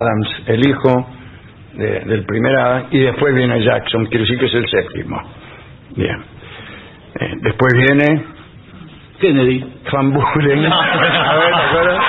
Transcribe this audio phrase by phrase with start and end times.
[0.00, 1.06] Adams, el hijo
[1.74, 5.20] de- del primer Adam, y después viene Jackson, quiere decir que es el séptimo.
[5.94, 6.22] Bien.
[7.20, 8.24] Eh, después viene
[9.20, 9.64] Kennedy.
[9.92, 10.62] Van Buren.
[10.62, 10.74] No.
[10.80, 12.04] A ver, ¿te acuerdas?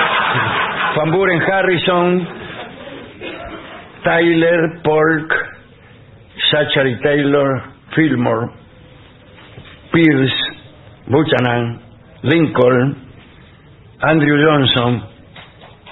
[0.96, 2.28] Van Buren, Harrison,
[4.04, 5.34] Tyler, Polk,
[6.50, 7.62] Zachary Taylor,
[7.94, 8.48] Fillmore,
[9.92, 10.34] Pierce,
[11.06, 11.80] Buchanan,
[12.22, 12.96] Lincoln,
[14.00, 15.02] Andrew Johnson,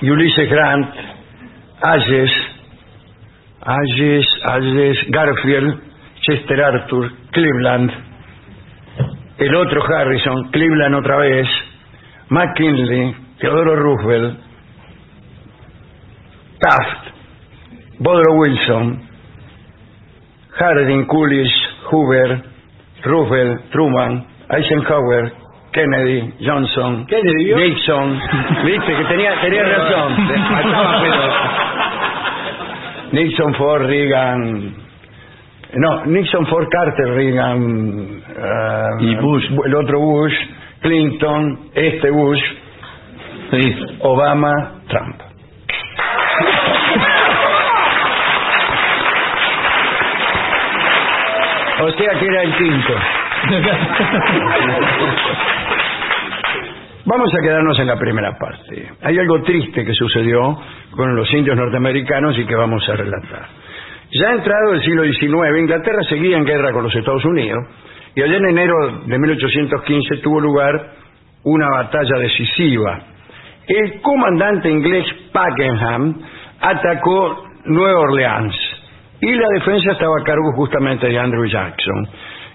[0.03, 0.89] Ulysses Grant,
[1.83, 2.31] Ayes,
[3.63, 5.81] Ayes, Ayes, Garfield,
[6.21, 7.91] Chester Arthur, Cleveland,
[9.39, 11.49] el otro Harrison, Cleveland otra vez,
[12.29, 14.39] McKinley, Theodore Roosevelt,
[16.61, 17.15] Taft,
[18.01, 19.09] Woodrow Wilson,
[20.59, 21.55] Harding, Coolidge,
[21.91, 22.45] Hoover,
[23.05, 25.33] Roosevelt, Truman, Eisenhower,
[25.73, 27.07] Kennedy, Johnson.
[27.09, 28.21] Nixon,
[28.67, 30.17] viste que tenía, tenía razón,
[33.13, 34.75] Nixon, Ford, Reagan,
[35.75, 38.23] no, Nixon, Ford, Carter, Reagan,
[39.01, 39.45] Y Bush.
[39.67, 40.35] el otro Bush,
[40.81, 42.41] Clinton, este Bush,
[43.51, 43.77] Sí.
[44.03, 45.17] Obama, Trump.
[51.83, 52.93] O sea que era el quinto.
[57.07, 58.91] Vamos a quedarnos en la primera parte.
[59.03, 60.59] Hay algo triste que sucedió
[60.91, 63.49] con los indios norteamericanos y que vamos a relatar.
[64.13, 67.65] Ya entrado el siglo XIX, Inglaterra seguía en guerra con los Estados Unidos
[68.15, 68.75] y allá en enero
[69.07, 70.93] de 1815 tuvo lugar
[71.45, 72.99] una batalla decisiva.
[73.67, 76.21] El comandante inglés Pakenham
[76.61, 78.55] atacó Nueva Orleans
[79.21, 82.09] y la defensa estaba a cargo justamente de Andrew Jackson,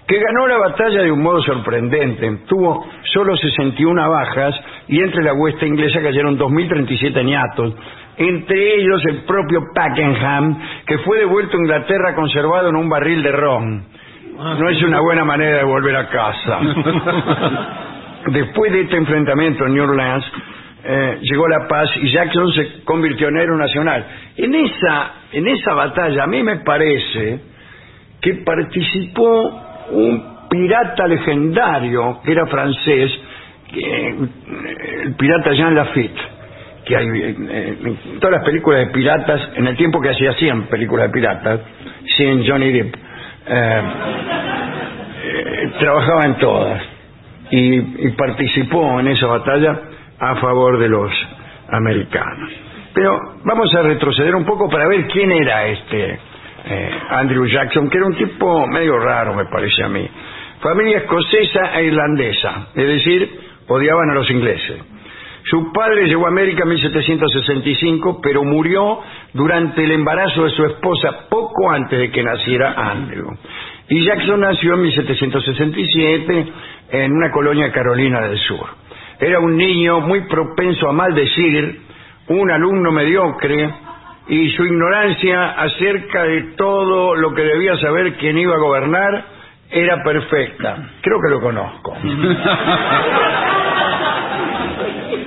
[0.06, 2.38] que ganó la batalla de un modo sorprendente.
[2.46, 4.54] Tuvo solo 61 bajas
[4.88, 7.74] y entre la huesta inglesa cayeron 2.037 niatos,
[8.16, 13.32] entre ellos el propio Pakenham, que fue devuelto a Inglaterra conservado en un barril de
[13.32, 13.84] ron.
[14.36, 16.60] No es una buena manera de volver a casa.
[18.26, 20.24] Después de este enfrentamiento en New Orleans,
[20.84, 24.06] eh, llegó la paz y Jackson se convirtió en héroe nacional.
[24.36, 27.40] En esa, en esa batalla, a mí me parece
[28.20, 33.10] que participó un pirata legendario que era francés,
[33.72, 34.16] que, eh,
[35.04, 36.20] el pirata Jean Lafitte,
[36.86, 40.62] que hay eh, en todas las películas de piratas, en el tiempo que hacía 100
[40.68, 41.60] películas de piratas,
[42.16, 42.94] sin Johnny Depp,
[43.48, 43.82] eh,
[45.24, 46.82] eh, trabajaba en todas
[47.50, 49.80] y, y participó en esa batalla
[50.18, 51.12] a favor de los
[51.70, 52.50] americanos.
[52.94, 56.18] Pero vamos a retroceder un poco para ver quién era este
[56.66, 60.08] eh, Andrew Jackson, que era un tipo medio raro, me parece a mí.
[60.60, 64.82] Familia escocesa e irlandesa, es decir, odiaban a los ingleses.
[65.44, 68.98] Su padre llegó a América en 1765, pero murió
[69.32, 73.30] durante el embarazo de su esposa poco antes de que naciera Andrew.
[73.88, 76.46] Y Jackson nació en 1767
[76.90, 78.66] en una colonia Carolina del Sur.
[79.20, 81.80] Era un niño muy propenso a maldecir,
[82.26, 83.72] un alumno mediocre,
[84.28, 89.24] y su ignorancia acerca de todo lo que debía saber quien iba a gobernar
[89.70, 90.76] era perfecta.
[91.00, 91.96] Creo que lo conozco.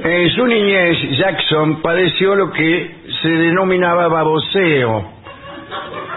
[0.01, 5.11] En su niñez, Jackson padeció lo que se denominaba baboseo.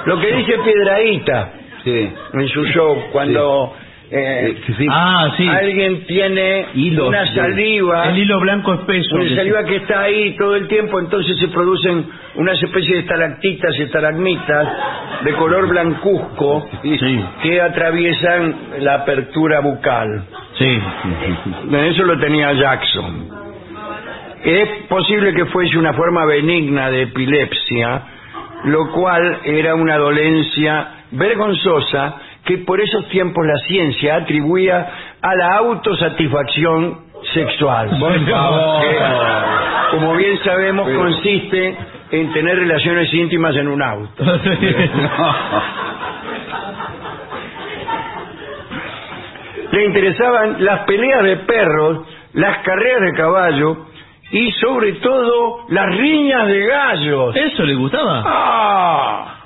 [0.07, 1.53] Lo que dice Piedraíta
[1.85, 2.13] Sí.
[2.33, 3.75] en su show, cuando
[4.15, 4.87] eh, Sí, sí.
[4.91, 5.49] Ah, sí.
[5.49, 9.17] alguien tiene Hilos una saliva, El hilo blanco espeso.
[9.17, 12.99] una que saliva que está ahí todo el tiempo, entonces se producen unas especies de
[13.01, 14.69] estalactitas y estalagmitas
[15.25, 17.25] de color blancuzco Sí.
[17.43, 20.25] que atraviesan la apertura bucal.
[20.59, 20.79] Sí.
[21.91, 23.29] Eso lo tenía Jackson.
[24.45, 28.03] Es posible que fuese una forma benigna de epilepsia,
[28.65, 34.89] lo cual era una dolencia vergonzosa que por esos tiempos la ciencia atribuía
[35.21, 36.99] a la autosatisfacción
[37.33, 37.91] sexual.
[37.99, 38.83] Por favor.
[38.83, 38.99] Que,
[39.93, 41.77] como bien sabemos, consiste
[42.11, 44.25] en tener relaciones íntimas en un auto.
[49.73, 53.87] Le interesaban las peleas de perros, las carreras de caballo
[54.31, 57.35] y sobre todo las riñas de gallos.
[57.37, 58.23] ¿Eso le gustaba?
[58.27, 59.42] ¡Ah!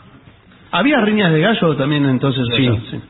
[0.79, 2.45] ¿Había riñas de gallo también entonces?
[2.57, 3.01] Sí.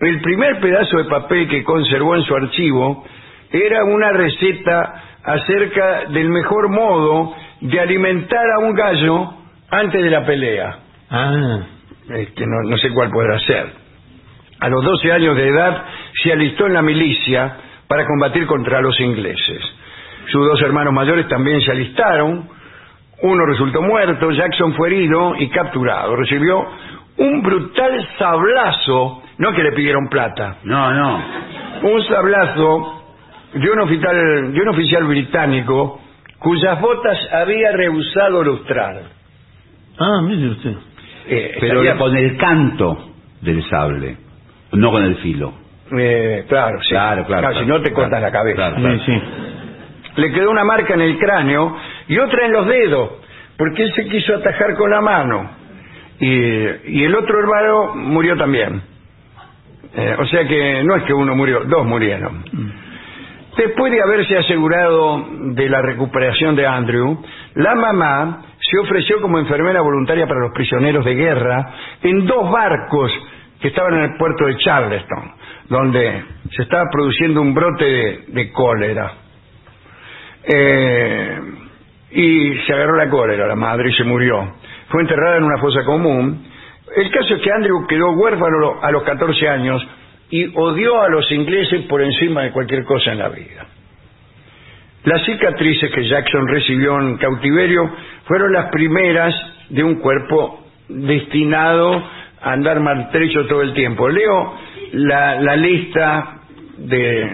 [0.00, 3.04] El primer pedazo de papel que conservó en su archivo
[3.50, 9.34] era una receta acerca del mejor modo de alimentar a un gallo
[9.70, 10.78] antes de la pelea.
[11.10, 11.58] Ah.
[12.08, 13.72] Este, no, no sé cuál podrá ser.
[14.60, 15.84] A los 12 años de edad
[16.22, 17.56] se alistó en la milicia
[17.88, 19.62] para combatir contra los ingleses.
[20.30, 22.48] Sus dos hermanos mayores también se alistaron.
[23.22, 26.14] uno resultó muerto, Jackson fue herido y capturado.
[26.14, 26.66] Recibió
[27.20, 31.22] un brutal sablazo, no que le pidieron plata, No, no.
[31.82, 33.04] un sablazo
[33.54, 36.00] de un oficial, de un oficial británico
[36.38, 39.02] cuyas botas había rehusado lustrar.
[39.98, 40.74] Ah, mire usted.
[41.28, 43.10] Eh, Pero estaría- con el canto
[43.42, 44.16] del sable,
[44.72, 45.52] no con el filo.
[45.98, 46.90] eh, claro, sí.
[46.90, 47.66] Claro, claro, Si claro.
[47.78, 48.74] no te cortas la cabeza.
[48.74, 48.98] claro.
[49.00, 49.22] Sí, sí.
[50.16, 51.76] Le quedó una marca en el cráneo
[52.08, 53.10] y otra en los dedos,
[53.58, 55.50] porque él se quiso atajar con la mano.
[56.20, 58.82] Y, y el otro hermano murió también.
[59.94, 62.44] Eh, o sea que no es que uno murió, dos murieron.
[63.56, 67.20] Después de haberse asegurado de la recuperación de Andrew,
[67.54, 71.72] la mamá se ofreció como enfermera voluntaria para los prisioneros de guerra
[72.02, 73.10] en dos barcos
[73.60, 75.32] que estaban en el puerto de Charleston,
[75.68, 76.24] donde
[76.56, 79.12] se estaba produciendo un brote de, cólera.
[80.44, 81.40] Eh,
[82.12, 84.54] y se agarró la cólera la madre y se murió.
[84.90, 86.44] Fue enterrada en una fosa común.
[86.96, 89.86] El caso es que Andrew quedó huérfano a los 14 años
[90.30, 93.66] y odió a los ingleses por encima de cualquier cosa en la vida.
[95.04, 97.88] Las cicatrices que Jackson recibió en cautiverio
[98.24, 99.34] fueron las primeras
[99.70, 102.04] de un cuerpo destinado
[102.42, 104.08] a andar maltrecho todo el tiempo.
[104.08, 104.54] Leo
[104.92, 106.40] la, lista
[106.78, 107.30] de,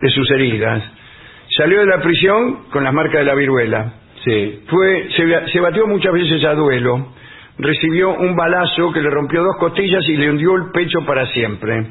[0.00, 0.82] de sus heridas.
[1.56, 3.92] Salió de la prisión con las marcas de la viruela.
[4.24, 4.62] Sí.
[4.68, 7.14] Fue, se, se batió muchas veces a duelo.
[7.58, 11.86] Recibió un balazo que le rompió dos costillas y le hundió el pecho para siempre.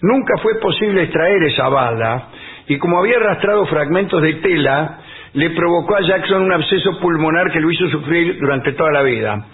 [0.00, 2.28] Nunca fue posible extraer esa bala
[2.66, 4.98] y como había arrastrado fragmentos de tela,
[5.34, 9.46] le provocó a Jackson un absceso pulmonar que lo hizo sufrir durante toda la vida.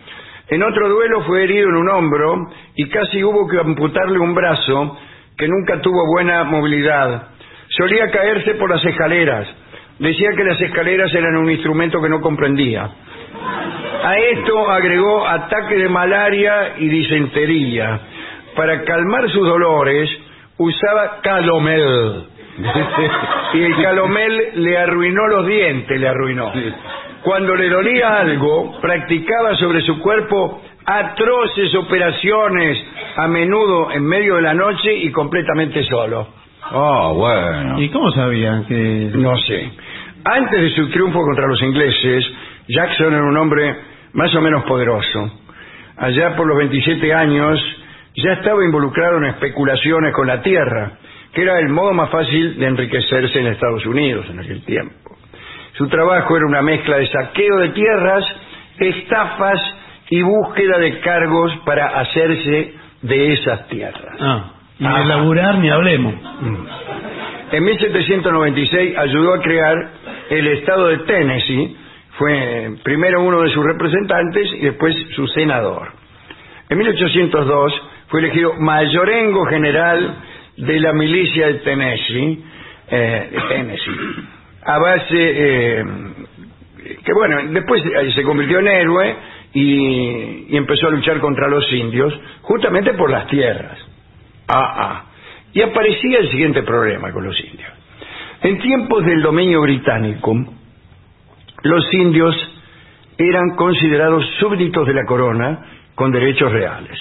[0.48, 4.98] En otro duelo fue herido en un hombro y casi hubo que amputarle un brazo
[5.36, 7.28] que nunca tuvo buena movilidad.
[7.68, 9.46] Solía caerse por las escaleras.
[9.98, 12.88] Decía que las escaleras eran un instrumento que no comprendía.
[14.04, 18.00] A esto agregó ataque de malaria y disentería.
[18.54, 20.10] Para calmar sus dolores
[20.56, 22.24] usaba calomel.
[23.54, 26.52] Y el calomel le arruinó los dientes, le arruinó.
[27.22, 32.78] Cuando le dolía algo, practicaba sobre su cuerpo atroces operaciones,
[33.16, 36.28] a menudo en medio de la noche y completamente solo.
[36.72, 37.80] Oh, bueno.
[37.80, 39.10] ¿Y cómo sabían que...?
[39.14, 39.70] No sé.
[40.30, 42.24] Antes de su triunfo contra los ingleses,
[42.68, 43.76] Jackson era un hombre
[44.12, 45.32] más o menos poderoso.
[45.96, 47.58] Allá por los 27 años
[48.14, 50.92] ya estaba involucrado en especulaciones con la tierra,
[51.32, 55.16] que era el modo más fácil de enriquecerse en Estados Unidos en aquel tiempo.
[55.78, 58.24] Su trabajo era una mezcla de saqueo de tierras,
[58.78, 59.60] estafas
[60.10, 64.16] y búsqueda de cargos para hacerse de esas tierras.
[64.20, 64.98] Ah, y Ajá.
[64.98, 66.14] de laburar ni hablemos.
[67.50, 69.90] En 1796 ayudó a crear
[70.30, 71.76] el estado de Tennessee,
[72.18, 75.92] fue primero uno de sus representantes y después su senador.
[76.68, 80.16] En 1802 fue elegido mayorengo general
[80.56, 82.44] de la milicia de Tennessee,
[82.90, 84.28] eh, Tennessee
[84.68, 85.84] a base eh,
[87.04, 89.16] que bueno, después eh, se convirtió en héroe
[89.54, 93.78] y, y empezó a luchar contra los indios, justamente por las tierras.
[94.46, 95.04] Ah, ah.
[95.52, 97.77] Y aparecía el siguiente problema con los indios.
[98.40, 100.32] En tiempos del dominio británico,
[101.64, 102.36] los indios
[103.18, 105.58] eran considerados súbditos de la corona
[105.96, 106.96] con derechos reales.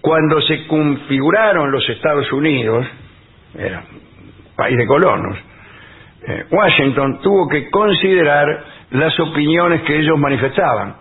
[0.00, 2.86] Cuando se configuraron los Estados Unidos,
[3.54, 3.84] era
[4.56, 5.36] país de colonos,
[6.26, 10.96] eh, Washington tuvo que considerar las opiniones que ellos manifestaban.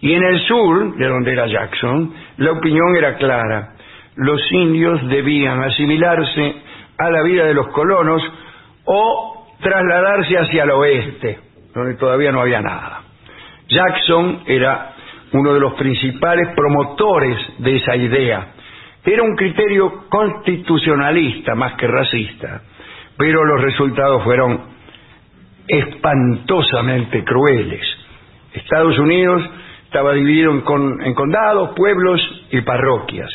[0.00, 3.74] Y en el sur, de donde era Jackson, la opinión era clara.
[4.16, 6.56] Los indios debían asimilarse
[6.98, 8.22] a la vida de los colonos
[8.86, 11.38] o trasladarse hacia el oeste,
[11.74, 13.02] donde todavía no había nada.
[13.68, 14.92] Jackson era
[15.32, 18.52] uno de los principales promotores de esa idea.
[19.04, 22.62] Era un criterio constitucionalista más que racista,
[23.16, 24.60] pero los resultados fueron
[25.68, 27.86] espantosamente crueles.
[28.52, 29.42] Estados Unidos
[29.84, 33.30] estaba dividido en, con- en condados, pueblos y parroquias.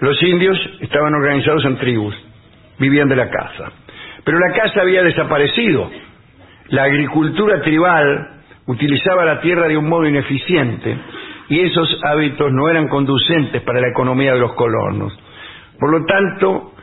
[0.00, 2.14] Los indios estaban organizados en tribus,
[2.78, 3.72] vivían de la caza.
[4.28, 5.90] Pero la caza había desaparecido.
[6.68, 8.28] La agricultura tribal
[8.66, 10.98] utilizaba la tierra de un modo ineficiente
[11.48, 15.18] y esos hábitos no eran conducentes para la economía de los colonos.
[15.80, 16.74] Por lo tanto,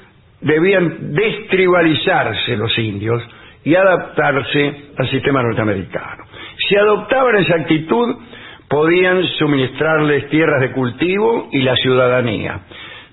[0.41, 3.21] debían destribalizarse los indios
[3.63, 6.23] y adaptarse al sistema norteamericano.
[6.67, 8.15] Si adoptaban esa actitud,
[8.67, 12.61] podían suministrarles tierras de cultivo y la ciudadanía.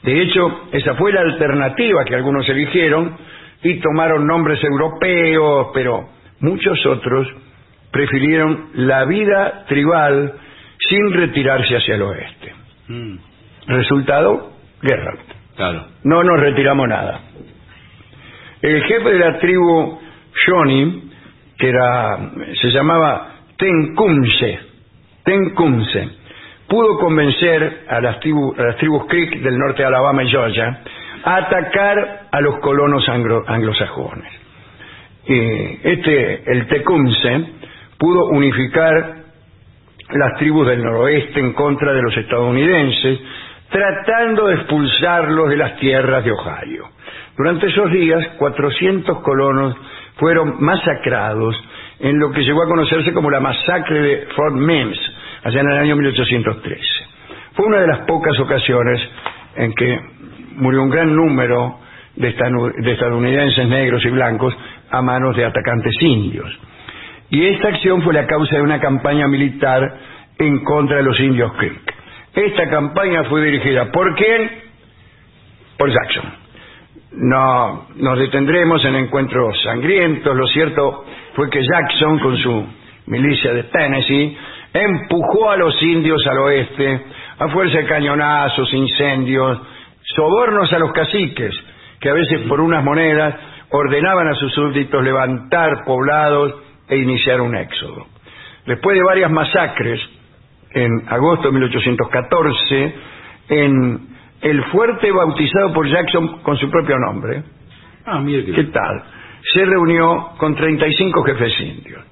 [0.02, 3.14] De hecho, esa fue la alternativa que algunos eligieron
[3.62, 6.08] y tomaron nombres europeos, pero
[6.40, 7.28] muchos otros
[7.90, 10.32] prefirieron la vida tribal
[10.88, 12.52] sin retirarse hacia el oeste.
[12.88, 13.16] Mm,
[13.68, 14.50] Resultado,
[14.82, 15.14] guerra.
[15.56, 15.86] claro.
[16.04, 17.20] No nos retiramos nada.
[18.60, 20.00] El jefe de la tribu
[20.46, 21.10] Shoni,
[21.58, 22.18] que era,
[22.60, 24.58] se llamaba Tecumseh,
[25.24, 26.08] Tecumseh,
[26.68, 30.80] pudo convencer a las, tribu- a las tribus Creek del norte de Alabama y Georgia
[31.24, 34.32] a atacar a los colonos anglo- anglosajones.
[35.26, 37.44] Y este, el Tecumseh,
[37.98, 39.22] pudo unificar
[40.10, 43.20] las tribus del noroeste en contra de los estadounidenses,
[43.70, 46.88] tratando de expulsarlos de las tierras de Ohio.
[47.36, 49.74] Durante esos días, 400 colonos
[50.16, 51.56] fueron masacrados
[52.00, 54.98] en lo que llegó a conocerse como la masacre de Fort Mims,
[55.44, 56.82] allá en el año 1813.
[57.54, 59.00] Fue una de las pocas ocasiones
[59.56, 59.98] en que
[60.56, 61.78] murió un gran número
[62.16, 64.54] de estadounidenses negros y blancos
[64.90, 66.50] a manos de atacantes indios.
[67.30, 69.80] Y esta acción fue la causa de una campaña militar
[70.38, 71.94] en contra de los indios Creek.
[72.34, 74.50] Esta campaña fue dirigida por quién?
[75.78, 76.42] Por Jackson.
[77.12, 80.36] No nos detendremos en encuentros sangrientos.
[80.36, 81.04] Lo cierto
[81.34, 82.66] fue que Jackson, con su
[83.06, 84.36] milicia de Tennessee,
[84.72, 87.02] empujó a los indios al oeste
[87.38, 89.58] a fuerza de cañonazos, incendios,
[90.14, 91.54] sobornos a los caciques,
[92.00, 93.34] que a veces por unas monedas
[93.70, 96.54] ordenaban a sus súbditos levantar poblados
[96.88, 98.06] e iniciar un éxodo.
[98.66, 100.00] Después de varias masacres,
[100.72, 102.94] en agosto de 1814,
[103.48, 104.08] en
[104.40, 107.42] el fuerte bautizado por Jackson con su propio nombre,
[108.04, 109.02] Ah, mire que ¿qué tal?
[109.54, 112.04] Se reunió con 35 jefes indios.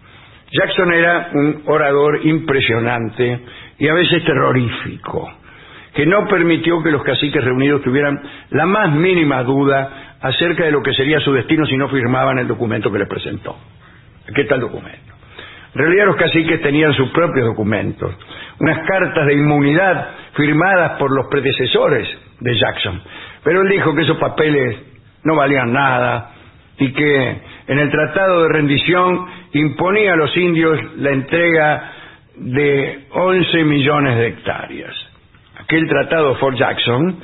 [0.53, 3.41] Jackson era un orador impresionante
[3.79, 5.31] y a veces terrorífico,
[5.95, 8.21] que no permitió que los caciques reunidos tuvieran
[8.51, 12.47] la más mínima duda acerca de lo que sería su destino si no firmaban el
[12.47, 13.57] documento que les presentó.
[14.35, 15.15] ¿Qué tal documento?
[15.75, 18.15] En realidad los caciques tenían sus propios documentos,
[18.59, 22.09] unas cartas de inmunidad firmadas por los predecesores
[22.41, 23.01] de Jackson.
[23.45, 24.77] Pero él dijo que esos papeles
[25.25, 26.33] no valían nada
[26.79, 31.93] y que en el tratado de rendición imponía a los indios la entrega
[32.37, 35.10] de 11 millones de hectáreas.
[35.71, 37.21] Aquel tratado Fort Jackson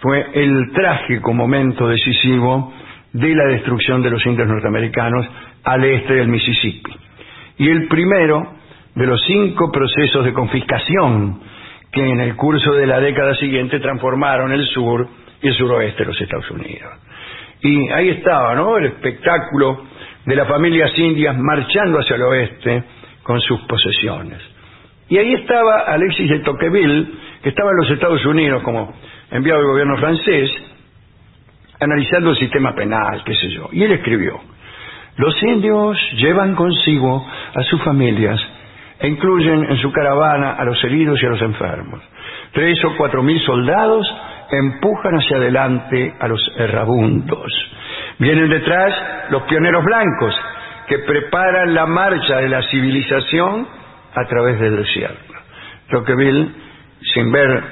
[0.00, 2.72] fue el trágico momento decisivo
[3.12, 5.24] de la destrucción de los indios norteamericanos
[5.62, 6.90] al este del Mississippi
[7.56, 8.52] y el primero
[8.96, 11.38] de los cinco procesos de confiscación
[11.92, 15.06] que en el curso de la década siguiente transformaron el sur
[15.40, 16.92] y el suroeste de los Estados Unidos.
[17.60, 18.76] Y ahí estaba, ¿no?
[18.76, 19.84] El espectáculo
[20.26, 22.82] de las familias indias marchando hacia el oeste
[23.22, 24.42] con sus posesiones.
[25.08, 27.06] Y ahí estaba Alexis de Tocqueville,
[27.44, 28.94] que estaba en los Estados Unidos como
[29.30, 30.50] enviado del gobierno francés,
[31.78, 33.68] analizando el sistema penal, qué sé yo.
[33.70, 34.40] Y él escribió,
[35.18, 37.22] los indios llevan consigo
[37.54, 38.40] a sus familias
[38.98, 42.00] e incluyen en su caravana a los heridos y a los enfermos.
[42.52, 44.10] Tres o cuatro mil soldados
[44.50, 47.52] empujan hacia adelante a los errabundos.
[48.20, 48.94] Vienen detrás
[49.28, 50.34] los pioneros blancos
[50.88, 53.68] que preparan la marcha de la civilización
[54.14, 55.34] a través del desierto.
[55.90, 56.63] Tocqueville,
[57.12, 57.62] sin ver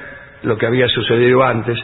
[0.43, 1.77] lo que había sucedido antes,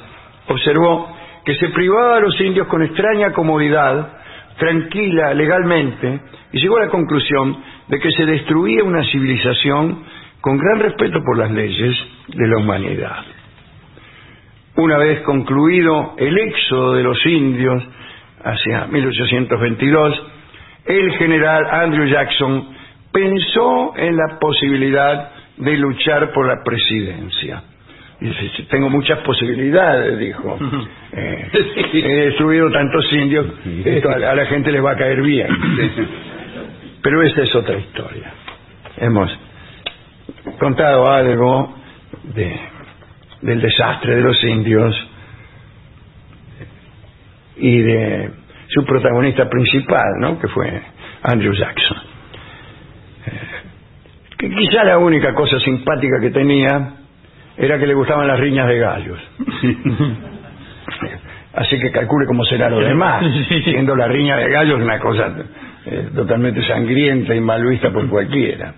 [0.47, 1.15] observó
[1.45, 4.19] que se privaba a los indios con extraña comodidad,
[4.57, 6.19] tranquila, legalmente,
[6.51, 10.03] y llegó a la conclusión de que se destruía una civilización
[10.41, 11.95] con gran respeto por las leyes
[12.27, 13.25] de la humanidad.
[14.75, 17.83] Una vez concluido el éxodo de los indios
[18.43, 20.23] hacia 1822,
[20.85, 22.67] el general Andrew Jackson
[23.11, 27.61] pensó en la posibilidad de luchar por la presidencia.
[28.19, 30.57] Dice, tengo muchas posibilidades, dijo.
[31.11, 31.49] Eh,
[31.91, 33.47] he destruido tantos indios,
[33.83, 35.47] esto a, a la gente les va a caer bien.
[37.01, 38.31] Pero esa es otra historia.
[38.97, 39.35] Hemos
[40.59, 41.75] contado algo
[42.35, 42.59] de,
[43.41, 45.09] del desastre de los indios
[47.57, 48.31] y de
[48.67, 50.39] su protagonista principal, ¿no?
[50.39, 50.81] que fue
[51.23, 51.97] Andrew Jackson.
[53.25, 53.58] Eh,
[54.39, 56.93] que quizá la única cosa simpática que tenía
[57.57, 59.19] era que le gustaban las riñas de gallos.
[61.53, 63.21] Así que calcule cómo será lo demás,
[63.65, 65.35] siendo la riña de gallos una cosa
[65.85, 68.75] eh, totalmente sangrienta y mal vista por cualquiera.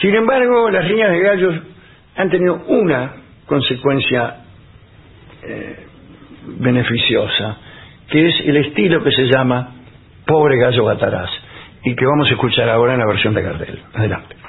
[0.00, 1.54] Sin embargo, las riñas de gallos
[2.16, 4.36] han tenido una consecuencia
[5.42, 5.76] eh,
[6.58, 7.58] beneficiosa,
[8.08, 9.74] que es el estilo que se llama
[10.24, 11.30] Pobre Gallo Batarás,
[11.84, 13.78] y que vamos a escuchar ahora en la versión de Gardel.
[13.92, 14.45] Adelante.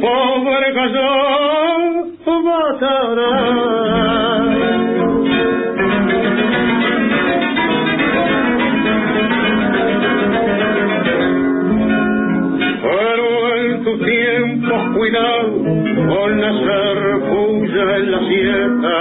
[0.00, 1.10] pobre gallo,
[2.44, 3.32] matará.
[12.82, 15.52] Pero en tu tiempo cuidado
[16.08, 16.98] con hacer
[17.28, 18.96] puya en la siesta.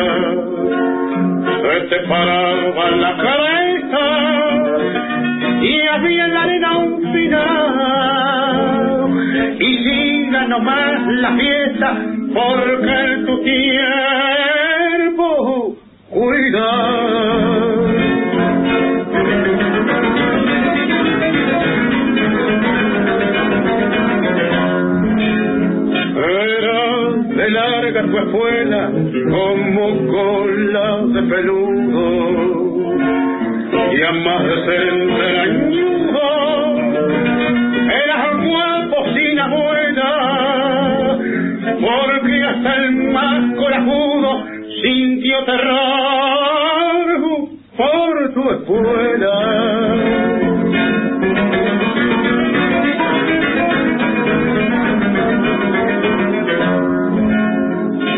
[1.62, 4.06] Se te paraba la cabeza
[5.62, 7.46] y había en la arena un final.
[9.60, 10.05] Y
[10.36, 11.96] siga nomás la fiesta
[12.34, 15.28] porque tu tiempo
[16.10, 17.86] cuidado.
[26.18, 26.82] Era
[27.36, 28.92] de larga tu espuela
[29.30, 32.08] como cola de peludo
[33.94, 34.56] y a más de
[47.78, 49.36] por tu espuela.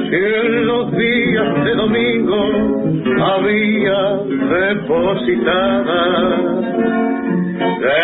[0.10, 2.40] en los días de domingo
[3.22, 4.02] había
[4.56, 6.02] depositada.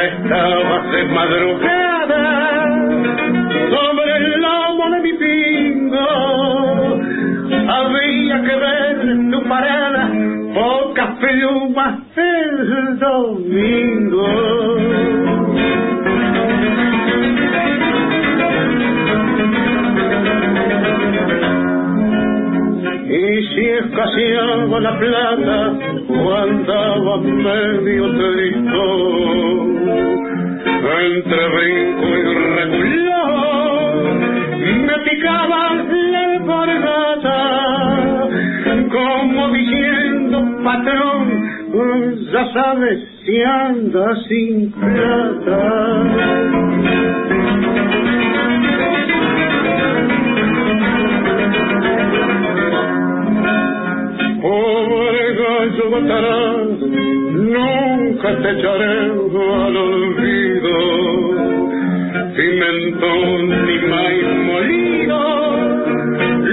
[0.03, 1.52] Estabas de madrugada
[24.84, 25.60] la plata
[26.10, 28.86] o andaba medio trito,
[31.00, 32.24] entre brinco y
[32.58, 33.93] regular,
[34.88, 35.62] me picaba
[36.12, 37.39] la alpargata,
[38.91, 41.24] como diciendo, patrón,
[42.34, 42.98] ya sabes
[58.58, 60.76] echaré al olvido.
[62.36, 65.20] Pimentón ni maíz molido,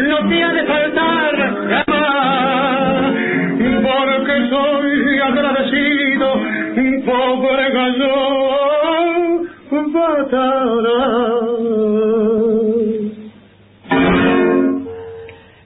[0.09, 1.35] no te ha de faltar
[1.71, 3.15] jamás,
[3.83, 6.27] porque soy agradecido,
[7.07, 8.41] pobre gallo.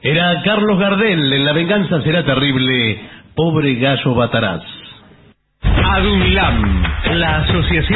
[0.02, 3.00] Era Carlos Gardel, en La venganza será terrible,
[3.34, 4.73] pobre gallo batarás.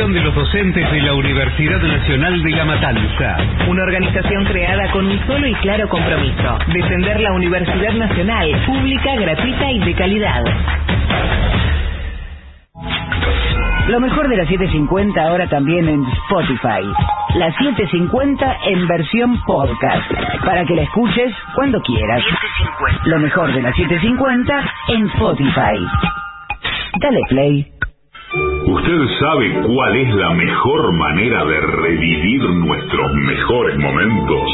[0.08, 3.36] Asociación de los Docentes de la Universidad Nacional de La Matanza.
[3.68, 9.70] Una organización creada con un solo y claro compromiso, defender la Universidad Nacional, pública, gratuita
[9.70, 10.44] y de calidad.
[13.88, 16.84] Lo mejor de la 750 ahora también en Spotify.
[17.34, 20.10] La 750 en versión podcast.
[20.44, 22.22] Para que la escuches cuando quieras.
[23.04, 25.86] Lo mejor de la 750 en Spotify.
[27.00, 27.77] Dale play.
[28.88, 34.50] ¿Usted sabe cuál es la mejor manera de revivir nuestros mejores momentos?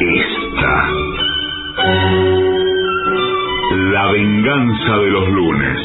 [0.00, 0.88] Esta.
[3.92, 5.78] La venganza de los lunes.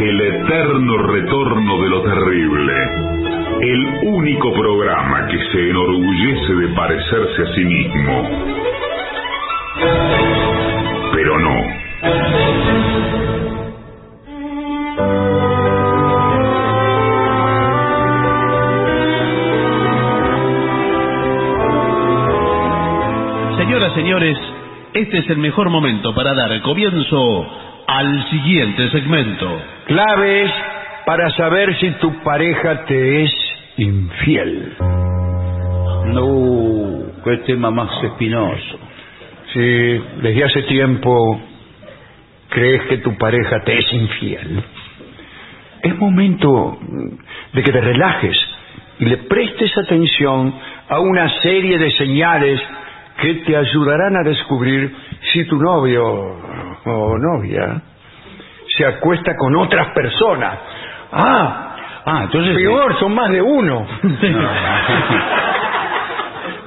[0.00, 2.74] El eterno retorno de lo terrible.
[3.60, 8.83] El único programa que se enorgullece de parecerse a sí mismo.
[24.94, 27.46] Este es el mejor momento para dar comienzo
[27.86, 29.60] al siguiente segmento.
[29.86, 30.52] Claves
[31.04, 33.32] para saber si tu pareja te es
[33.76, 34.72] infiel.
[36.06, 38.78] No, qué tema más espinoso.
[39.52, 41.40] Si desde hace tiempo
[42.50, 44.62] crees que tu pareja te es infiel,
[45.82, 46.78] es momento
[47.52, 48.36] de que te relajes
[49.00, 50.54] y le prestes atención
[50.88, 52.60] a una serie de señales
[53.24, 54.94] que te ayudarán a descubrir
[55.32, 56.04] si tu novio
[56.84, 57.80] o novia
[58.76, 60.58] se acuesta con otras personas.
[61.12, 61.60] Ah,
[62.06, 62.54] Ah, entonces.
[62.56, 63.86] peor, son más de uno.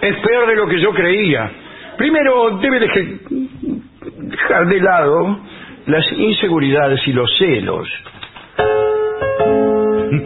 [0.01, 1.51] es peor de lo que yo creía.
[1.97, 5.39] Primero, debe dejar de lado
[5.85, 7.87] las inseguridades y los celos,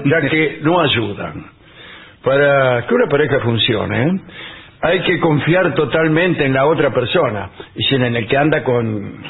[0.05, 1.45] ya que no ayudan.
[2.23, 4.21] Para que una pareja funcione,
[4.83, 8.83] hay que confiar totalmente en la otra persona, y si en el que anda con...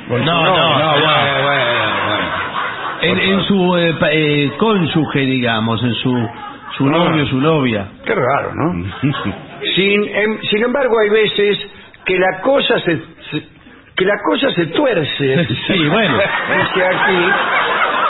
[0.07, 1.65] con No, su no, no, bueno, bueno,
[2.07, 2.31] bueno.
[3.01, 6.29] En, en su eh, pa- eh, cónyuge, digamos, en su,
[6.77, 7.87] su novio, su novia.
[8.05, 8.85] Qué raro, ¿no?
[9.75, 11.57] sin, em- sin embargo, hay veces
[12.05, 12.97] que la cosa se,
[13.31, 13.43] se-
[13.95, 15.47] que la cosa se tuerce.
[15.67, 16.13] Sí, bueno.
[16.15, 17.25] Dice aquí,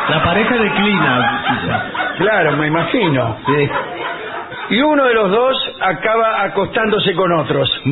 [0.09, 1.83] La pareja declina, quizá.
[2.17, 3.37] claro, me imagino.
[4.71, 7.69] Y uno de los dos acaba acostándose con otros.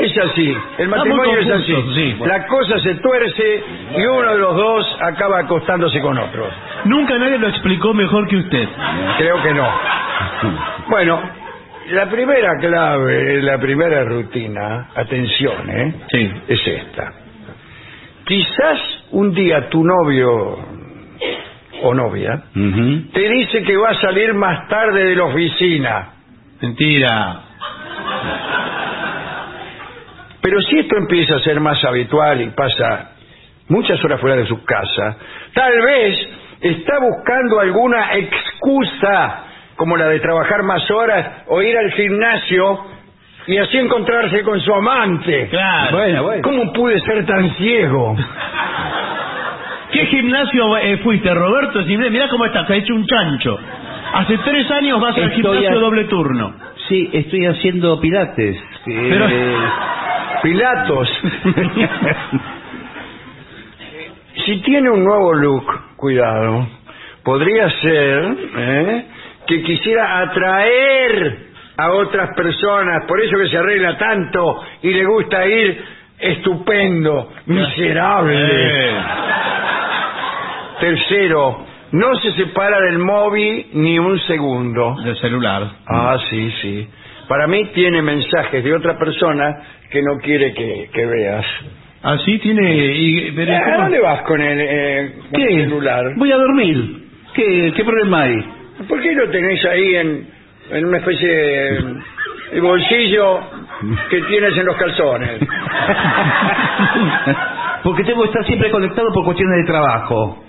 [0.00, 2.16] Es así, el matrimonio es así.
[2.26, 3.62] La cosa se tuerce
[3.96, 6.52] y uno de los dos acaba acostándose con otros.
[6.84, 8.68] Nunca nadie lo explicó mejor que usted.
[9.18, 9.68] Creo que no.
[10.88, 11.20] Bueno,
[11.90, 15.94] la primera clave, la primera rutina, atención, ¿eh?
[16.10, 16.32] Sí.
[16.48, 17.12] Es esta.
[18.24, 18.80] Quizás
[19.12, 20.58] un día tu novio
[21.84, 26.08] o novia te dice que va a salir más tarde de la oficina.
[26.60, 27.40] Mentira.
[30.40, 33.12] Pero si esto empieza a ser más habitual y pasa
[33.68, 35.16] muchas horas fuera de su casa,
[35.54, 36.18] tal vez
[36.60, 39.44] está buscando alguna excusa
[39.76, 42.78] como la de trabajar más horas o ir al gimnasio
[43.46, 45.48] y así encontrarse con su amante.
[45.48, 45.96] Claro.
[45.96, 46.42] Bueno, bueno.
[46.42, 48.16] ¿Cómo pude ser tan ciego?
[49.94, 51.82] ¿Qué gimnasio eh, fuiste, Roberto?
[51.84, 53.58] Si mirá cómo estás, ha hecho un chancho.
[54.14, 56.54] Hace tres años vas al Estoy gimnasio a- doble turno.
[56.88, 58.56] Sí, estoy haciendo pilates.
[58.84, 59.56] Pero- Eh,
[60.42, 61.08] Pilatos.
[64.44, 65.64] si tiene un nuevo look,
[65.96, 66.66] cuidado,
[67.22, 69.06] podría ser ¿eh?
[69.46, 71.38] que quisiera atraer
[71.76, 75.82] a otras personas, por eso que se arregla tanto y le gusta ir
[76.18, 78.36] estupendo, miserable.
[78.36, 78.96] Eh.
[80.80, 84.96] Tercero, no se separa del móvil ni un segundo.
[85.04, 85.62] Del celular.
[85.86, 86.88] Ah, sí, sí.
[87.28, 89.56] Para mí tiene mensajes de otra persona
[89.90, 91.44] que no quiere que, que veas.
[92.02, 92.74] Ah, sí, tiene...
[92.74, 93.76] Y, pero, Eh, ¿A ¿cómo?
[93.84, 96.04] dónde vas con el, eh, con el celular?
[96.16, 97.04] Voy a dormir.
[97.34, 98.36] ¿Qué, qué problema hay?
[98.88, 100.28] ¿Por qué lo tenés ahí en,
[100.72, 101.94] en una especie de,
[102.52, 103.40] de bolsillo
[104.10, 105.38] que tienes en los calzones?
[107.82, 110.42] Porque tengo que estar siempre conectado por cuestiones de trabajo.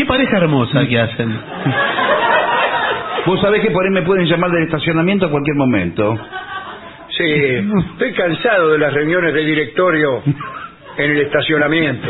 [0.00, 1.38] Qué pareja hermosa que hacen.
[3.26, 6.18] Vos sabés que por ahí me pueden llamar del estacionamiento a cualquier momento.
[7.18, 7.24] Sí,
[7.92, 10.22] estoy cansado de las reuniones de directorio
[10.96, 12.08] en el estacionamiento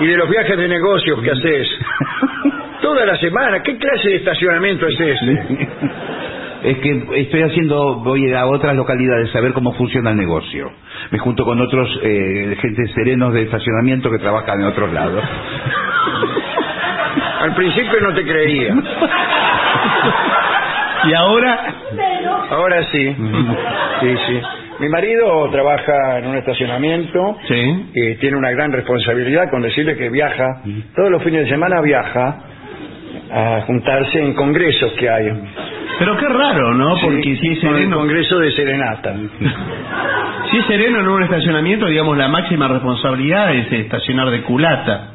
[0.00, 1.68] y de los viajes de negocios que haces.
[2.80, 5.68] Toda la semana, ¿qué clase de estacionamiento es ese?
[6.62, 10.72] Es que estoy haciendo, voy a otras localidades a ver cómo funciona el negocio.
[11.10, 15.22] Me junto con otros eh, gente serenos de estacionamiento que trabajan en otros lados.
[17.46, 18.74] Al principio no te creía,
[21.08, 21.58] Y ahora...
[22.50, 23.14] ahora sí.
[24.00, 24.40] Sí, sí.
[24.80, 27.90] Mi marido trabaja en un estacionamiento Sí.
[27.94, 30.62] y tiene una gran responsabilidad con decirle que viaja,
[30.96, 32.38] todos los fines de semana viaja
[33.32, 35.30] a juntarse en congresos que hay.
[36.00, 36.96] Pero qué raro, ¿no?
[37.00, 37.96] Porque Sí, si es sereno...
[37.98, 39.14] congreso de serenata.
[40.50, 45.08] Si es sereno en un estacionamiento, digamos, la máxima responsabilidad es estacionar de culata.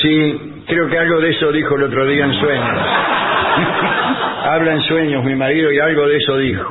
[0.00, 2.78] Sí, creo que algo de eso dijo el otro día en sueños.
[4.44, 6.68] Habla en sueños mi marido y algo de eso dijo.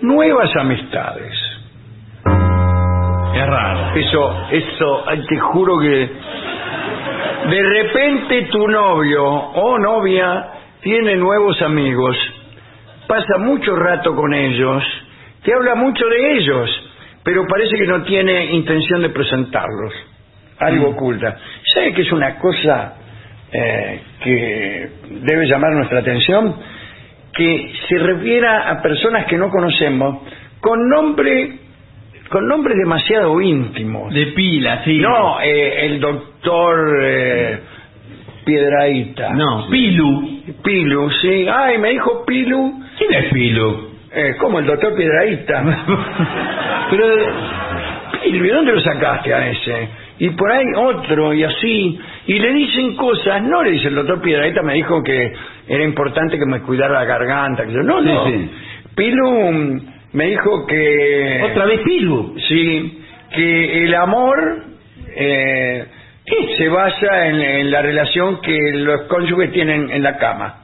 [0.00, 1.34] Nuevas amistades.
[2.24, 3.94] Qué raro.
[3.94, 6.10] Eso, eso, ay, te juro que
[7.50, 10.48] de repente tu novio o novia
[10.80, 12.16] tiene nuevos amigos,
[13.06, 14.82] pasa mucho rato con ellos,
[15.44, 16.90] te habla mucho de ellos,
[17.22, 19.92] pero parece que no tiene intención de presentarlos.
[20.58, 21.36] Algo oculta.
[21.74, 22.94] ¿Sabe que es una cosa
[23.52, 24.90] eh, que
[25.22, 26.56] debe llamar nuestra atención?
[27.32, 30.22] Que se refiera a personas que no conocemos
[30.60, 31.66] con nombre
[32.28, 34.12] con nombres demasiado íntimos.
[34.12, 34.98] De pila, sí.
[34.98, 37.60] No, eh, el doctor eh,
[38.44, 39.32] Piedraíta.
[39.34, 40.42] No, Pilu.
[40.62, 41.46] Pilu, sí.
[41.48, 42.80] Ay, me dijo Pilu.
[42.98, 43.90] ¿Quién es Pilu?
[44.12, 45.62] Eh, ¿Cómo, el doctor Piedraíta?
[46.90, 47.04] Pero,
[48.22, 49.88] Pilu, ¿y dónde lo sacaste a ese?
[50.18, 51.98] Y por ahí otro, y así.
[52.26, 55.32] Y le dicen cosas, no le dice el doctor Piedraíta, me dijo que
[55.68, 57.66] era importante que me cuidara la garganta.
[57.66, 58.26] Que yo, no, no.
[58.26, 58.50] sí.
[58.94, 59.80] Pilu
[60.12, 61.42] me dijo que...
[61.50, 62.34] ¿Otra vez Pilu?
[62.48, 63.02] Sí,
[63.34, 64.64] que el amor
[65.14, 65.84] eh,
[66.56, 70.62] se basa en, en la relación que los cónyuges tienen en la cama.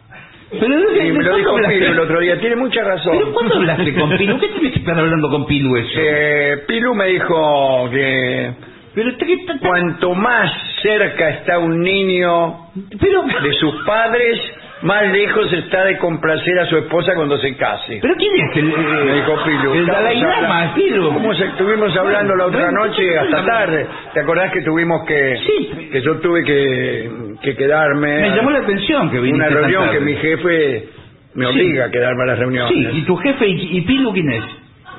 [0.51, 1.57] Pero, ¿de- Sí, me lo dijo?
[1.57, 3.19] Pilu el otro día, tiene mucha razón.
[3.19, 4.39] ¿Pero cuándo hablaste con Pilu?
[4.41, 5.99] ¿Qué tienes que estar hablando con Pilu eso?
[5.99, 8.51] Eh, Pilu me dijo que
[8.95, 10.51] Pero, ¿qué- qué- cuanto más
[10.83, 12.67] cerca está un niño
[13.01, 14.39] pero, de sus padres,
[14.83, 17.99] más lejos está de complacer a su esposa cuando se case.
[18.03, 18.57] pero ¿quién es?
[18.57, 19.73] El, Me dijo Pilu.
[19.75, 21.13] el Dalai Lama, Pilu.
[21.13, 23.87] ¿Cómo se- estuvimos hablando la otra noche hasta tarde?
[24.13, 25.39] ¿Te acordás que tuvimos que...
[25.47, 25.89] Sí.
[25.93, 27.11] que yo tuve que,
[27.43, 28.21] que quedarme...
[28.29, 30.89] Me llamó la atención que viniste Una reunión que mi jefe
[31.35, 31.51] me Sí.
[31.53, 32.73] obliga a quedarme a las reuniones.
[32.73, 34.45] Sí, ¿y tu jefe y, y Pilu quién es?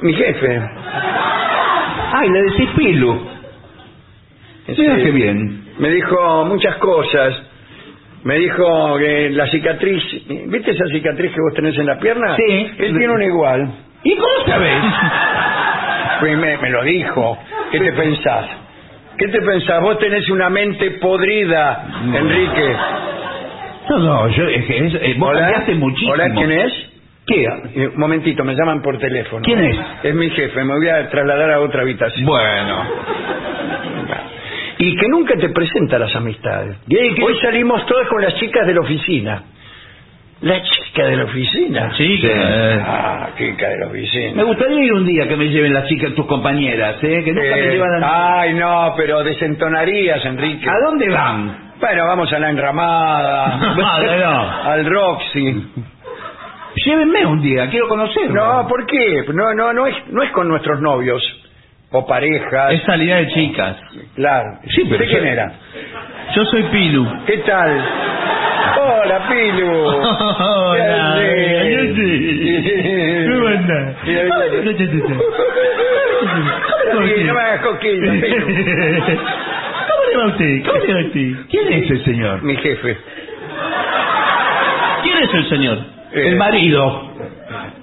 [0.02, 0.62] Mi jefe.
[2.14, 3.33] Ay, le decís Pilu.
[4.66, 5.66] Qué bien.
[5.80, 7.42] Me dijo muchas cosas.
[8.24, 10.02] Me dijo que la cicatriz...
[10.48, 12.36] ¿Viste esa cicatriz que vos tenés en la pierna?
[12.38, 12.72] Sí.
[12.78, 13.70] Él tiene una igual.
[14.04, 14.74] ¿Y cómo sabes?
[16.20, 17.38] Pues me, me lo dijo.
[17.72, 18.46] ¿Qué te pensás?
[19.18, 19.82] ¿Qué te pensás?
[19.82, 22.76] Vos tenés una mente podrida, Enrique.
[23.90, 26.14] No, no, yo, es que es, eh, vos cambiaste muchísimo.
[26.14, 26.72] Hola, ¿quién es?
[27.28, 27.44] ¿Qué?
[27.76, 29.42] Eh, Un momentito, me llaman por teléfono.
[29.44, 29.78] ¿Quién es?
[30.04, 32.26] Es mi jefe, me voy a trasladar a otra habitación.
[32.26, 32.84] Bueno.
[34.86, 36.78] Y que nunca te presenta las amistades.
[36.90, 39.44] Hoy salimos todos con las chicas de la oficina.
[40.42, 41.92] La chica de la oficina.
[41.96, 42.28] Chica.
[42.30, 44.32] eh, Ah, chica de la oficina.
[44.36, 47.22] Me gustaría ir un día que me lleven las chicas, tus compañeras, ¿eh?
[47.24, 48.40] Que nunca me Eh, llevan a...
[48.42, 50.70] Ay, no, pero desentonarías, Enrique.
[50.70, 51.72] ¿A dónde van?
[51.80, 54.42] Bueno, vamos a la enramada, No, no.
[54.64, 55.66] al Roxy.
[56.86, 58.34] Llévenme un día, quiero conocerlo.
[58.64, 59.24] No, ¿por qué?
[59.34, 61.22] No, no, no es, no es con nuestros novios
[61.94, 62.74] o parejas.
[62.74, 63.78] Es salida de chicas.
[64.16, 64.60] Claro.
[64.68, 65.52] Sí, pero ¿Usted quién yo- era?
[66.36, 67.08] Yo soy Pilu.
[67.26, 67.82] ¿Qué tal?
[68.82, 69.72] Hola, Pilu.
[69.88, 71.94] Hola, ¿Qué?
[71.96, 73.96] ¿qué ¿Cómo andás?
[74.04, 74.30] Sí, ahí-
[77.26, 78.46] no me hagas cosquillas, Pilu.
[78.46, 80.64] ¿Cómo le va a usted?
[80.66, 81.32] ¿Cómo le va a usted?
[81.50, 82.42] ¿Quién es el señor?
[82.44, 82.98] Mi jefe.
[85.04, 85.78] ¿Quién es el señor?
[86.14, 87.12] Eh, El marido.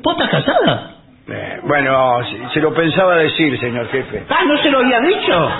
[0.03, 0.89] ¿Vos estás casada?
[1.31, 4.25] Eh, bueno, se, se lo pensaba decir, señor jefe.
[4.29, 5.51] Ah, ¿no se lo había dicho?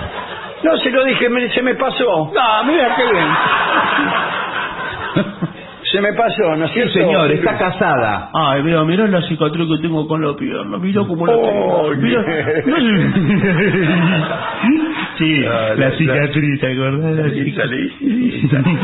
[0.65, 2.33] No, se lo dije, me- se me pasó.
[2.35, 3.27] No, mira qué bien.
[5.91, 6.93] Se me pasó, ¿no es Sí, cierto?
[6.93, 8.31] señor, está casada.
[8.33, 10.79] Ay, mira, mirá la cicatriz que tengo con la pierna.
[10.79, 11.83] Mirá cómo la tengo.
[11.83, 12.23] Oh, Mirá.
[15.19, 17.17] Sí, Ah, la la- cicatriz, ¿te acordás?
[17.17, 17.93] La cicatriz.
[17.99, 18.79] salí, salí.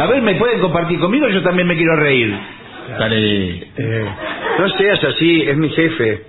[0.00, 1.28] A ver, ¿me pueden compartir conmigo?
[1.28, 2.34] Yo también me quiero reír.
[2.98, 3.68] Dale.
[3.76, 4.14] Eh,
[4.58, 6.22] no seas así, es mi jefe.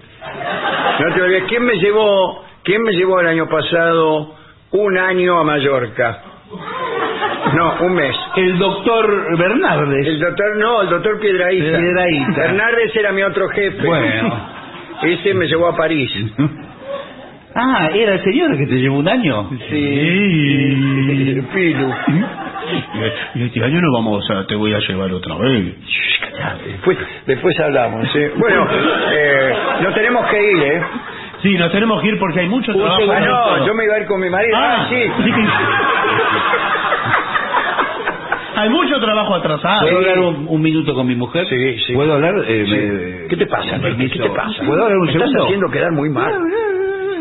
[0.99, 4.35] No te olvides, ¿quién me llevó, quién me llevó el año pasado
[4.71, 6.21] un año a Mallorca?
[7.53, 8.15] No, un mes.
[8.35, 10.07] El doctor Bernardes.
[10.07, 11.77] El doctor, no, el doctor Piedraíta.
[11.77, 12.45] Piedrahíta.
[12.45, 13.85] Hernández era mi otro jefe.
[13.85, 14.55] Bueno.
[15.03, 16.11] Ese me llevó a París.
[17.57, 19.49] Ah, ¿era el señor que te llevó un año?
[19.69, 21.41] Sí.
[21.53, 21.89] Pilu.
[23.36, 25.75] Y este año no vamos a, te voy a llevar otra vez.
[26.65, 28.13] Después, después hablamos.
[28.15, 28.32] ¿eh?
[28.38, 28.67] Bueno,
[29.12, 30.82] eh, no tenemos que ir, ¿eh?
[31.41, 33.01] Sí, nos tenemos que ir porque hay mucho trabajo.
[33.12, 34.56] Ah, no, yo me iba a ir con mi marido.
[34.58, 34.95] Ah, Ah, sí.
[38.58, 39.82] Hay mucho trabajo atrasado.
[39.82, 41.45] ¿Puedo hablar un, un minuto con mi mujer?
[41.49, 41.93] Sí, sí.
[41.93, 42.36] ¿Puedo hablar?
[42.47, 42.71] Eh, Sí.
[42.75, 43.80] me- ¿Qué te pasa?
[43.82, 44.63] ¿Qué te pasa?
[44.65, 45.43] ¿Puedo hablar un Me estás segundo?
[45.45, 46.34] haciendo quedar muy mal.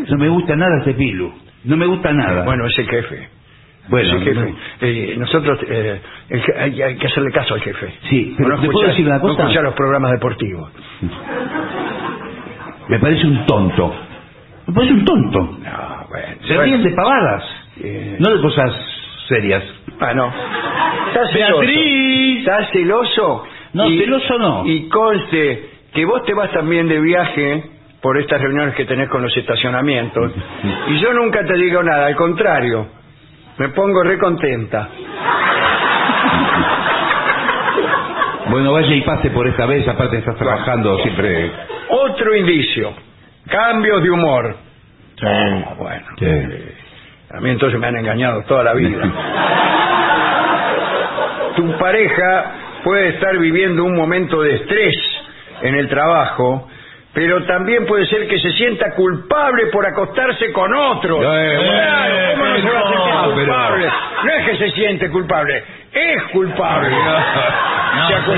[0.07, 1.33] No me gusta nada este pilu.
[1.65, 2.45] No me gusta nada.
[2.45, 3.27] Bueno, ese jefe.
[3.87, 4.53] Bueno, jefe.
[4.81, 6.01] Eh, nosotros eh,
[6.57, 7.93] hay, hay que hacerle caso al jefe.
[8.09, 9.41] Sí, pero no ¿te puedo escuchar- decir una no cosa?
[9.43, 10.71] escuchar los programas deportivos.
[12.87, 13.93] me parece un tonto.
[14.67, 15.39] Me parece un tonto.
[15.39, 16.27] No, bueno.
[16.41, 16.61] Se bueno.
[16.63, 17.43] ríen de pavadas.
[17.81, 18.73] Eh, No de cosas
[19.27, 19.63] serias.
[19.99, 20.31] Ah, no.
[21.07, 21.59] ¿Estás celoso?
[21.59, 22.39] Beatriz.
[22.39, 23.43] ¿Estás celoso?
[23.73, 24.65] No, celoso no.
[24.65, 27.63] Y conste que vos te vas también de viaje
[28.01, 30.31] por estas reuniones que tenés con los estacionamientos.
[30.89, 32.87] Y yo nunca te digo nada, al contrario.
[33.57, 34.89] Me pongo recontenta.
[38.49, 41.51] Bueno, vaya y pase por esta vez, aparte estás trabajando siempre.
[41.89, 42.93] Otro indicio.
[43.47, 44.55] Cambios de humor.
[45.17, 45.25] Sí.
[45.25, 46.05] Ah, bueno.
[46.19, 46.25] Sí.
[47.31, 49.01] A mí entonces me han engañado toda la vida.
[51.55, 52.51] tu pareja
[52.83, 54.95] puede estar viviendo un momento de estrés
[55.61, 56.67] en el trabajo,
[57.15, 61.17] pero también puede ser que se sienta culpable por acostarse con otro.
[61.23, 63.89] Eh, Claro, ¿cómo no se va a sentir no, pero- culpable?
[64.23, 66.89] No es que se siente culpable, es culpable.
[66.89, 68.35] No, Se con.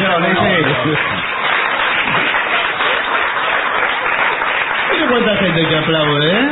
[4.94, 6.48] Mira cuánta gente que aplaude, ¿eh?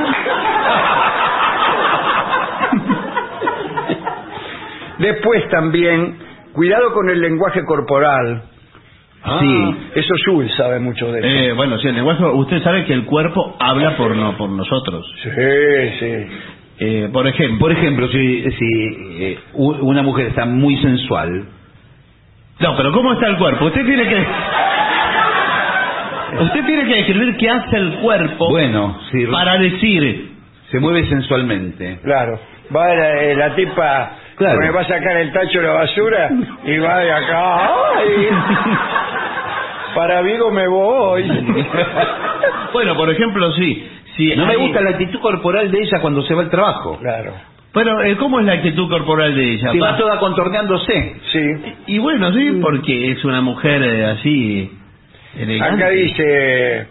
[4.98, 6.18] Después también,
[6.54, 8.44] cuidado con el lenguaje corporal.
[9.40, 9.76] Sí.
[9.96, 11.28] Eso Jules sabe mucho de eso.
[11.28, 15.06] Eh, bueno, sí, el lenguaje, usted sabe que el cuerpo habla por no por nosotros.
[15.24, 15.30] Sí,
[16.00, 16.14] sí.
[16.78, 21.46] Eh, por ejemplo, Por ejemplo, si, si eh, una mujer está muy sensual,
[22.60, 23.66] No, pero ¿cómo está el cuerpo?
[23.66, 24.16] Usted tiene que...
[26.44, 30.32] Usted tiene que describir qué hace el cuerpo Bueno, sí, para decir...
[30.70, 32.00] se mueve sensualmente.
[32.04, 32.40] Claro.
[32.76, 34.60] Va la, eh, la tipa, Claro.
[34.60, 36.30] me va a sacar el tacho de la basura
[36.66, 37.70] y va de acá.
[37.98, 38.30] ¡Ay!
[39.96, 41.24] Para Vigo me voy.
[42.74, 43.90] Bueno, por ejemplo, sí.
[44.18, 46.98] Si No me gusta la actitud corporal de ella cuando se va al trabajo.
[47.00, 47.32] Claro.
[47.74, 49.72] Bueno, eh, ¿cómo es la actitud corporal de ella?
[49.72, 51.16] Si va toda contorneándose.
[51.32, 51.76] Sí.
[51.88, 54.72] Y bueno, sí, porque es una mujer eh, así
[55.38, 55.84] elegante.
[55.84, 56.88] Acá dice,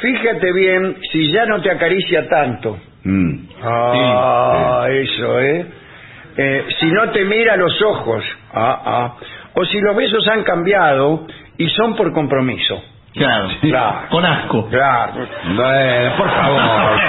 [0.00, 2.78] fíjate bien si ya no te acaricia tanto.
[3.04, 3.38] Mm.
[3.62, 5.66] Ah, eso, ¿eh?
[6.42, 8.24] Eh, Si no te mira a los ojos.
[8.54, 9.12] Ah, ah.
[9.54, 11.26] O si los besos han cambiado
[11.58, 12.82] y son por compromiso.
[13.14, 14.08] Claro, Claro.
[14.08, 14.68] con asco.
[14.68, 15.26] Claro.
[15.56, 17.00] Bueno, por favor.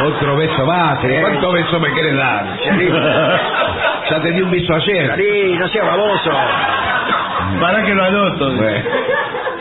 [0.06, 0.98] Otro beso más.
[0.98, 2.44] ¿Cuántos besos me quieren dar?
[4.10, 5.14] Ya te di un beso ayer.
[5.16, 6.30] Sí, no sea baboso.
[7.60, 8.50] Para que lo anoto.
[8.56, 8.84] Bueno.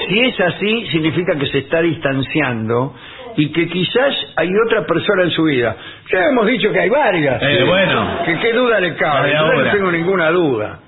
[0.08, 2.93] Si es así, significa que se está distanciando
[3.38, 5.76] y que quizás hay otra persona en su vida.
[6.12, 7.41] Ya hemos dicho que hay varias.
[7.41, 8.19] Eh, bueno.
[8.26, 9.32] Que qué duda le cabe.
[9.34, 10.80] Yo no tengo ninguna duda.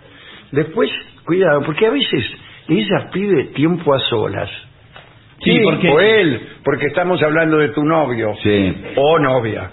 [0.52, 0.90] Después,
[1.26, 2.26] cuidado, porque a veces
[2.68, 4.50] ella pide tiempo a solas.
[5.44, 8.34] Sí, porque- O él, porque estamos hablando de tu novio.
[8.42, 8.76] Sí.
[8.96, 9.72] O novia.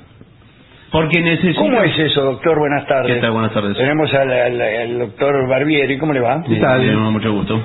[0.91, 1.59] Porque necesita...
[1.61, 2.59] ¿Cómo es eso, doctor?
[2.59, 3.15] Buenas tardes.
[3.15, 3.31] ¿Qué tal?
[3.31, 3.77] Buenas tardes.
[3.79, 5.97] Tenemos al, al- al doctor Barbieri.
[5.99, 6.43] ¿Cómo le va?
[6.47, 7.63] Sí, bien, mucho gusto.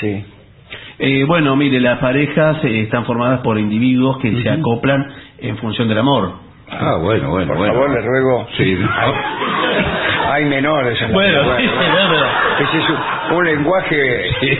[0.00, 0.24] Sí.
[0.98, 5.06] Eh, bueno, mire, las parejas eh, están formadas por individuos que se acoplan
[5.38, 6.32] en función del amor.
[6.70, 7.74] Ah, bueno, bueno, Por bueno.
[7.74, 8.46] favor, le ruego.
[8.56, 8.78] Sí.
[10.32, 11.64] Hay, menores en la Bueno, sí,
[12.60, 12.84] Ese es
[13.30, 14.58] un, un lenguaje que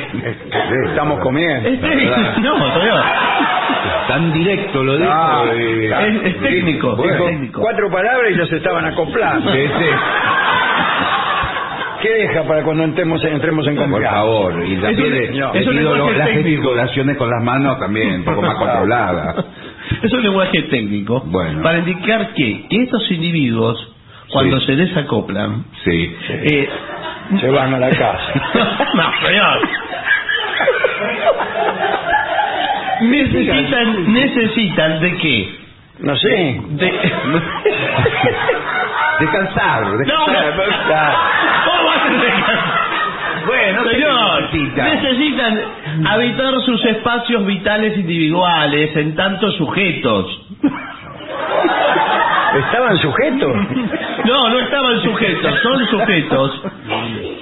[0.90, 1.68] estamos comiendo.
[1.68, 3.04] Este- no, todavía.
[4.08, 5.10] Tan directo lo dijo.
[5.12, 7.60] Ah, eh, Es, es técnico, Dijo es técnico.
[7.60, 9.52] cuatro palabras y ya se estaban acoplando.
[9.52, 9.84] sí, sí.
[12.06, 14.16] ¿Qué deja para cuando entremos, entremos en Por confianza?
[14.16, 16.48] favor, y también le- es le un pido lenguaje lo- las técnico.
[16.48, 19.44] gesticulaciones con las manos también, un poco más controladas.
[20.02, 21.62] Es un lenguaje técnico Bueno.
[21.62, 23.92] para indicar que, que estos individuos,
[24.32, 24.66] cuando Sí.
[24.66, 26.16] se desacoplan, Sí.
[26.28, 26.68] eh,
[27.40, 28.32] Se van a la casa.
[28.94, 29.58] no, señor.
[33.00, 35.58] necesitan, necesitan de qué?
[36.00, 36.60] No sé.
[36.70, 36.92] De...
[39.18, 41.14] Descansar, No, descansar.
[41.66, 41.75] no.
[43.46, 44.84] Bueno, ¿qué Señor, necesita?
[44.84, 45.58] necesitan
[46.06, 50.40] habitar sus espacios vitales individuales en tantos sujetos.
[52.58, 53.56] ¿Estaban sujetos?
[54.24, 56.62] No, no estaban sujetos, son sujetos.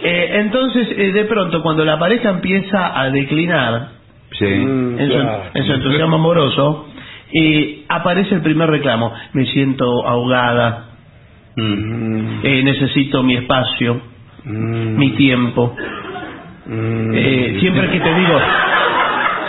[0.03, 3.89] Eh, entonces, eh, de pronto, cuando la pareja empieza a declinar
[4.33, 4.45] Sí.
[4.47, 6.89] Mm, en su, en su entusiasmo amoroso,
[7.33, 9.13] eh, aparece el primer reclamo.
[9.33, 10.87] Me siento ahogada,
[11.57, 14.01] Mm, eh, necesito mi espacio,
[14.45, 15.75] mm, mi tiempo.
[16.67, 17.13] mm.
[17.15, 18.41] Eh, siempre que te digo,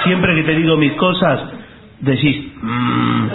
[0.03, 1.39] siempre que te digo mis cosas,
[2.01, 2.47] decís.
[2.61, 3.27] "Mm".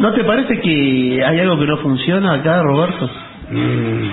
[0.00, 3.10] ¿No te parece que hay algo que no funciona acá, Roberto?
[3.50, 4.08] Mm.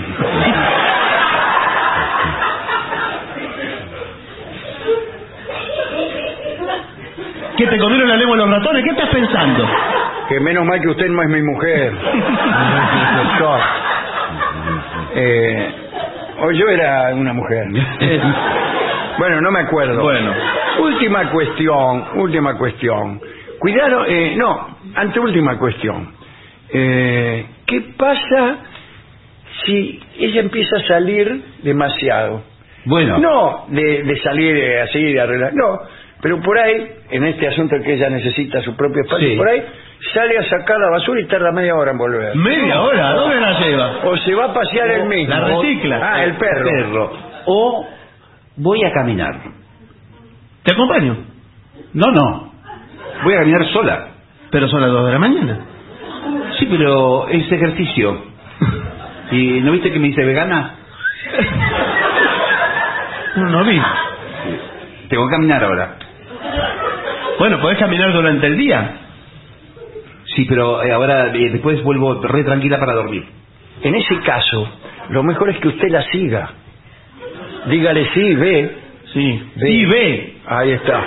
[7.58, 8.84] ¿Qué te comieron la lengua los ratones?
[8.84, 9.68] ¿Qué estás pensando?
[10.30, 11.94] Que menos mal que usted no es mi mujer.
[13.18, 13.60] Doctor.
[15.16, 15.70] Eh,
[16.40, 17.68] o yo era una mujer.
[19.20, 20.02] Bueno, no me acuerdo.
[20.02, 20.34] Bueno.
[20.80, 23.22] Última cuestión, última cuestión.
[23.60, 26.14] Cuidado, eh, no, anteúltima cuestión.
[26.74, 28.56] Eh, ¿Qué pasa
[29.64, 32.42] si ella empieza a salir demasiado?
[32.86, 33.20] Bueno.
[33.20, 35.80] No de, de salir eh, así, de arreglar, no.
[36.20, 39.36] Pero por ahí, en este asunto que ella necesita su propio espacio, Sí.
[39.38, 39.64] por ahí
[40.14, 42.36] sale a sacar la basura y tarda media hora en volver.
[42.36, 43.10] ¿Media hora?
[43.10, 43.92] ¿A ¿Dónde la lleva?
[44.06, 45.34] O se va a pasear el mismo.
[45.34, 46.00] La recicla.
[46.02, 46.66] Ah, el perro.
[46.70, 47.12] Perro.
[47.46, 47.88] O
[48.58, 49.36] voy a caminar.
[50.64, 51.18] ¿Te acompaño?
[51.94, 52.54] No, no.
[53.24, 54.08] Voy a caminar sola.
[54.52, 55.60] Pero son las dos de la mañana.
[56.60, 58.24] Sí, pero es ejercicio.
[59.32, 60.76] ¿Y no viste que me dice vegana?
[63.36, 63.82] No, no vi.
[65.10, 65.96] Tengo que caminar ahora.
[67.40, 68.92] Bueno, podés caminar durante el día.
[70.36, 73.24] Sí, pero eh, ahora eh, después vuelvo re tranquila para dormir.
[73.84, 74.68] En ese caso,
[75.10, 76.50] lo mejor es que usted la siga.
[77.68, 78.78] Dígale sí, ve.
[79.14, 79.44] Sí.
[79.56, 79.68] Ve.
[79.68, 80.36] Sí, ve.
[80.48, 81.02] Ahí está.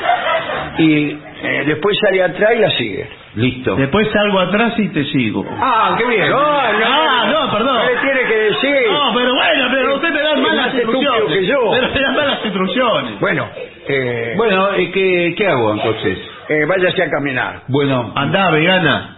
[0.79, 1.11] Y
[1.43, 3.09] eh, después sale atrás y la sigue.
[3.35, 3.77] Listo.
[3.77, 5.45] Después salgo atrás y te sigo.
[5.61, 6.31] Ah, qué bien.
[6.31, 7.75] No, no, Ah, no, perdón.
[7.77, 8.91] No le tiene que decir.
[8.91, 11.33] No, pero bueno, pero usted me da malas instrucciones.
[11.35, 11.59] que yo.
[11.73, 13.21] Pero me da malas instrucciones.
[13.21, 13.49] Bueno,
[13.89, 16.19] eh, Bueno, eh, ¿qué, ¿qué hago entonces?
[16.49, 17.63] eh, váyase a caminar.
[17.69, 19.16] Bueno, Andá, vegana.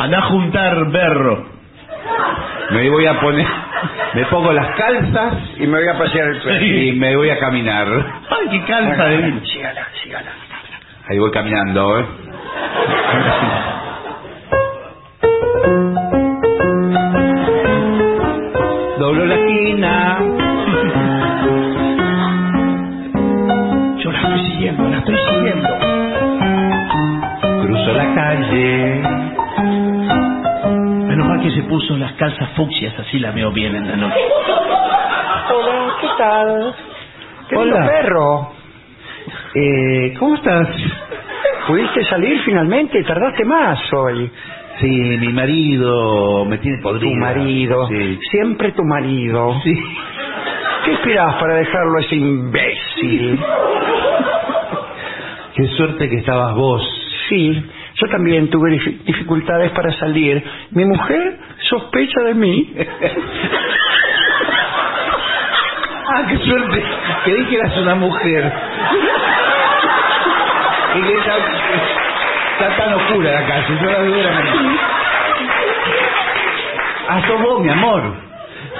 [0.00, 1.46] Andá a juntar berro.
[2.70, 3.46] me voy a poner...
[4.14, 6.64] Me pongo las calzas y me voy a pasear el perro.
[6.64, 7.86] y me voy a caminar.
[8.30, 9.40] Ay, qué calza de vino.
[9.44, 10.30] sígala, sígala.
[11.08, 12.06] Ahí voy caminando, ¿eh?
[18.98, 20.18] Doblo la esquina.
[23.98, 25.68] Yo la estoy siguiendo, la estoy siguiendo.
[27.62, 28.79] Cruzo la calle.
[31.50, 34.20] Que se puso las calzas fucsias, así la veo bien en la noche.
[35.52, 36.74] Hola, ¿qué tal?
[37.48, 37.86] Querido Hola.
[37.86, 38.52] perro,
[39.54, 40.68] Eh, ¿Cómo estás?
[41.66, 43.02] ¿pudiste salir finalmente?
[43.02, 44.30] Tardaste más hoy.
[44.80, 47.10] Sí, mi marido me tiene podrido.
[47.12, 48.18] Tu marido, Sí.
[48.30, 49.60] siempre tu marido.
[49.64, 49.74] Sí.
[50.84, 53.40] ¿Qué esperabas para dejarlo a ese imbécil?
[55.56, 56.82] Qué suerte que estabas vos.
[57.28, 57.64] Sí,
[58.00, 60.42] yo también tuve dif- dificultades para salir.
[60.72, 61.38] Mi mujer
[61.68, 62.74] sospecha de mí.
[66.12, 66.82] Ah, qué suerte.
[67.24, 68.52] Creí que eras una mujer.
[70.96, 71.36] Y que está,
[72.52, 74.28] está tan oscura la calle, yo la veo.
[77.08, 78.02] Ah, sos vos, mi amor.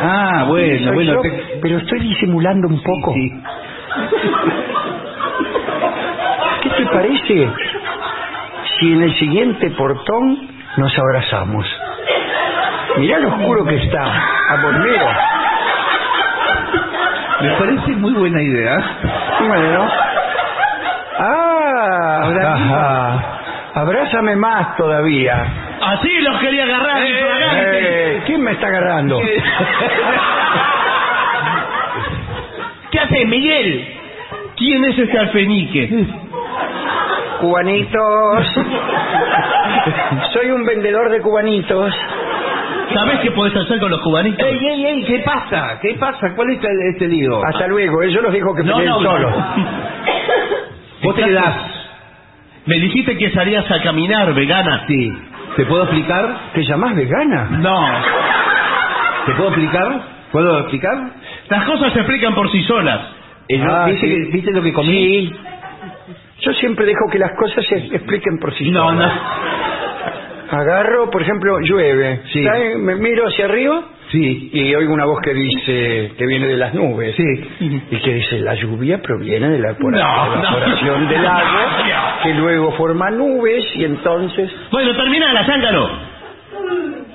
[0.00, 1.12] Ah, bueno, bueno.
[1.14, 3.12] yo, te- Pero estoy disimulando un poco.
[3.14, 3.30] Sí.
[6.62, 7.48] ¿Qué te parece
[8.80, 11.66] si en el siguiente portón nos abrazamos?
[12.96, 14.02] Mirá lo oscuro que está.
[14.02, 15.00] A dormir.
[17.42, 18.76] Me parece muy buena idea.
[19.46, 19.88] Bueno.
[21.18, 23.36] Ah, Ahora.
[23.74, 25.44] Abrázame más todavía.
[25.80, 28.16] Así los quería agarrar, infragante.
[28.16, 29.20] Eh, ¿Quién me está agarrando?
[32.90, 33.86] ¿Qué haces, Miguel?
[34.56, 35.88] ¿Quién es ese alfenique?
[37.41, 38.47] Cubanitos.
[40.32, 41.95] Soy un vendedor de cubanitos.
[42.95, 44.47] ¿Sabés qué podés hacer con los cubanitos?
[44.47, 45.05] ¡Ey, ey, ey!
[45.05, 45.78] ¿Qué pasa?
[45.80, 46.32] ¿Qué pasa?
[46.34, 47.41] ¿Cuál es este, este lío?
[47.45, 48.03] Hasta luego.
[48.03, 49.11] Ellos los dijo que No, no, no.
[49.11, 49.32] solos.
[51.03, 51.55] ¿Vos te quedás?
[52.66, 54.84] Me dijiste que salías a caminar, vegana.
[54.86, 55.12] Sí.
[55.57, 56.28] ¿Te puedo explicar?
[56.55, 57.49] ¿Te llamás vegana?
[57.59, 57.80] No.
[59.26, 60.01] ¿Te puedo explicar?
[60.32, 60.97] ¿Puedo explicar?
[61.49, 63.01] Las cosas se explican por sí solas.
[63.49, 63.72] Eh, ¿no?
[63.72, 64.12] Ah, ¿Viste, sí.
[64.14, 64.93] que- ¿Viste lo que comí?
[65.28, 65.36] Sí.
[66.41, 69.12] Yo siempre dejo que las cosas se expliquen por sí No, solas.
[69.14, 70.59] no.
[70.59, 72.22] Agarro, por ejemplo, llueve.
[72.32, 72.41] Sí.
[72.78, 74.51] Me miro hacia arriba Sí.
[74.53, 77.14] y oigo una voz que dice que viene de las nubes.
[77.14, 77.78] Sí.
[77.91, 80.43] Y que dice, la lluvia proviene de la evapora- No, no.
[80.43, 84.51] evaporación del agua, que luego forma nubes y entonces...
[84.72, 85.88] Bueno, termina la zángano.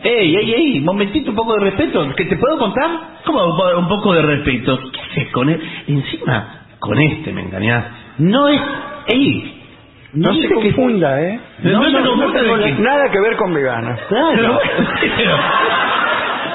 [0.04, 0.80] ¡Ey, ey, ey!
[0.82, 2.08] Momentito, un poco de respeto.
[2.16, 2.90] ¿Que te puedo contar?
[3.26, 4.80] ¿Cómo un po- un poco de respeto?
[4.94, 5.60] ¿Qué haces con él?
[5.88, 7.86] Encima, con este me engañás.
[8.18, 8.62] No es...
[9.08, 9.62] ¡Ey!
[10.14, 11.40] No, se confunda, ¿eh?
[11.64, 13.98] No, no, no, no, nada que ver con vegana.
[14.08, 14.60] Claro.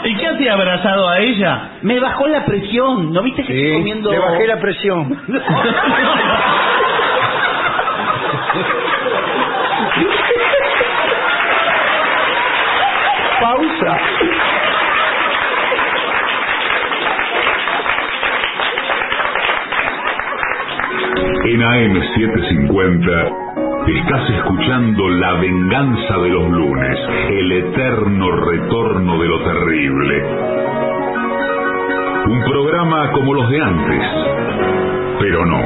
[0.04, 1.72] ¿Y qué hacía abrazado a ella?
[1.82, 3.12] Me bajó la presión.
[3.12, 4.10] ¿No viste que estoy Sí, comiendo...?
[4.10, 5.20] le bajé la presión.
[13.40, 13.96] Pausa.
[21.60, 23.06] En AM750
[23.86, 26.98] estás escuchando La venganza de los lunes,
[27.28, 30.24] el eterno retorno de lo terrible.
[32.28, 34.02] Un programa como los de antes,
[35.18, 35.60] pero no.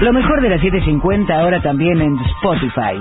[0.00, 2.96] Lo mejor de la 750 ahora también en Spotify.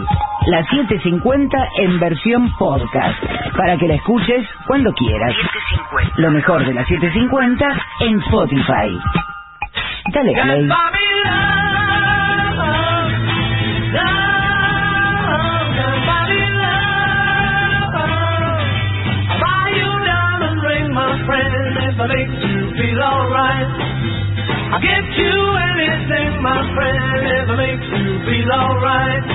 [0.47, 3.23] La 750 en versión podcast.
[3.57, 5.33] Para que la escuches cuando quieras.
[6.17, 7.67] Lo mejor de la 750
[8.01, 8.99] en Spotify.
[10.13, 10.69] Dale play.
[24.67, 29.34] I'll get you anything, my friend, if it makes you feel alright.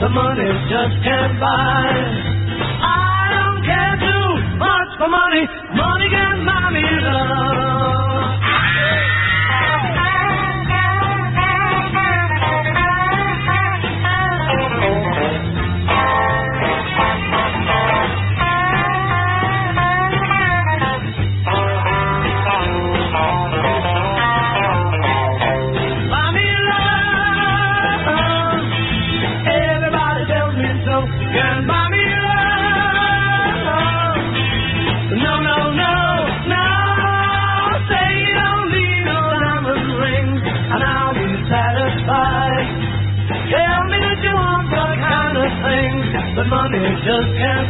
[0.00, 1.88] The money just can't buy.
[2.84, 4.28] I don't care too
[4.60, 5.44] much for money.
[5.72, 6.55] Money can't buy.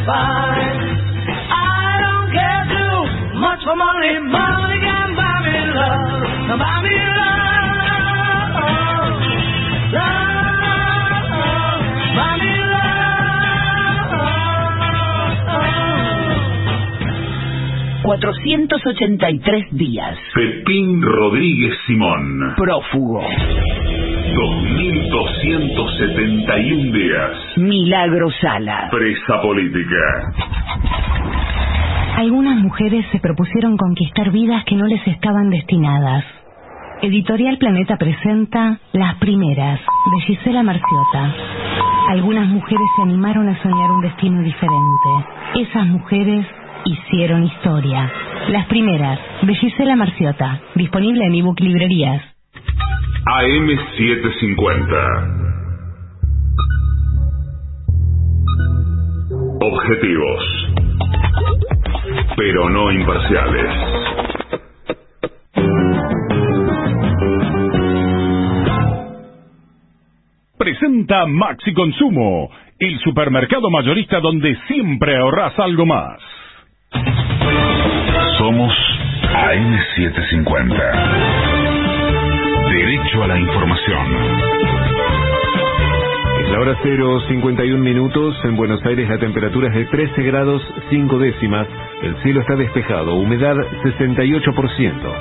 [0.06, 0.46] Just can't
[1.26, 1.26] buy.
[1.50, 4.18] I don't care too much for money.
[4.20, 6.58] Money can buy me love.
[6.58, 8.54] Buy me love.
[9.92, 11.80] Love.
[12.16, 13.22] Buy me love.
[18.02, 20.18] 483 días.
[20.34, 22.54] Pepín Rodríguez Simón.
[22.56, 23.22] Prófugo.
[24.34, 27.30] 2271 días.
[27.56, 28.88] Milagro Sala.
[28.90, 29.96] Presa política.
[32.16, 36.24] Algunas mujeres se propusieron conquistar vidas que no les estaban destinadas.
[37.02, 41.34] Editorial Planeta presenta Las Primeras, de Gisela Marciota.
[42.08, 45.10] Algunas mujeres se animaron a soñar un destino diferente.
[45.60, 46.46] Esas mujeres
[46.86, 48.10] hicieron historia.
[48.48, 50.60] Las Primeras, de Gisela Marciota.
[50.74, 52.35] Disponible en ebook librerías.
[53.26, 54.86] AM750.
[59.60, 60.42] Objetivos.
[62.36, 63.70] Pero no imparciales.
[70.56, 72.48] Presenta Maxi Consumo,
[72.78, 76.20] el supermercado mayorista donde siempre ahorras algo más.
[78.38, 78.72] Somos
[79.34, 81.55] AM750.
[82.86, 84.06] Derecho a la información.
[86.52, 88.36] La hora 0, 51 minutos.
[88.44, 91.66] En Buenos Aires la temperatura es de 13 grados 5 décimas.
[92.04, 93.16] El cielo está despejado.
[93.16, 95.12] Humedad 68%.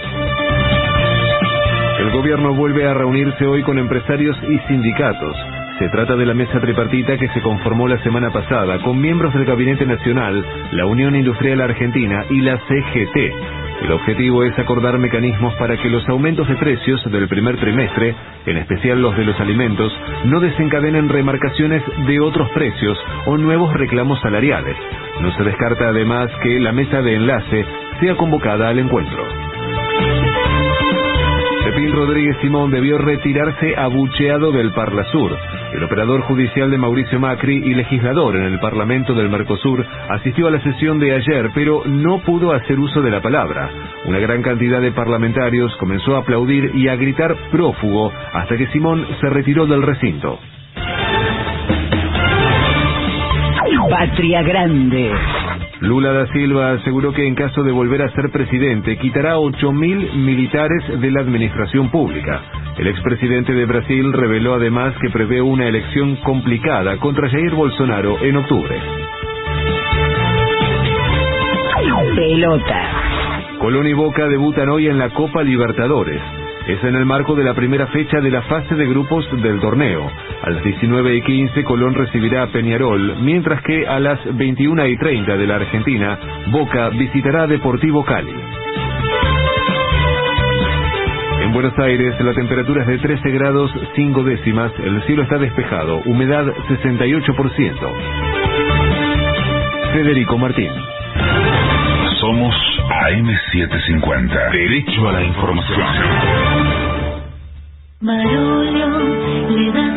[2.02, 5.36] El gobierno vuelve a reunirse hoy con empresarios y sindicatos.
[5.80, 9.46] Se trata de la mesa tripartita que se conformó la semana pasada con miembros del
[9.46, 13.65] Gabinete Nacional, la Unión Industrial Argentina y la CGT.
[13.82, 18.16] El objetivo es acordar mecanismos para que los aumentos de precios del primer trimestre,
[18.46, 19.94] en especial los de los alimentos,
[20.26, 24.76] no desencadenen remarcaciones de otros precios o nuevos reclamos salariales.
[25.22, 27.66] No se descarta además que la mesa de enlace
[28.00, 29.24] sea convocada al encuentro.
[31.66, 35.36] Pepín Rodríguez Simón debió retirarse abucheado del Parlasur.
[35.76, 40.52] El operador judicial de Mauricio Macri y legislador en el Parlamento del Mercosur asistió a
[40.52, 43.70] la sesión de ayer, pero no pudo hacer uso de la palabra.
[44.06, 49.06] Una gran cantidad de parlamentarios comenzó a aplaudir y a gritar prófugo hasta que Simón
[49.20, 50.40] se retiró del recinto.
[53.90, 55.12] Patria Grande.
[55.82, 61.02] Lula da Silva aseguró que en caso de volver a ser presidente quitará 8.000 militares
[61.02, 62.65] de la administración pública.
[62.78, 68.36] El expresidente de Brasil reveló además que prevé una elección complicada contra Jair Bolsonaro en
[68.36, 68.82] octubre.
[72.16, 72.92] Pelota.
[73.60, 76.22] Colón y Boca debutan hoy en la Copa Libertadores.
[76.68, 80.12] Es en el marco de la primera fecha de la fase de grupos del torneo.
[80.44, 84.98] A las 19 y 15 Colón recibirá a Peñarol, mientras que a las 21 y
[84.98, 86.20] 30 de la Argentina,
[86.52, 88.65] Boca visitará a Deportivo Cali.
[91.56, 96.02] En Buenos Aires la temperatura es de 13 grados 5 décimas, el cielo está despejado,
[96.04, 97.94] humedad 68%.
[99.94, 100.70] Federico Martín.
[102.20, 102.54] Somos
[102.90, 104.52] AM750.
[104.52, 105.88] Derecho a la información.
[108.02, 108.90] Marolio
[109.48, 109.95] le da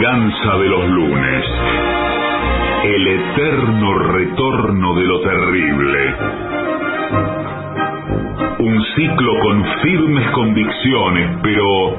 [0.00, 1.44] de los lunes.
[2.84, 6.14] El eterno retorno de lo terrible.
[8.60, 11.98] Un ciclo con firmes convicciones, pero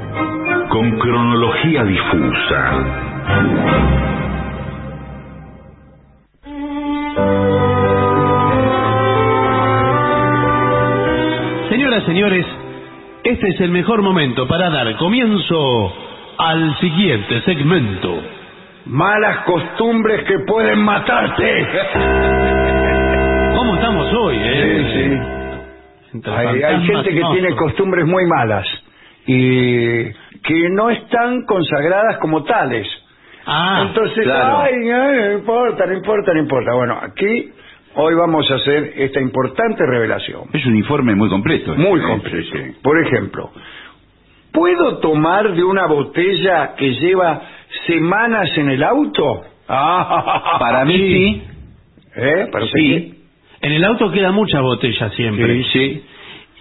[0.70, 2.74] con cronología difusa.
[11.70, 12.48] Señoras, señores,
[13.24, 16.11] este es el mejor momento para dar comienzo
[16.42, 18.20] al siguiente segmento.
[18.86, 21.68] Malas costumbres que pueden matarte.
[23.56, 25.22] ¿Cómo estamos hoy, eh?
[26.14, 28.66] Entre Hay, hay fantasmas gente que tiene costumbres muy malas
[29.28, 30.04] y
[30.44, 32.88] que no están consagradas como tales.
[33.46, 34.60] Ah, Entonces, claro.
[34.62, 36.72] ay, ay, no importa, no importa, no importa.
[36.74, 37.52] Bueno, aquí
[37.96, 40.44] hoy vamos a hacer esta importante revelación.
[40.54, 41.76] Es un informe muy completo.
[41.76, 42.38] Muy Sí, completo.
[42.52, 42.78] sí, sí.
[42.82, 43.52] Por ejemplo,
[44.52, 47.42] ¿puedo tomar de una botella que lleva
[47.88, 49.44] semanas en el auto?
[49.68, 51.44] Ah, Para mí sí.
[52.16, 52.48] ¿Eh?
[52.52, 53.18] ¿Para Sí.
[53.62, 55.64] En el auto queda mucha botella siempre.
[55.64, 56.04] Sí, sí.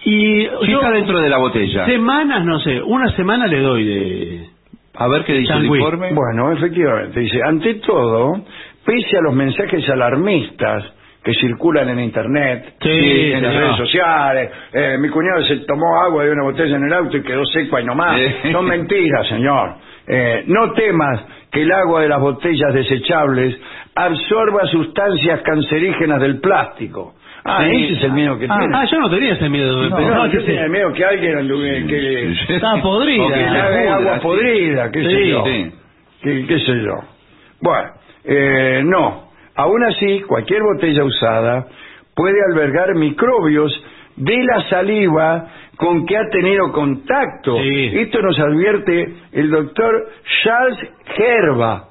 [0.03, 1.85] Y ¿Qué está dentro de la botella?
[1.85, 4.49] Semanas, no sé, una semana le doy de...
[4.95, 6.13] A ver qué dice el informe.
[6.13, 7.19] Bueno, efectivamente.
[7.19, 8.43] Dice, ante todo,
[8.85, 10.83] pese a los mensajes alarmistas
[11.23, 16.23] que circulan en Internet, Sí, en las redes sociales, eh, mi cuñado se tomó agua
[16.25, 18.17] de una botella en el auto y quedó seco ahí nomás.
[18.17, 18.51] Sí.
[18.51, 19.75] Son mentiras, señor.
[20.07, 23.55] Eh, no temas que el agua de las botellas desechables
[23.95, 27.13] absorba sustancias cancerígenas del plástico.
[27.43, 27.83] Ah, Sí.
[27.85, 28.75] ese es el miedo que ah, tiene.
[28.75, 29.89] ah, yo no tenía ese miedo.
[29.89, 33.27] No, pensaba yo que tenía se- miedo que alguien que, Estaba podrida.
[33.33, 33.35] que
[33.79, 35.43] le agua podrida, qué sé yo.
[35.43, 36.93] ¿Qué, qué sé yo?
[37.61, 37.89] Bueno,
[38.25, 39.30] eh, no.
[39.55, 41.67] Aún así, cualquier botella usada
[42.15, 43.71] puede albergar microbios
[44.15, 45.47] de la saliva
[45.77, 47.57] con que ha tenido contacto.
[47.57, 47.91] Sí.
[47.93, 50.09] Esto nos advierte el doctor
[50.43, 50.77] Charles
[51.15, 51.87] Gerba.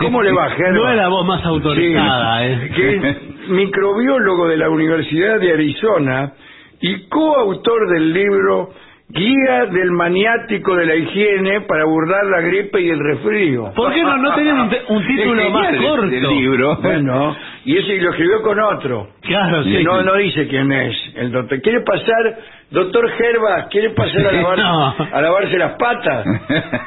[0.00, 0.72] ¿Cómo le va, Gerba?
[0.72, 2.70] No es la voz más autorizada, Sí, eh.
[2.74, 6.32] que es microbiólogo de la Universidad de Arizona
[6.80, 8.70] y coautor del libro
[9.06, 13.72] Guía del maniático de la higiene para abordar la gripe y el resfrío.
[13.74, 14.54] ¿Por qué no, no tenés
[14.88, 16.06] un, título Es más corto?
[16.08, 16.76] Del libro.
[16.82, 17.36] Bueno,
[17.66, 19.08] y ese lo escribió con otro.
[19.20, 19.84] Claro, sí.
[19.84, 21.60] no, no dice quién es el doctor.
[21.60, 22.38] ¿Quiere pasar,
[22.70, 24.94] doctor Gerba, quiere pasar a, lavar- No.
[25.12, 26.26] a lavarse las patas?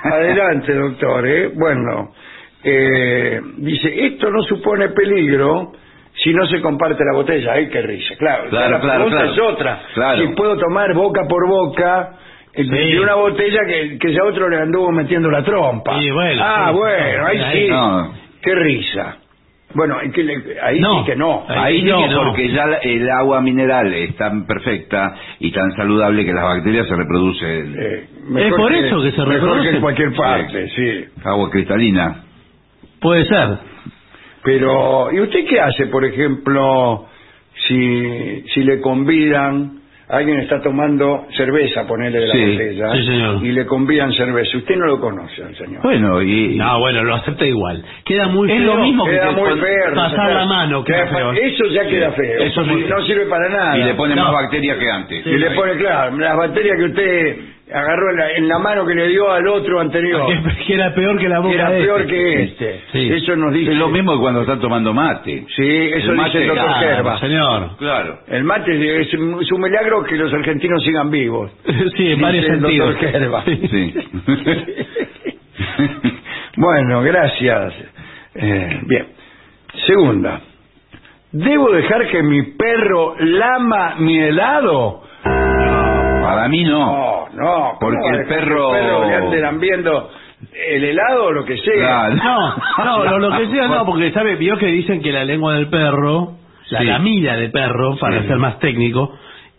[0.03, 1.25] Adelante, doctor.
[1.27, 1.51] ¿eh?
[1.55, 2.11] Bueno,
[2.63, 5.71] eh, dice, esto no supone peligro
[6.23, 7.53] si no se comparte la botella.
[7.53, 8.15] ¡Ay, qué risa!
[8.17, 9.31] Claro, Claro, la claro, pregunta claro.
[9.31, 9.81] es otra.
[9.93, 10.21] Claro.
[10.21, 12.09] Si puedo tomar boca por boca
[12.53, 12.91] eh, de Sí.
[12.93, 15.99] de una botella que, que ya otro le anduvo metiendo la trompa.
[15.99, 16.77] Sí, bueno, ah, sí.
[16.77, 17.69] bueno, ahí Ahí sí.
[17.69, 18.13] no.
[18.41, 19.17] Qué risa.
[19.73, 20.99] Bueno, ¿y qué le- ahí No.
[20.99, 21.45] sí que no.
[21.47, 22.23] Ahí Ahí sí no, que no.
[22.23, 26.87] porque ya la- el agua mineral es tan perfecta y tan saludable que las bacterias
[26.87, 27.75] se reproducen.
[27.77, 28.07] Eh,
[28.37, 29.75] Es por eso que se Mejor que reproducen.
[29.75, 31.05] en cualquier parte, sí.
[31.25, 32.23] Agua cristalina.
[33.01, 33.49] Puede ser.
[34.47, 37.05] Pero, ¿y usted qué hace, por ejemplo,
[37.67, 39.79] si, si le convidan,
[40.09, 43.43] alguien está tomando cerveza, ponele de la Sí, botella, sí, señor.
[43.45, 44.57] y le convidan cerveza?
[44.57, 45.81] Usted no lo conoce al señor.
[45.83, 46.55] Bueno, y...
[46.55, 47.83] No, bueno, lo acepta igual.
[48.05, 48.75] Queda muy Es feo.
[48.75, 49.95] lo mismo que Queda muy feo.
[49.95, 51.31] pasar la mano, queda Queda- feo.
[51.33, 52.39] Eso ya queda feo.
[52.43, 52.85] Eso sí.
[52.89, 53.77] no sirve para nada.
[53.77, 54.23] y le pone No.
[54.23, 55.25] más bacterias que antes.
[55.25, 57.37] Y le pone, claro, las bacterias que usted
[57.73, 60.27] agarró en la, en la mano que le dio al otro anterior.
[60.27, 62.13] Que, que era peor que la boca que era de peor este.
[62.13, 62.81] que este.
[62.91, 63.09] Sí.
[63.13, 63.71] Eso nos dice.
[63.71, 65.45] Es lo mismo que cuando están tomando mate.
[65.55, 67.19] Sí, eso El dice el mate, doctor claro, Gerba.
[67.19, 67.77] Señor.
[67.77, 68.19] Claro.
[68.27, 71.51] El mate es un, es un milagro que los argentinos sigan vivos.
[71.97, 72.95] Sí, en varios Dice sentidos.
[73.71, 73.93] Sí.
[76.57, 77.73] bueno, gracias.
[78.35, 79.07] Eh, bien.
[79.85, 80.41] Segunda.
[81.31, 85.03] ¿Debo dejar que mi perro lama mi helado?
[86.29, 86.79] Para mí no.
[86.79, 87.53] No, no.
[87.55, 90.09] ¿cómo Porque va el perro- El perro le ande lambiendo
[90.69, 92.07] el helado o lo que sea.
[92.09, 92.15] Claro.
[92.15, 95.53] No, no, lo, lo que sea no, porque sabe, vio que dicen que la lengua
[95.55, 96.33] del perro,
[96.69, 96.85] la Sí.
[96.85, 98.27] lamida de perro, para Sí.
[98.27, 99.11] ser más técnico,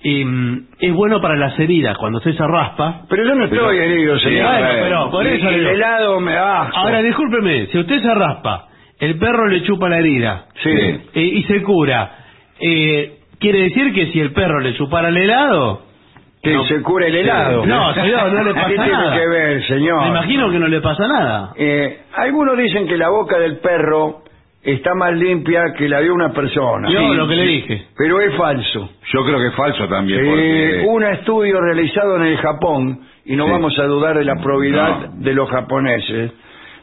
[0.02, 3.02] y, mm, es bueno para las heridas, cuando usted se raspa.
[3.08, 4.46] Pero yo no estoy Pero- herido, señor.
[4.46, 5.70] Bueno, pero por eso el digo.
[5.70, 6.76] helado me asco.
[6.78, 8.68] Ahora, discúlpeme, si usted se raspa,
[9.00, 10.70] el perro le chupa la herida Sí.
[10.70, 12.12] eh, y se cura,
[12.60, 15.82] eh, ¿quiere decir que si el perro le chupara el helado?
[16.42, 16.64] Que No.
[16.66, 17.66] se cure el helado.
[17.66, 19.10] No, señor, no le pasa ¿Qué nada.
[19.12, 20.02] tiene que ver, señor?
[20.02, 21.52] Me imagino que no le pasa nada.
[21.56, 24.22] Eh, algunos dicen que la boca del perro
[24.62, 26.88] está más limpia que la de una persona.
[26.90, 27.86] Yo Sí, lo que le dije.
[27.96, 28.90] Pero es falso.
[29.12, 30.20] Yo creo que es falso también.
[30.20, 30.84] Eh, porque...
[30.88, 33.50] un estudio realizado en el Japón, y no Sí.
[33.50, 35.24] vamos a dudar de la probidad No.
[35.24, 36.32] de los japoneses,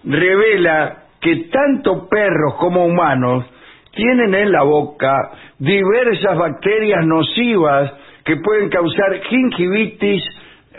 [0.03, 3.45] revela que tanto perros como humanos
[3.93, 5.15] tienen en la boca
[5.59, 7.93] diversas bacterias nocivas
[8.25, 10.23] que pueden causar gingivitis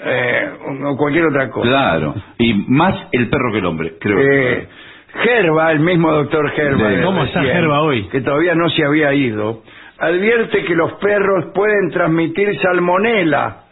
[0.05, 0.51] eh,
[0.85, 1.69] o cualquier otra cosa.
[1.69, 2.15] Claro.
[2.39, 4.19] Y más el perro que el hombre, creo.
[4.21, 4.69] Eh,
[5.23, 8.05] Gerba, el mismo doctor Gerba, de ¿Cómo está Gerba hoy?
[8.09, 9.63] que todavía no se había ido,
[9.99, 13.63] advierte que los perros pueden transmitir salmonela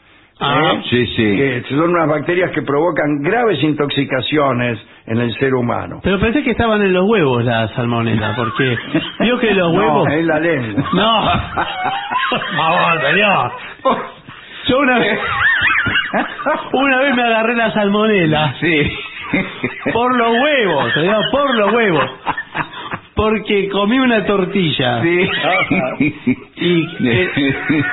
[0.41, 1.37] Ah, sí, sí.
[1.37, 6.01] Que son unas bacterias que provocan graves intoxicaciones en el ser humano.
[6.03, 8.77] Pero pensé que estaban en los huevos la salmonela, porque
[9.21, 10.09] vio que los huevos...
[10.09, 10.85] No, en la lengua.
[10.93, 11.23] No.
[12.57, 13.53] Favor, señor.
[14.67, 15.19] Yo una vez...
[16.73, 18.55] Una vez me agarré la salmonela.
[18.61, 18.93] Sí.
[19.93, 22.11] Por los huevos, señor, por los huevos.
[23.15, 25.03] Porque comí una tortilla.
[25.03, 25.29] Sí.
[26.57, 27.29] Y eh,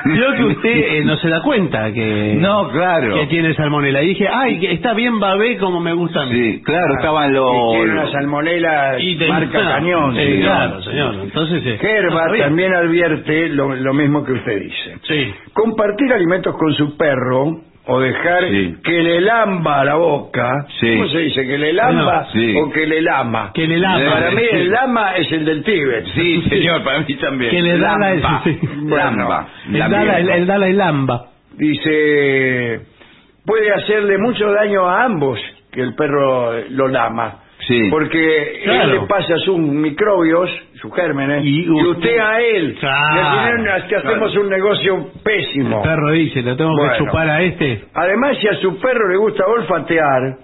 [0.06, 2.36] vio que usted eh, no se da cuenta que...
[2.38, 3.14] No, claro.
[3.16, 4.02] Que tiene salmonela.
[4.02, 6.32] Y dije, ay, que está bien babé como me gusta a mí.
[6.34, 7.50] Sí, claro, estaban Y los...
[7.72, 10.14] tiene una salmonela Y de- marca no, cañón.
[10.16, 10.42] sí, sí, ¿no?
[10.44, 11.14] claro, señor.
[11.24, 14.96] Entonces, eh, Gerba también advierte lo, lo mismo que usted dice.
[15.02, 15.34] Sí.
[15.52, 18.76] Compartir alimentos con su perro o dejar Sí.
[18.84, 20.66] que le lamba la boca.
[20.80, 20.94] Sí.
[20.96, 21.46] ¿Cómo se dice?
[21.46, 22.54] ¿Que le lamba No, sí.
[22.56, 23.50] o que le lama?
[23.52, 24.10] Que le lama.
[24.12, 24.56] Para mí Sí.
[24.56, 26.04] el lama es el del Tíbet.
[26.14, 27.50] Sí, señor, para mí también.
[27.50, 27.78] Que le.
[27.78, 28.40] Lamba.
[28.44, 28.58] sí.
[28.86, 29.48] Lamba.
[29.66, 31.26] El La Dala, el, el Dalai Lamba.
[31.56, 32.80] Dice,
[33.44, 35.38] puede hacerle mucho daño a ambos
[35.72, 37.38] que el perro lo lama.
[37.68, 37.88] Sí.
[37.90, 38.82] Porque Claro.
[38.82, 42.76] él le pasa sus microbios, sus gérmenes, Y y, usted- a él.
[42.80, 43.14] Claro.
[43.14, 45.76] Y al final hacemos un negocio pésimo.
[45.76, 46.92] El perro dice, lo tengo Bueno.
[46.92, 47.84] que chupar a este.
[47.94, 50.38] Además, si a su perro le gusta olfatear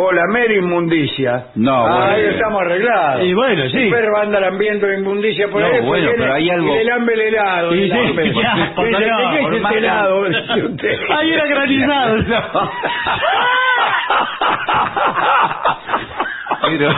[0.00, 3.24] o lamer inmundicia, No, ah, ahí estamos arreglados.
[3.24, 3.78] Y bueno, sí.
[3.78, 5.80] El perro va a andar lambiendo inmundicia por No, ahí.
[5.80, 7.74] bueno, pero hay algo- y le lambe el helado.
[7.74, 8.22] Y sí, lambe.
[8.32, 10.24] qué asco, Dice, señor, ¿qué es por este más- helado?
[11.18, 12.16] ¡Ay, era granizado!
[16.70, 16.90] Pero...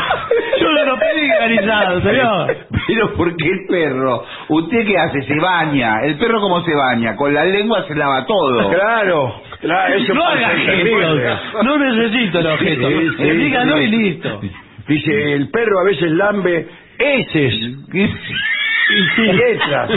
[0.60, 2.56] Yo no lo pedí granizado, señor.
[2.86, 4.24] Pero ¿por qué el perro?
[4.48, 5.22] ¿Usted qué hace?
[5.22, 6.00] Se baña.
[6.02, 7.16] ¿El perro cómo se baña?
[7.16, 8.70] Con la lengua se lava todo.
[8.70, 11.40] Claro, claro, eso No haga gestos.
[11.64, 12.88] No necesito el objeto.
[12.88, 13.82] Sí, sí, Dígalo sí.
[13.84, 14.40] y listo.
[14.88, 16.68] Dice, el perro a veces lambe
[16.98, 19.90] heces y letras.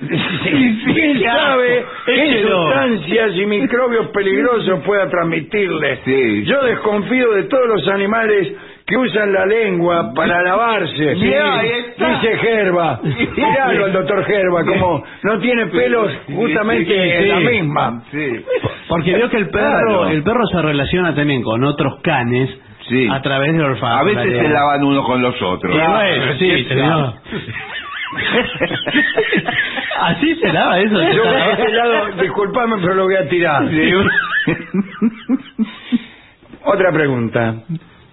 [0.08, 5.98] ¿Quién sabe qué sustancias y microbios peligrosos pueda transmitirle?
[6.04, 6.44] Sí.
[6.44, 8.52] Yo desconfío de todos los animales
[8.86, 11.14] que usan la lengua para lavarse.
[11.16, 11.34] Sí.
[11.98, 13.00] Dice Gerba.
[13.36, 18.02] Miralo al doctor Gerba, como no tiene pelos justamente Sí, la misma.
[18.10, 18.44] Sí.
[18.88, 20.08] Porque veo que el perro, Claro.
[20.08, 22.48] el perro se relaciona también con otros canes
[22.88, 23.06] Sí.
[23.10, 23.96] a través del olfato.
[23.98, 25.74] A veces se lavan unos con los otros.
[25.74, 27.14] Y bueno, sí, señor.
[30.00, 30.94] Así se lava eso.
[31.12, 33.62] Yo lado, disculpame, pero lo voy a tirar.
[36.64, 37.54] Otra pregunta.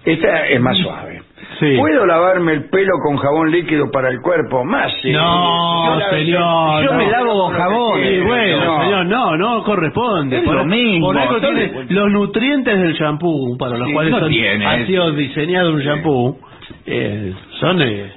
[0.04, 1.22] Esta es más suave.
[1.58, 1.74] Sí.
[1.78, 4.64] ¿Puedo lavarme el pelo con jabón líquido para el cuerpo?
[4.64, 5.10] Más sí.
[5.12, 6.84] No, Yo señor.
[6.84, 6.98] yo no.
[6.98, 8.04] me lavo con jabón.
[8.04, 8.82] Y bueno, No.
[8.84, 10.38] señor, no, no corresponde.
[10.38, 11.06] Es por, lo mismo.
[11.08, 14.32] por algo tiene los nutrientes del shampoo, para los Sí, cuales no son-
[14.66, 16.38] ha sido diseñado un shampoo,
[16.86, 17.80] eh, son...
[17.82, 18.12] eh,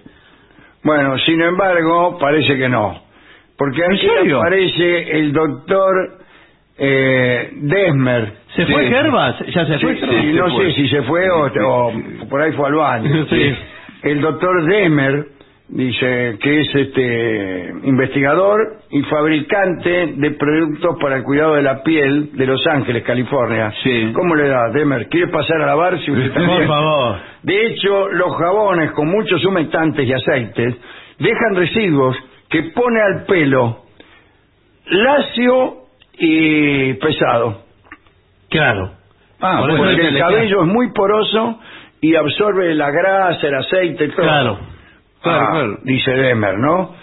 [0.89, 2.99] Bueno, sin embargo, parece que no.
[3.57, 4.39] Porque aquí serio?
[4.39, 6.17] aparece el doctor
[6.77, 8.33] eh, Desmer.
[8.55, 8.89] ¿Se fue Sí.
[8.89, 9.35] Gervas?
[9.53, 9.95] ¿Ya se fue?
[9.97, 10.65] Sí, no se fue.
[10.65, 11.93] sé si se fue o, o
[12.29, 13.25] por ahí fue al baño.
[13.29, 13.55] Sí.
[14.01, 15.27] El doctor Demer
[15.70, 22.32] dice que es este investigador y fabricante de productos para el cuidado de la piel
[22.34, 23.72] de Los Ángeles, California.
[23.84, 24.11] Sí.
[24.13, 25.07] ¿Cómo le da, Demer?
[25.09, 27.17] ¿Quiere pasar a lavarse usted Por favor.
[27.43, 30.76] De hecho, los jabones con muchos humectantes y aceites
[31.20, 32.17] dejan residuos
[32.49, 33.84] que pone al pelo
[34.88, 35.84] lacio
[36.17, 37.63] y pesado.
[38.49, 38.91] Claro.
[39.39, 41.59] Ah, Por Porque el cabello es muy poroso
[42.01, 44.26] y absorbe la grasa, el aceite, todo.
[44.26, 44.59] Claro.
[45.22, 45.78] Claro, Ah, claro.
[45.84, 46.95] Dice Demer, ¿no?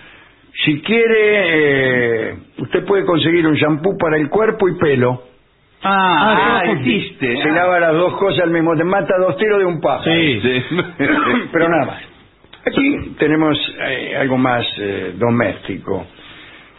[0.65, 5.23] Si quiere, eh, usted puede conseguir un shampoo para el cuerpo y pelo.
[5.83, 7.43] Ah, Ah, existe.
[7.43, 8.91] Se lava las dos cosas al mismo tiempo.
[8.91, 10.11] Mata dos tiros de un pájaro.
[10.11, 10.41] Sí.
[10.41, 10.65] Sí.
[11.53, 12.03] Pero nada más.
[12.67, 13.57] Aquí tenemos
[13.87, 16.07] eh, algo más eh, doméstico.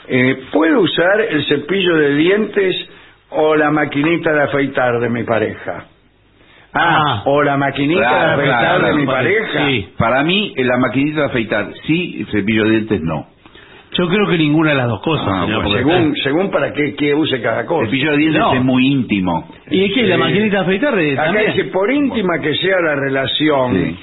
[0.08, 2.90] Eh, ¿Puedo usar el cepillo de dientes
[3.30, 5.86] o la maquinita de afeitar de mi pareja?
[6.74, 7.22] Ah, Ah.
[7.26, 9.68] o la maquinita Claro, de afeitar claro, de mi para- pareja.
[9.68, 9.89] sí.
[9.97, 13.28] Para mí, la maquinita de afeitar, sí, cepillo de dientes, no.
[13.93, 17.15] Yo creo que ninguna de las dos cosas, Ah, señor, Según, según para qué, qué
[17.15, 17.86] use cada cosa.
[17.86, 18.53] Cepillo de dientes No.
[18.53, 19.47] es muy íntimo.
[19.72, 21.47] ¿Y es que la maquinita de afeitar eh, Acá también?
[21.55, 23.97] dice, por íntima que sea la relación, Sí.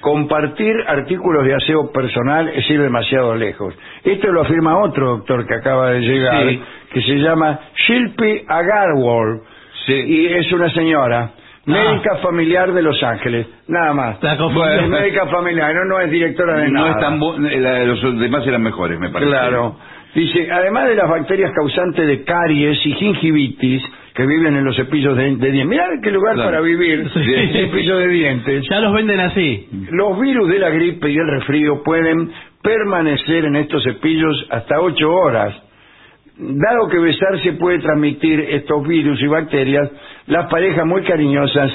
[0.00, 3.74] compartir artículos de aseo personal es ir demasiado lejos.
[4.04, 6.60] Esto lo afirma otro doctor que acaba de llegar, Sí.
[6.92, 9.40] que se llama Shilpi Agarwal,
[9.86, 9.94] Sí.
[9.94, 11.30] y es una señora.
[11.68, 14.14] Médica familiar de Los Ángeles, nada más.
[14.14, 14.74] Está confundido.
[14.82, 16.90] Bueno, médica familiar, no, no es directora de No nada.
[16.92, 19.30] es tan bu- la- los demás eran mejores, me parece.
[19.30, 19.76] Claro.
[20.14, 23.82] Dice, además de las bacterias causantes de caries y gingivitis
[24.14, 25.66] que viven en los cepillos de, de dientes.
[25.66, 26.50] Mirá qué lugar Claro.
[26.50, 27.20] para vivir, Sí.
[27.52, 28.64] cepillo de dientes.
[28.68, 29.68] Ya los venden así.
[29.92, 35.10] Los virus de la gripe y el resfrío pueden permanecer en estos cepillos hasta ocho
[35.12, 35.54] horas.
[36.38, 39.90] Dado que besarse puede transmitir estos virus y bacterias,
[40.26, 41.70] las parejas muy cariñosas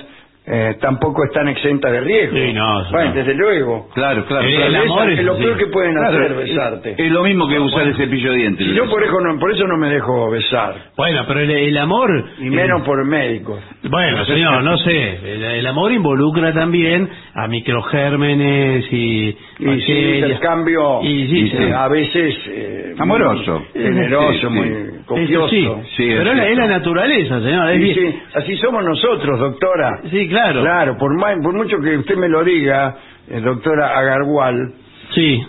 [0.45, 2.35] eh, tampoco están exentas de riesgo.
[2.35, 3.15] Sí, no, bueno, no.
[3.15, 3.87] desde luego.
[3.93, 4.45] Claro, claro.
[4.45, 6.95] El amor es es lo peor que pueden Claro, hacer, es- besarte.
[6.97, 8.67] Es lo mismo que usar el cepillo de dientes.
[8.75, 12.09] Yo por eso, no, por eso no me dejo besar, Bueno, pero el, el amor...
[12.39, 13.61] y menos por médicos.
[13.89, 15.33] Bueno, señor, no sé.
[15.33, 19.37] El, el amor involucra también a microgérmenes y...
[19.65, 21.57] Y sí, intercambio Y sí, sí.
[21.73, 23.65] a veces eh, Amoroso.
[23.73, 24.97] muy generoso, Sí, muy sí.
[25.05, 25.47] copioso.
[25.49, 26.51] Sí, Sí, es pero es la, cierto.
[26.51, 27.69] es la naturaleza, señor.
[27.69, 30.01] Es Sí, bien- sí, así somos nosotros, doctora.
[30.09, 30.61] Sí, claro.
[30.61, 32.97] Claro, por, más- por mucho que usted me lo diga,
[33.29, 34.73] eh, doctora Agarwal.
[35.11, 35.41] Sí.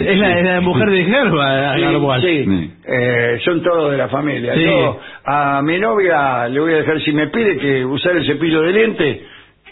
[0.00, 2.20] Es la, es la mujer de Gerba, Sí, Gargual.
[2.22, 2.70] sí, Sí.
[2.86, 4.54] eh, son todos de la familia.
[4.54, 4.64] Sí.
[4.64, 8.62] Yo a mi novia le voy a dejar, si me pide que usar el cepillo
[8.62, 9.22] de diente,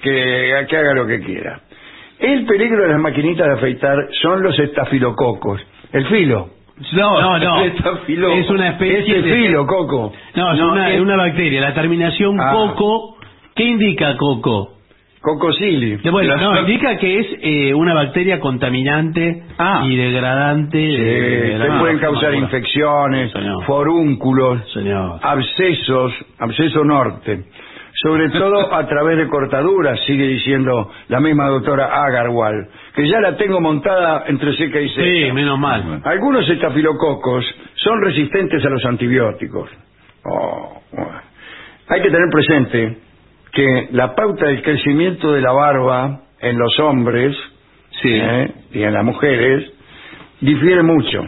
[0.03, 1.61] que, que haga lo que quiera.
[2.19, 5.61] El peligro de las maquinitas de afeitar son los estafilococos.
[5.93, 6.49] El filo.
[6.93, 7.61] No, no, no.
[7.65, 9.37] Estafilo- Es una especie Este de...
[9.37, 10.13] filo, coco.
[10.35, 11.61] No, es una, es es una bacteria.
[11.61, 12.53] La terminación Ah.
[12.53, 13.17] coco...
[13.55, 14.71] ¿Qué indica coco?
[15.21, 15.97] cocosili.
[15.97, 19.83] De- Bueno, no, indica que es eh, una bacteria contaminante Ah.
[19.89, 20.79] y degradante.
[20.85, 22.45] Eh, de la- te pueden no, causar no, no.
[22.45, 23.65] infecciones, Señor.
[23.65, 25.21] forúnculos, Señor.
[25.23, 27.45] abscesos, absceso norte,
[28.05, 33.35] sobre todo a través de cortaduras, sigue diciendo la misma doctora Agarwal, que ya la
[33.39, 35.03] tengo montada entre seca y seca.
[35.03, 36.03] Sí, menos mal.
[36.05, 37.47] Algunos estafilococos
[37.77, 39.71] son resistentes a los antibióticos.
[40.23, 41.21] Oh, bueno.
[41.89, 42.99] Hay que tener presente
[43.53, 47.35] que la pauta del crecimiento de la barba en los hombres
[48.03, 48.11] Sí.
[48.13, 48.53] ¿eh?
[48.73, 49.73] y en las mujeres
[50.43, 51.25] difiere mucho.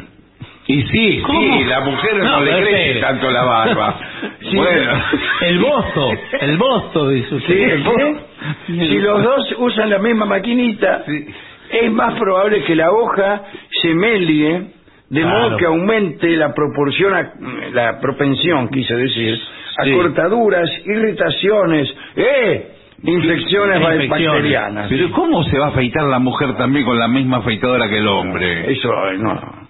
[0.69, 1.41] Y sí, ¿Cómo?
[1.41, 3.99] sí, la mujer no, No, le crece tanto la barba.
[4.41, 4.57] Sí.
[4.57, 4.93] Bueno.
[5.41, 6.11] El bosto,
[6.41, 7.55] el bosto, dice usted.
[7.55, 8.17] Sí, ¿el qué?
[8.67, 11.27] Si los dos usan la misma maquinita, Sí.
[11.71, 13.43] es más probable que la hoja
[13.83, 14.67] se melie
[15.09, 15.39] de Claro.
[15.49, 17.33] modo que aumente la proporción, a-
[17.73, 19.39] la propensión, quise decir,
[19.79, 19.93] a Sí.
[19.93, 22.73] cortaduras, irritaciones, ¡eh!
[23.03, 24.09] infecciones, Infecciones.
[24.09, 24.87] bacterianas.
[24.89, 28.07] Pero ¿cómo se va a afeitar la mujer también con la misma afeitadora que el
[28.09, 28.73] hombre?
[28.73, 29.66] Eso, eh, no.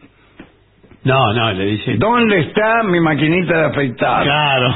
[1.06, 1.94] No, no, le dice.
[1.98, 4.24] ¿Dónde está mi maquinita de afeitar?
[4.24, 4.74] Claro.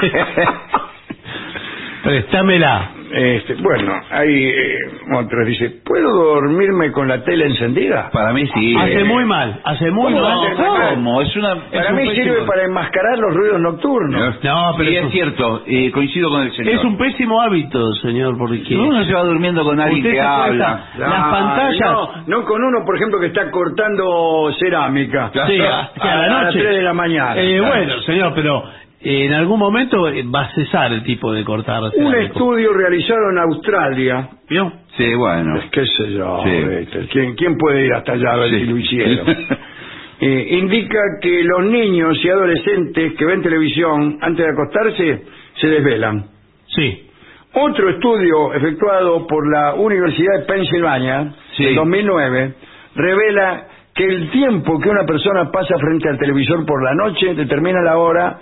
[2.02, 2.95] Préstamela.
[3.18, 4.78] Este, bueno, hay eh,
[5.14, 8.10] otros dice, ¿puedo dormirme con la tele encendida?
[8.12, 8.76] Para mí sí.
[8.76, 9.04] Hace eh.
[9.04, 10.56] muy mal, hace muy ¿Cómo mal.
[10.94, 11.22] ¿Cómo?
[11.22, 11.54] Es una...
[11.70, 14.42] Para es mí pésimo- sirve para enmascarar los ruidos nocturnos.
[14.44, 16.74] No, pero Sí, es es un- cierto, eh, coincido con el señor.
[16.74, 18.76] Es un pésimo hábito, señor, porque...
[18.76, 20.84] Uno se va durmiendo con alguien que habla.
[20.98, 21.80] Las pantallas...
[21.90, 25.30] No, no con uno, por ejemplo, que está cortando cerámica.
[25.46, 26.58] Sí, a, que a la las noche.
[26.60, 27.36] 3 de la mañana.
[27.36, 28.62] Eh, bueno, señor, pero
[29.00, 31.82] en algún momento eh, va a cesar el tipo de cortar.
[31.96, 34.72] Un estudio realizado en Australia, ¿Vio?
[34.96, 35.60] Sí, bueno.
[35.70, 36.50] qué sé yo, Sí.
[36.50, 38.58] este, ¿quién, quién puede ir hasta allá a ver Sí.
[38.60, 39.26] si lo hicieron?
[40.18, 45.22] Eh, indica que los niños y adolescentes que ven televisión antes de acostarse
[45.60, 46.24] se desvelan.
[46.68, 47.06] Sí.
[47.52, 51.66] Otro estudio efectuado por la Universidad de Pensilvania Sí.
[51.66, 52.54] en 2009
[52.94, 57.82] revela que el tiempo que una persona pasa frente al televisor por la noche determina
[57.82, 58.38] la hora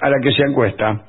[0.00, 1.02] a la que se acuesta.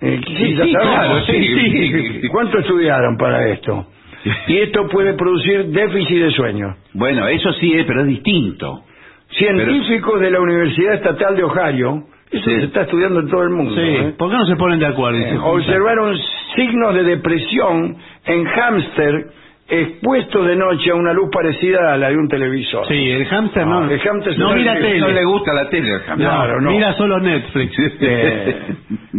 [0.00, 2.28] Eh, sí, sí, claro, sí, sí.
[2.28, 3.86] ¿Cuánto estudiaron para esto?
[4.46, 6.76] Y esto puede producir déficit de sueño.
[6.94, 8.82] Bueno, eso sí, eh, pero es distinto.
[9.30, 13.74] Científicos de la Universidad Estatal de Ohio, eso se está estudiando en todo el mundo.
[13.74, 13.80] Sí.
[13.80, 14.14] ¿eh?
[14.16, 15.18] ¿Por qué no se ponen de acuerdo?
[15.18, 16.16] Eh, observaron
[16.56, 19.26] signos de depresión en hámster
[19.66, 22.86] expuestos de noche a una luz parecida a la de un televisor.
[22.86, 23.80] Sí, el hámster no.
[23.80, 25.00] Ah, el hámster no mira tele.
[25.00, 26.16] No le gusta la tele al.
[26.16, 26.70] Claro, no.
[26.70, 27.74] Mira solo Netflix.
[28.06, 28.56] Eh,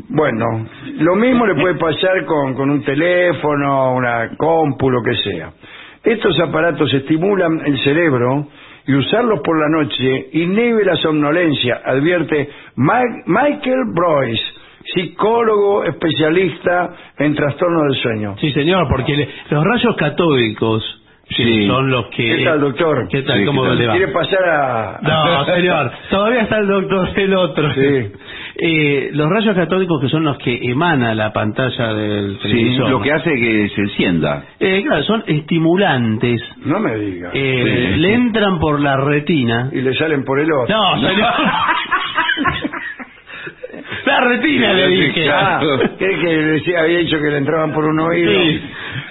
[0.10, 0.68] bueno,
[1.00, 5.52] lo mismo le puede pasar con, con un teléfono, una compu, lo que sea.
[6.04, 8.48] Estos aparatos estimulan el cerebro
[8.86, 14.44] y usarlos por la noche inhibe la somnolencia, advierte Michael Broyce,
[14.94, 18.36] psicólogo especialista en trastorno del sueño.
[18.40, 21.66] Sí, señor, porque le- los rayos catódicos Sí.
[21.66, 22.38] son los que...
[22.38, 23.08] ¿Qué tal, doctor?
[23.10, 23.40] ¿Qué tal?
[23.40, 23.78] Sí, ¿Cómo ¿qué tal?
[23.80, 23.94] le va?
[23.96, 25.00] ¿Quiere pasar a...?
[25.02, 27.74] No, señor, todavía está el doctor el otro.
[27.74, 28.12] Sí.
[28.58, 32.90] Eh, los rayos catódicos que son los que emana la pantalla del Sí, televisor.
[32.92, 34.44] lo que hace que se encienda.
[34.60, 36.42] Eh, claro, son estimulantes.
[36.64, 37.32] No me diga.
[37.34, 38.00] Eh, Sí.
[38.02, 39.72] Le entran por la retina.
[39.74, 40.76] Y le salen por el otro.
[40.78, 41.34] No, señor.
[44.06, 45.30] la retina le dije.
[45.30, 45.60] Ah,
[45.98, 48.32] ¿cree que decía, había dicho que le entraban por un oído?
[48.32, 48.62] Sí.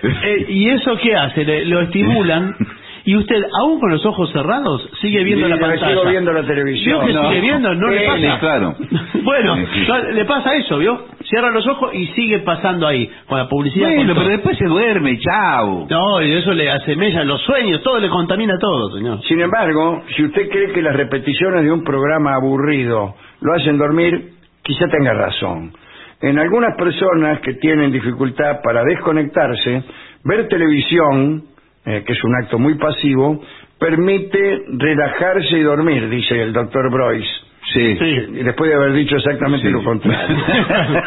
[0.03, 1.45] Eh, ¿Y eso qué hace?
[1.45, 2.55] Le- lo estimulan
[3.07, 5.89] y usted, aún con los ojos cerrados, sigue viendo Sí, la me pantalla.
[5.89, 6.99] sigo viendo la televisión.
[7.05, 7.29] ¿Vio que No.
[7.29, 7.75] sigue viendo?
[7.75, 8.39] ¿No le pasa?
[8.41, 8.77] claro.
[9.23, 9.57] bueno,
[9.89, 11.07] no, le pasa eso, ¿vio?
[11.25, 13.87] cierra los ojos y sigue pasando ahí, con la publicidad.
[13.87, 14.23] con Bueno, todo.
[14.25, 15.87] pero después se duerme, chao.
[15.89, 19.23] No, y eso le asemella los sueños, todo le contamina todo, señor.
[19.23, 24.33] Sin embargo, si usted cree que las repeticiones de un programa aburrido lo hacen dormir,
[24.65, 25.73] quizá tenga razón.
[26.21, 29.85] En algunas personas que tienen dificultad para desconectarse,
[30.25, 31.45] ver televisión,
[31.85, 33.41] eh, que es un acto muy pasivo,
[33.79, 37.29] permite relajarse y dormir, dice el doctor Broyce.
[37.73, 37.81] Sí.
[37.81, 39.73] Y después de haber dicho exactamente Sí.
[39.73, 40.37] lo contrario.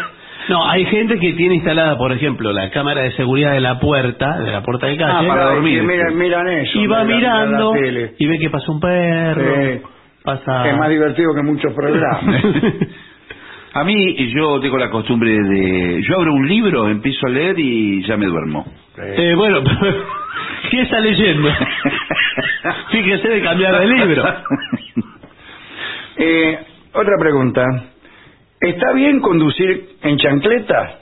[0.49, 4.39] No, hay gente que tiene instalada, por ejemplo, la cámara de seguridad de la puerta,
[4.39, 5.83] de la puerta de calle, Ah, para dormir.
[5.83, 6.79] Y miran, miran eso.
[6.79, 7.73] y va miran- miran mirando
[8.17, 9.81] y ve que pasa un perro, Sí.
[10.23, 10.69] pasa...
[10.69, 12.41] Es más divertido que muchos programas.
[13.79, 16.01] A mí yo tengo la costumbre de...
[16.01, 18.65] Yo abro un libro, empiezo a leer y ya me duermo.
[18.97, 19.61] Eh, bueno,
[20.71, 21.49] ¿qué está leyendo?
[22.91, 24.23] Fíjese de cambiar de libro.
[26.19, 26.57] Eh,
[26.93, 27.63] otra pregunta.
[28.59, 30.99] ¿Está bien conducir en chancleta?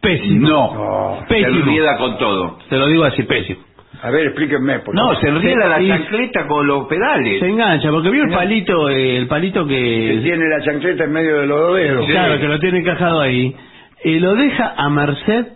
[0.00, 0.46] Pésimo.
[0.46, 1.20] No, No.
[1.20, 1.60] se Pésimo.
[1.60, 2.58] enrieda con todo.
[2.68, 3.60] Te lo digo así, pésimo.
[4.02, 4.78] A ver, explíquenme.
[4.80, 7.40] Por No, se enrieda la chancleta con los pedales.
[7.40, 9.74] Se engancha, porque vio el palito, eh, el palito Que
[10.14, 10.20] que...
[10.22, 12.06] tiene la chancleta en medio de los dos dedos.
[12.06, 13.54] Claro, que lo tiene encajado ahí.
[14.04, 15.46] Eh, lo deja a merced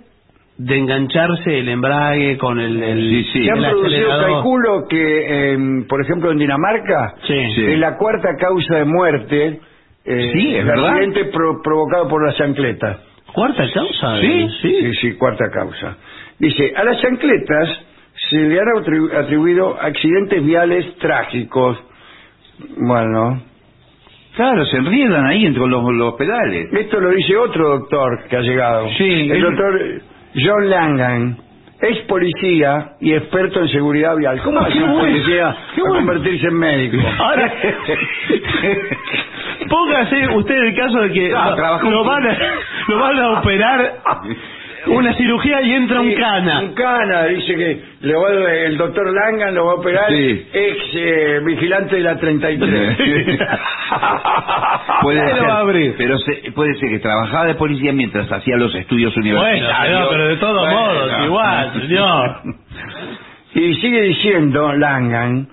[0.59, 3.45] de engancharse el embrague con el, el, Sí, sí.
[3.45, 4.31] Se han el producido, acelerador.
[4.33, 7.35] calculo que, em, por ejemplo, en Dinamarca, Sí.
[7.55, 7.65] Sí.
[7.73, 9.61] es la cuarta causa de muerte.
[10.05, 10.89] eh, Sí, es verdad.
[10.91, 12.99] accidente pro- provocado por la chancleta.
[13.33, 14.21] ¿Cuarta causa?
[14.21, 14.77] Sí, sí.
[14.81, 15.97] Sí, sí, cuarta causa.
[16.41, 17.69] Dice, a las chancletas
[18.33, 21.79] se le han atribu- atribuido accidentes viales trágicos.
[22.79, 23.43] Bueno,
[24.35, 26.73] Claro, se enriedan ahí entre los, los pedales.
[26.73, 28.89] esto lo dice otro doctor que ha llegado.
[28.97, 29.79] Sí, el doctor
[30.35, 31.37] John Langan,
[31.83, 34.41] ex policía y experto en seguridad vial.
[34.43, 35.95] ¿Cómo Ah, hace un policía qué a bueno.
[35.97, 36.97] convertirse en médico?
[37.19, 37.53] Ahora,
[39.69, 42.37] póngase usted el caso de que Ah, lo- lo, van a,
[42.89, 43.97] lo van a operar
[44.87, 46.61] una cirugía y entra un cana.
[46.61, 50.47] Un cana, dice que le va a- el doctor Langan lo va a operar, Sí.
[50.53, 52.97] ex eh, vigilante de la 33.
[55.03, 55.95] puede Ahí lo ser, va a abrir.
[55.97, 60.01] pero se- puede ser que trabajaba de policía mientras hacía los estudios Bueno, universitarios.
[60.01, 60.81] no, pero de todos Bueno.
[60.81, 62.41] modos, igual, señor.
[63.55, 65.47] Y sigue diciendo Langan,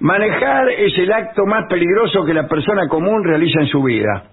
[0.00, 4.24] manejar es el acto más peligroso que la persona común realiza en su vida.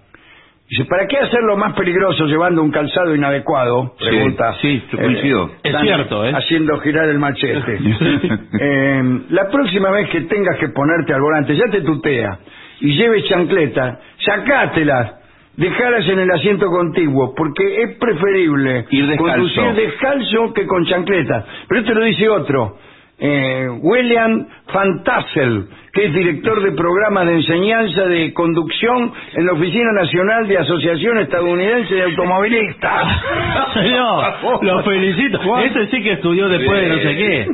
[0.76, 3.94] Dice, ¿para qué hacerlo más peligroso llevando un calzado inadecuado?
[4.00, 4.54] Sí, Pregunta.
[4.60, 5.50] sí, yo coincido.
[5.62, 6.32] Es están cierto, ¿eh?
[6.34, 7.78] Haciendo girar el machete.
[8.60, 12.38] Eh, la próxima vez que tengas que ponerte al volante, ya te tutea,
[12.80, 15.12] y lleves chancleta, sacátelas,
[15.56, 19.32] dejalas en el asiento contiguo, porque es preferible Ir descalzo.
[19.32, 21.44] conducir descalzo que con chancleta.
[21.68, 22.78] Pero esto lo dice otro,
[23.26, 25.64] eh, William Van Tassel,
[25.94, 31.18] que es director de programas de enseñanza de conducción en la Oficina Nacional de Asociación
[31.20, 33.06] Estadounidense de Automovilistas.
[33.74, 35.40] Señor, lo felicito.
[35.58, 37.46] Ese sí que estudió después de no sé qué.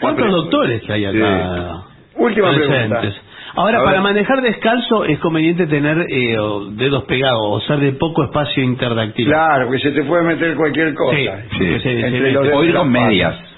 [0.00, 1.82] ¿Cuántos doctores hay acá?
[2.14, 2.88] Última presentes?
[2.88, 3.22] pregunta.
[3.56, 6.36] Ahora, para manejar descalzo es conveniente tener eh,
[6.72, 9.26] dedos pegados o ser de poco espacio interdactil.
[9.26, 11.16] Claro, que se te puede meter cualquier cosa.
[11.16, 11.26] Sí,
[11.80, 11.90] Sí,
[12.52, 13.06] O ir con pata.
[13.06, 13.55] medias.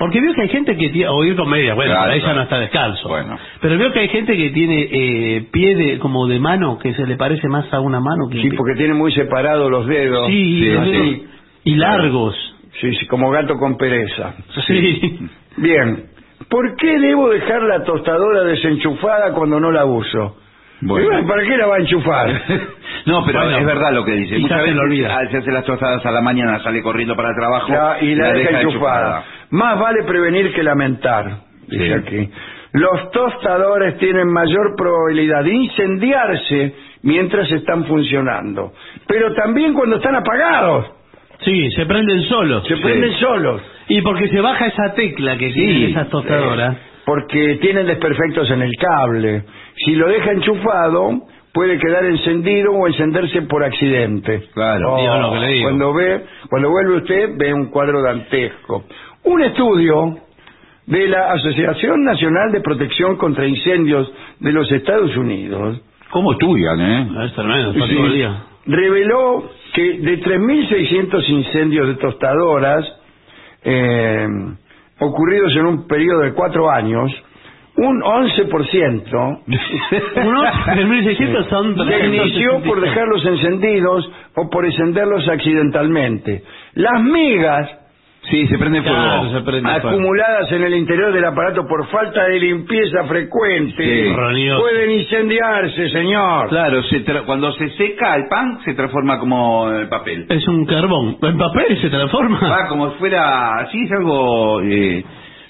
[0.00, 2.24] Porque veo que hay gente que tiene, o ir con medias, bueno, Claro, para ella
[2.24, 2.36] claro.
[2.38, 3.08] no está descalzo.
[3.08, 3.38] Bueno.
[3.60, 7.06] Pero veo que hay gente que tiene eh, pie de, como de mano, que se
[7.06, 10.26] le parece más a una mano que un Sí, porque tiene muy separados los dedos.
[10.28, 10.90] Sí, Sí, los sí.
[10.92, 11.20] dedos-
[11.64, 12.56] y largos.
[12.80, 14.34] Sí, sí, como gato con pereza.
[14.66, 15.18] Sí.
[15.58, 16.04] Bien.
[16.48, 20.36] ¿Por qué debo dejar la tostadora desenchufada cuando no la uso?
[20.82, 21.26] Bueno.
[21.26, 22.28] ¿Para qué la va a enchufar?
[23.06, 24.38] No, pero Bueno, es verdad lo que dice.
[24.38, 25.16] Muchas se veces lo olvida.
[25.16, 28.32] al hacerse las tostadas a la mañana sale corriendo para el trabajo La- y la,
[28.34, 29.24] deja enchufada.
[29.50, 31.92] Más vale prevenir que lamentar, dice Sí.
[31.94, 32.30] aquí.
[32.74, 38.72] Los tostadores tienen mayor probabilidad de incendiarse mientras están funcionando,
[39.06, 40.90] pero también cuando están apagados.
[41.42, 42.66] Sí, se prenden solos.
[42.68, 43.62] Se prenden solos.
[43.88, 46.76] Y porque se baja esa tecla que tienen esas tostadoras.
[47.06, 49.42] Porque tienen desperfectos en el cable.
[49.84, 51.22] Si lo deja enchufado,
[51.52, 54.48] puede quedar encendido o encenderse por accidente.
[54.54, 54.96] Claro.
[54.96, 55.68] Digo lo que le digo.
[55.68, 58.84] Cuando ve, cuando vuelve usted, ve un cuadro dantesco.
[59.24, 60.18] Un estudio
[60.86, 64.10] de la Asociación Nacional de Protección contra Incendios
[64.40, 67.08] de los Estados Unidos ¿Cómo estudian, eh?
[67.26, 67.94] Es tremendo, está Sí.
[67.94, 68.42] todo el día.
[68.66, 72.84] reveló que de 3.600 incendios de tostadoras
[73.62, 74.26] eh,
[74.98, 77.12] ocurridos en un periodo de cuatro años,
[77.76, 79.40] un 11%
[80.24, 82.80] Unos 3.600 son se inició por 365.
[82.80, 86.42] dejarlos encendidos o por encenderlos accidentalmente.
[86.74, 87.76] Las migas
[88.30, 88.96] Sí, se prende fuego.
[88.98, 89.88] Claro, se prende fuego.
[89.96, 94.12] acumuladas en el interior del aparato por falta de limpieza frecuente Sí.
[94.58, 96.50] Pueden incendiarse, señor.
[96.50, 100.26] Claro, se tra- cuando se seca el pan se transforma como eh, papel.
[100.28, 101.16] Es un carbón.
[101.22, 102.40] En papel se transforma.
[102.42, 104.60] Va como si fuera, así es algo...
[104.64, 105.02] eh,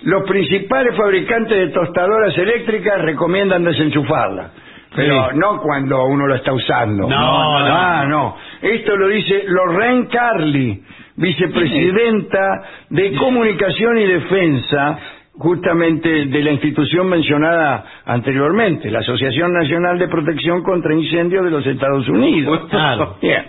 [0.02, 4.50] Los principales fabricantes de tostadoras eléctricas recomiendan desenchufarla.
[4.94, 5.36] Pero Sí.
[5.38, 7.06] no cuando uno lo está usando.
[7.08, 8.36] No, Ah, no.
[8.60, 10.82] Esto lo dice Lorraine Carly,
[11.16, 14.98] vicepresidenta de Comunicación y Defensa,
[15.34, 21.66] justamente de la institución mencionada anteriormente, la Asociación Nacional de Protección contra Incendios de los
[21.66, 22.66] Estados Unidos.
[22.70, 23.16] Claro.
[23.22, 23.44] Bien.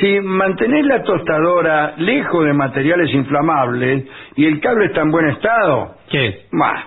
[0.00, 4.04] Si mantenés la tostadora lejos de materiales inflamables
[4.36, 6.46] y el cable está en buen estado, ¿Qué?
[6.52, 6.84] bah,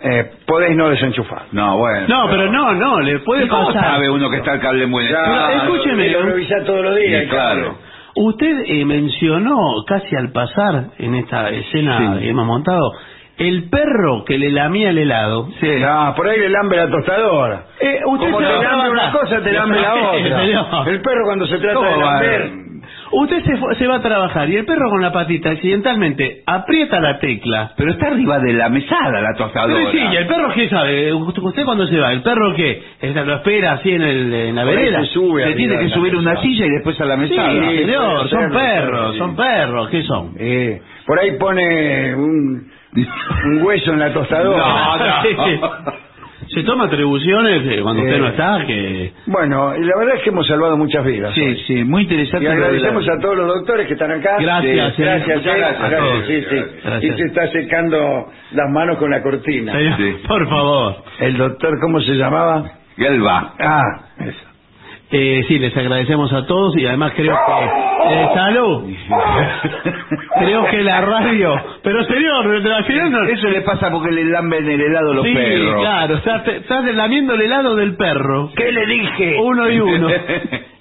[0.00, 1.44] eh, podés no desenchufar.
[1.52, 2.06] No, bueno.
[2.08, 3.92] No, pero no, no, le puede ¿Y ¿Cómo pasar.
[3.92, 5.48] sabe uno que está el cable en buen estado?
[5.62, 7.22] Escúcheme, lo revisás todos los días.
[7.24, 7.78] Sí, claro.
[8.18, 9.56] Usted eh, mencionó
[9.86, 12.20] casi al pasar en esta escena Sí.
[12.20, 12.92] que hemos montado
[13.38, 15.48] el perro que le lamía el helado.
[15.60, 15.68] Sí.
[15.80, 17.66] No, por ahí le lambe la tostadora.
[17.80, 20.90] Eh, usted Como se te lambe una cosa, te lambe la otra.
[20.90, 22.66] El perro cuando se trata ¿Cómo de lamber...
[23.12, 27.00] Usted se, fue- se va a trabajar y el perro con la patita accidentalmente aprieta
[27.00, 27.72] la tecla.
[27.76, 29.74] Pero está arriba de la mesada la tostadora.
[29.76, 31.12] Pero sí, ¿y el perro qué sabe?
[31.14, 32.12] ¿Usted cuando se va?
[32.12, 32.82] ¿El perro qué?
[33.00, 35.00] ¿Esta- ¿Lo espera así en, el, en la vereda?
[35.00, 37.52] se sube Se tiene que subir una silla y después a la Sí, mesada.
[37.70, 39.18] señor, son perros, sí.
[39.18, 40.32] son perros, ¿qué son?
[40.38, 42.72] Eh, por ahí pone un,
[43.46, 44.64] un hueso en la tostadora.
[44.66, 44.96] No,
[45.36, 45.92] no.
[46.48, 49.12] Se toma atribuciones que cuando usted no está, que...
[49.26, 51.34] Bueno, y la verdad es que hemos salvado muchas vidas.
[51.34, 51.64] Sí, hoy.
[51.66, 52.44] sí, muy interesante.
[52.46, 54.36] Y agradecemos a todos los doctores que están acá.
[54.38, 55.04] Gracias, Sí, eh.
[55.06, 55.42] gracias, eh.
[55.42, 56.26] gracias a Gracias, todos.
[56.26, 56.64] sí, sí.
[56.84, 57.02] Gracias.
[57.14, 59.72] Y se está secando las manos con la cortina.
[60.28, 60.96] Por favor.
[61.18, 62.62] El doctor, ¿cómo se llamaba?
[62.96, 63.54] Gelba.
[63.58, 63.82] Ah,
[64.20, 64.45] eso.
[65.08, 68.12] Eh, sí, les agradecemos a todos y además creo que...
[68.12, 68.84] Eh, ¡Salud!
[70.40, 71.54] creo que la radio...
[71.82, 73.22] Pero señor, al final no...
[73.24, 75.80] Eso le pasa porque le lamben el helado a los sí, perros.
[75.80, 78.50] claro, estás está lamiendo el helado del perro.
[78.56, 79.36] ¿Qué le dije?
[79.42, 80.08] Uno y uno.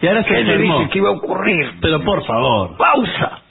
[0.01, 0.77] Y ahora se ¿Qué le enfermó.
[0.79, 1.71] dije que iba a ocurrir?
[1.81, 2.75] Pero por favor.
[2.77, 3.41] ¡Pausa!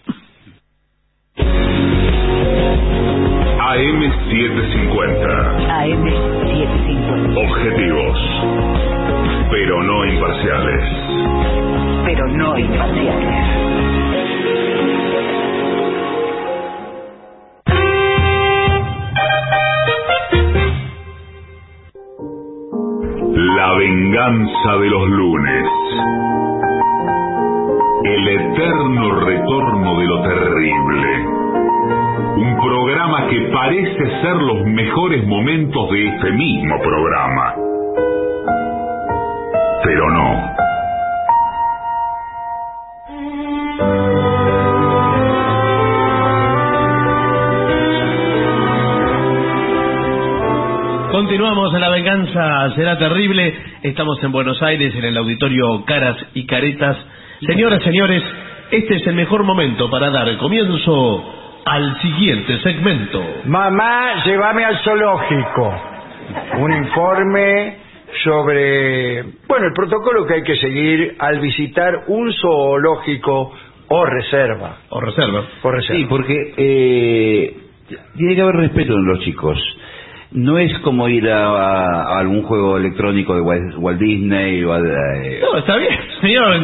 [4.54, 5.66] AM750.
[5.68, 7.36] AM750.
[7.44, 8.18] Objetivos.
[9.50, 10.84] Pero no imparciales.
[12.04, 13.64] Pero no imparciales.
[23.56, 25.66] La venganza de los lunes.
[28.04, 31.26] El eterno retorno de lo terrible.
[32.36, 37.63] Un programa que parece ser los mejores momentos de este mismo programa.
[39.84, 40.54] Pero no.
[51.10, 53.54] Continuamos en La Venganza Será Terrible.
[53.82, 56.96] Estamos en Buenos Aires, en el auditorio Caras y Caretas.
[57.46, 58.22] Señoras, señores,
[58.70, 63.22] este es el mejor momento para dar comienzo al siguiente segmento.
[63.44, 65.74] Mamá, llévame al zoológico.
[66.58, 67.83] Un informe
[68.22, 73.52] sobre, bueno, el protocolo que hay que seguir al visitar un zoológico
[73.88, 74.78] o reserva.
[74.90, 75.44] O reserva.
[75.62, 75.98] O reserva.
[75.98, 77.56] Sí, porque eh,
[78.16, 79.58] tiene que haber respeto en los chicos.
[80.32, 84.72] No es como ir a, a- a algún juego electrónico de Walt, Walt Disney o
[84.72, 86.56] a- eh, No, está bien, señor.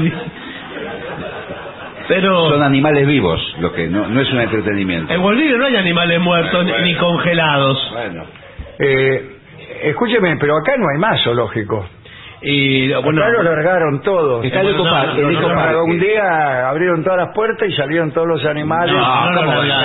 [2.09, 5.12] Pero son animales vivos, lo que no, no es un entretenimiento.
[5.12, 7.91] en Bolivia no hay animales muertos ni- ni congelados.
[7.93, 8.24] Bueno,
[8.82, 9.36] Eh,
[9.82, 11.86] escúcheme, pero acá no hay más zoológicos.
[12.43, 14.43] Y bueno, acá lo largaron todos.
[14.47, 15.85] Está el ecoparque, no, no, no.
[15.85, 18.94] Un día abrieron todas las puertas y salieron todos los animales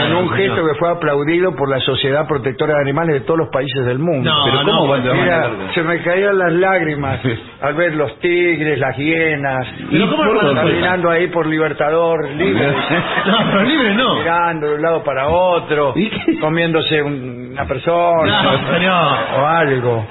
[0.05, 3.49] en un gesto que fue aplaudido por la Sociedad Protectora de Animales de todos los
[3.49, 4.29] países del mundo.
[4.31, 7.19] No, Pero no, ¿cómo van a se me caían las lágrimas
[7.59, 13.63] al ver los tigres, las hienas, Pero ¿cómo caminando ahí por Libertador, libre, No, pero
[13.63, 14.15] libre no.
[14.15, 15.93] mirando de un lado para otro,
[16.39, 19.17] comiéndose un- una persona No, señor.
[19.39, 20.07] o algo.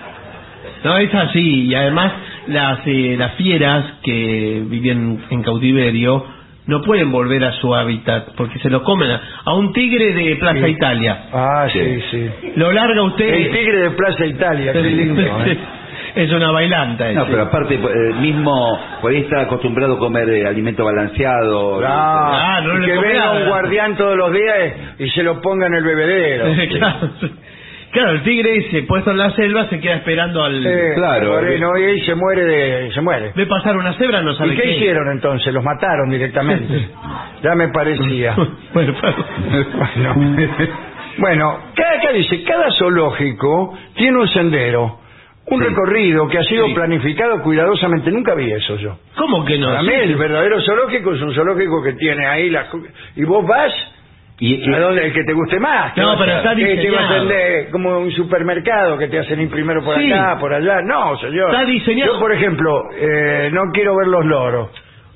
[0.83, 1.65] No, es así.
[1.67, 2.13] Y además,
[2.49, 6.27] las, eh, las fieras que viven en cautiverio
[6.67, 10.37] no pueden volver a su hábitat porque se lo comen a, a un tigre de
[10.37, 10.71] Plaza Sí.
[10.73, 11.19] Italia.
[11.33, 12.31] Ah, sí, sí.
[12.57, 13.29] Lo larga usted.
[13.29, 15.21] El tigre de Plaza Italia, qué lindo.
[15.47, 15.59] ¿eh?
[16.15, 17.11] Es una bailanta.
[17.13, 17.31] no, ese.
[17.31, 21.81] pero aparte, eh, mismo, por ahí está acostumbrado a comer eh, alimento balanceado.
[21.85, 25.41] Ah, Ah, no y le que venga un guardián todos los días y se lo
[25.41, 26.45] ponga en el bebedero.
[26.79, 27.11] Claro.
[27.91, 30.67] Claro, el tigre ese puesto en la selva se queda esperando al...
[30.67, 33.31] Eh, Moreno, y ahí se muere de, se muere.
[33.37, 35.55] Ve pasar una cebra, no sabe ¿Y qué, hicieron entonces?
[35.55, 36.89] Los mataron directamente.
[37.43, 38.35] ya me parecía.
[38.75, 38.95] bueno,
[39.95, 40.15] bueno,
[41.19, 44.99] bueno, cada, cada- dice, cada zoológico tiene un sendero,
[45.47, 48.11] un recorrido que ha sido planificado cuidadosamente.
[48.11, 48.99] Nunca vi eso yo.
[49.17, 49.67] ¿Cómo que no?
[49.69, 49.95] Para mí Sí.
[49.95, 52.67] el verdadero zoológico es un zoológico que tiene ahí las...
[53.17, 53.73] Y vos vas...
[54.41, 55.93] a donde el que te guste más.
[55.93, 57.15] ¿Qué No, vas pero está ¿Qué te va a diseñado.
[57.17, 60.11] atender como un supermercado que te hacen ir primero por Sí.
[60.11, 60.81] acá, por allá.
[60.83, 61.51] No, señor.
[61.55, 62.15] Está diseñado.
[62.15, 64.71] Yo, por ejemplo, eh, no quiero ver los loros.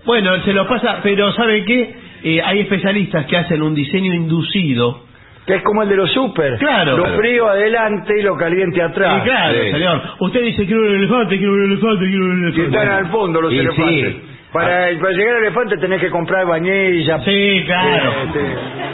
[0.04, 1.94] Bueno, se lo pasa, pero ¿sabe qué?
[2.22, 5.04] Eh, hay especialistas que hacen un diseño inducido.
[5.48, 6.58] Que es como el de los super.
[6.58, 6.96] Claro.
[6.98, 9.22] Lo frío adelante y lo caliente atrás.
[9.24, 10.02] Sí, claro, señor.
[10.20, 12.76] Usted dice quiero un elefante, quiero un elefante, quiero un Y elefante.
[12.76, 14.12] están al fondo los Y elefantes.
[14.14, 14.22] sí.
[14.52, 17.18] Para, para llegar al elefante tenés que comprar bañilla.
[17.24, 18.12] Sí, claro.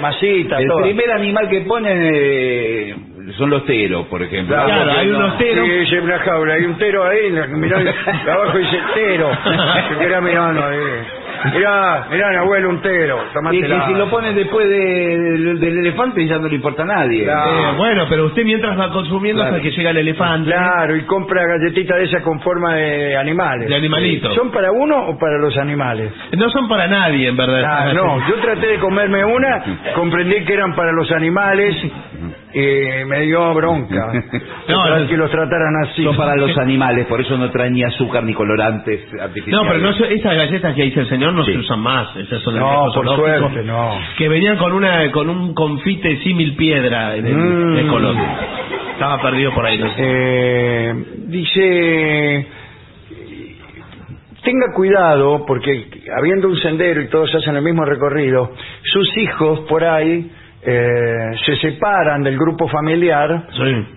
[0.01, 0.83] masita, El todo.
[0.83, 2.95] primer animal que ponen eh,
[3.37, 4.55] son los teros, por ejemplo.
[4.55, 5.67] Claro, hay unos teros.
[5.89, 7.79] Sí, una jaula, hay un tero ahí, mirá,
[8.33, 9.31] abajo dice tero.
[9.89, 10.79] Se queda mirando ahí.
[11.53, 13.19] Mirá, mirá, abuelo, un tero.
[13.53, 16.87] Y que si lo ponen después de- del, del elefante ya no le importa a
[16.87, 17.25] nadie.
[17.25, 19.57] Eh, bueno, pero usted mientras va consumiendo Claro.
[19.57, 20.51] hasta que llega el elefante.
[20.51, 23.69] Claro, y compra galletitas de esas con forma de animales.
[23.69, 24.35] De animalitos.
[24.35, 26.13] ¿Son para uno o para los animales?
[26.37, 27.63] No son para nadie, en verdad.
[27.65, 29.63] Ah, no, yo traté de comerme una,
[29.95, 31.75] comprendí que eran para los animales
[32.55, 34.13] y me dio bronca.
[34.69, 35.07] No, No, no.
[35.09, 36.03] que los trataran así.
[36.05, 39.51] Son para los animales, por eso no traen ni azúcar ni colorantes artificiales.
[39.51, 41.53] No, pero no, esas galletas que dice el señor no Sí.
[41.53, 42.17] se usan más.
[42.17, 43.99] Esas son No, del viejo por suerte, no.
[44.17, 47.77] Que venían con una con un confite símil piedra el, Mm.
[47.77, 48.15] el color.
[48.93, 49.77] Estaba perdido por ahí.
[49.77, 49.95] No sé.
[49.99, 50.95] Eh,
[51.27, 52.47] dice,
[54.43, 55.87] tenga cuidado porque
[56.17, 58.53] habiendo un sendero y todos hacen el mismo recorrido,
[58.85, 60.31] sus hijos por ahí
[60.67, 63.49] eh, se separan del grupo familiar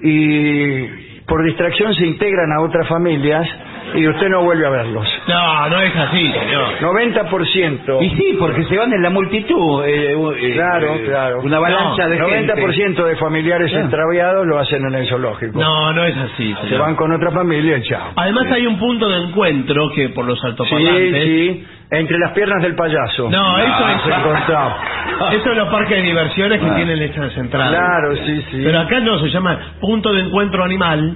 [0.01, 0.85] y
[1.25, 3.47] por distracción se integran a otras familias
[3.95, 5.07] y usted no vuelve a verlos.
[5.27, 6.67] No, no es así, señor.
[6.81, 8.01] 90%.
[8.01, 9.83] Y sí, porque se van en la multitud.
[9.85, 11.41] eh, eh, Claro, eh, claro.
[11.43, 12.53] Una avalancha No, de gente.
[12.55, 13.85] 90% de familiares Claro.
[13.85, 15.59] extraviados lo hacen en el zoológico.
[15.59, 16.81] No, no es así, Se señor.
[16.81, 18.11] van con otra familia y chao.
[18.15, 21.23] Además hay un punto de encuentro que por los Sí, altoparlantes...
[21.23, 23.29] sí, entre las piernas del payaso.
[23.29, 24.77] No, eso Ah, es- se encontraba.
[25.31, 26.75] Eso es los parques de diversiones que Ah.
[26.75, 27.69] tienen esta central.
[27.69, 28.61] Claro, sí, sí.
[28.63, 31.15] Pero acá no se llama punto de encuentro animal.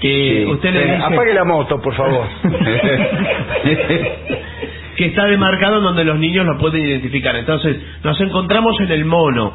[0.00, 2.26] Que usted le Eh, dice Apague la moto, por favor.
[4.96, 7.34] que está demarcado en donde los niños lo pueden identificar.
[7.36, 9.54] Entonces, nos encontramos en el mono,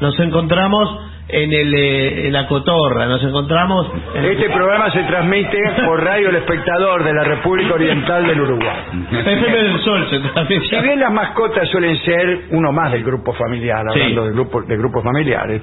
[0.00, 5.58] nos encontramos en el eh, en la cotorra, nos encontramos en Este programa se transmite
[5.84, 8.76] por Radio El Espectador de la República Oriental del Uruguay.
[9.10, 10.68] FM del Sol se transmite.
[10.68, 14.00] Si bien las mascotas suelen ser uno más del grupo familiar, Sí.
[14.00, 15.62] hablando de, grupo, de grupos familiares,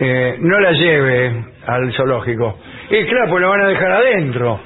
[0.00, 2.58] eh, no la lleve al zoológico.
[2.90, 4.60] Y claro, pues lo van a dejar adentro.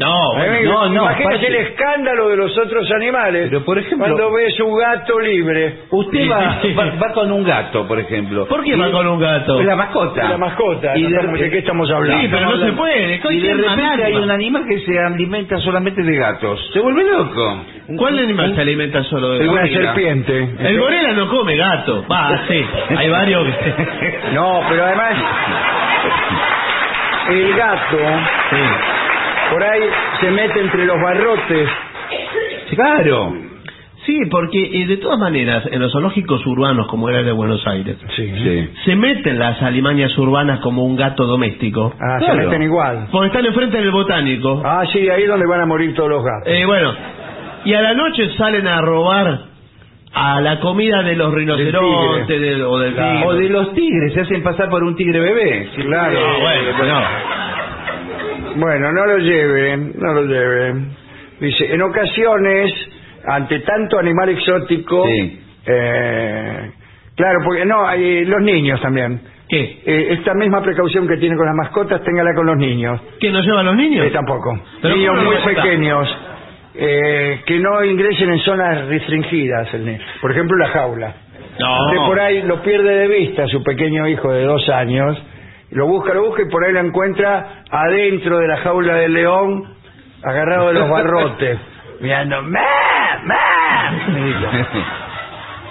[0.00, 1.02] No, bueno, no, no.
[1.10, 5.74] Imagínese el escándalo de los otros animales Pero, por ejemplo- cuando ve su gato libre.
[5.90, 8.46] Usted va, va, va con un gato, por ejemplo.
[8.46, 9.60] ¿Por qué va Y- con un gato?
[9.60, 10.28] La mascota.
[10.28, 12.22] La mascota, Y no de, estamos- ¿de qué estamos hablando?
[12.22, 13.14] Sí, pero no se puede.
[13.16, 16.70] Y ¿Qué de repente hay un animal que se alimenta solamente de gatos.
[16.72, 17.64] Se vuelve loco.
[17.96, 19.94] ¿Cuál animal se alimenta solo de Una gorila?
[19.94, 20.48] serpiente.
[20.60, 22.04] El gorila no come gato.
[22.08, 22.64] Va, sí.
[22.96, 23.48] Hay varios.
[24.32, 25.14] No, pero además
[27.28, 27.98] el gato
[29.50, 29.82] por ahí
[30.20, 31.68] se mete entre los barrotes.
[32.74, 33.32] Claro.
[34.06, 37.66] Sí, porque eh, de todas maneras, en los zoológicos urbanos, como era el de Buenos
[37.66, 38.70] Aires, Sí.
[38.84, 41.92] se meten las alimañas urbanas como un gato doméstico.
[42.00, 42.44] Ah, se Claro.
[42.44, 43.08] meten igual.
[43.12, 44.62] Porque están enfrente del botánico.
[44.64, 46.46] Ah, sí, ahí es donde van a morir todos los gatos.
[46.46, 46.94] Eh, bueno,
[47.66, 49.38] y a la noche salen a robar
[50.12, 52.54] a la comida de los rinocerontes tigre.
[52.56, 53.26] de- o.
[53.26, 55.68] O de los tigres, se hacen pasar por un tigre bebé.
[55.76, 56.12] Sí, Claro.
[56.20, 57.02] No, bueno, pues no.
[58.56, 60.96] Bueno, no lo lleven, no lo lleven.
[61.40, 62.72] Dice, en ocasiones,
[63.26, 65.40] ante tanto animal exótico, Sí.
[65.66, 66.70] eh,
[67.14, 69.20] claro, porque no, hay los niños también.
[69.48, 69.80] ¿Qué?
[69.86, 73.00] Eh, esta misma precaución que tiene con las mascotas, téngala con los niños.
[73.20, 74.06] ¿Que no llevan los niños?
[74.06, 74.60] Eh, tampoco.
[74.82, 76.18] Pero niños ¿cómo no muy a pequeños,
[76.80, 79.74] eh, que no ingresen en zonas restringidas.
[79.74, 79.98] el niño.
[80.20, 81.12] Por ejemplo, la jaula.
[81.58, 81.86] No.
[81.86, 85.20] Usted por ahí lo pierde de vista, su pequeño hijo de dos años,
[85.70, 89.64] lo busca, lo busca y por ahí lo encuentra adentro de la jaula del león,
[90.22, 91.58] agarrado de los barrotes,
[92.00, 92.42] mirando.
[92.42, 92.58] ¡ma!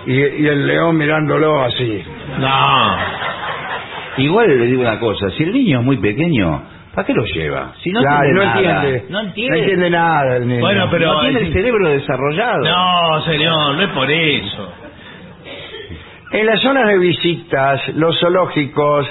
[0.07, 2.03] Y, y el león mirándolo así.
[2.37, 2.97] No.
[4.17, 6.63] Igual le digo una cosa, si el niño es muy pequeño,
[6.97, 7.73] ¿para qué lo lleva?
[7.83, 8.81] Si no Claro, entiende no nada.
[8.83, 9.05] entiende.
[9.11, 9.89] No No entiende.
[9.91, 10.59] nada el niño.
[10.61, 12.63] Bueno, pero- no tiene el cerebro desarrollado.
[12.63, 14.73] No, señor, no es por eso.
[16.31, 19.07] En las zonas de visitas, los zoológicos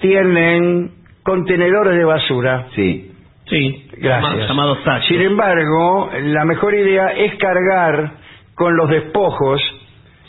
[0.00, 0.90] tienen
[1.24, 2.66] contenedores de basura.
[2.74, 3.08] Sí.
[3.46, 4.48] Sí, Gracias.
[4.48, 5.08] llamados tachos.
[5.08, 8.12] Sin embargo, la mejor idea es cargar
[8.54, 9.60] con los despojos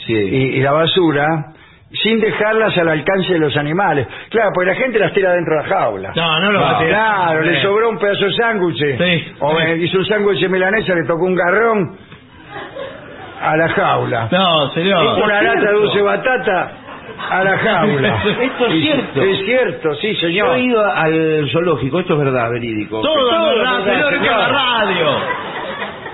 [0.07, 0.13] Sí.
[0.13, 1.52] y, y la basura
[2.01, 4.07] sin dejarlas al alcance de los animales.
[4.29, 6.11] Claro, porque la gente las tira dentro de la jaula.
[6.15, 6.89] No, no lo va a tirar.
[7.27, 8.77] Claro, le sobró un pedazo de sándwich.
[8.77, 9.71] Sí, O sí.
[9.83, 11.97] hizo un sándwich de milanesa, le tocó un garrón
[13.41, 14.27] a la jaula.
[14.31, 15.21] No, señor.
[15.23, 16.71] Una lata de dulce batata
[17.29, 18.23] a la jaula.
[18.41, 19.21] Esto es cierto.
[19.21, 20.57] Es cierto, sí, Yo señor.
[20.57, 23.01] he ido al zoológico, esto es verdad, verídico.
[23.01, 24.37] Todo, Todo es verdad, señor, señor.
[24.37, 25.07] la radio.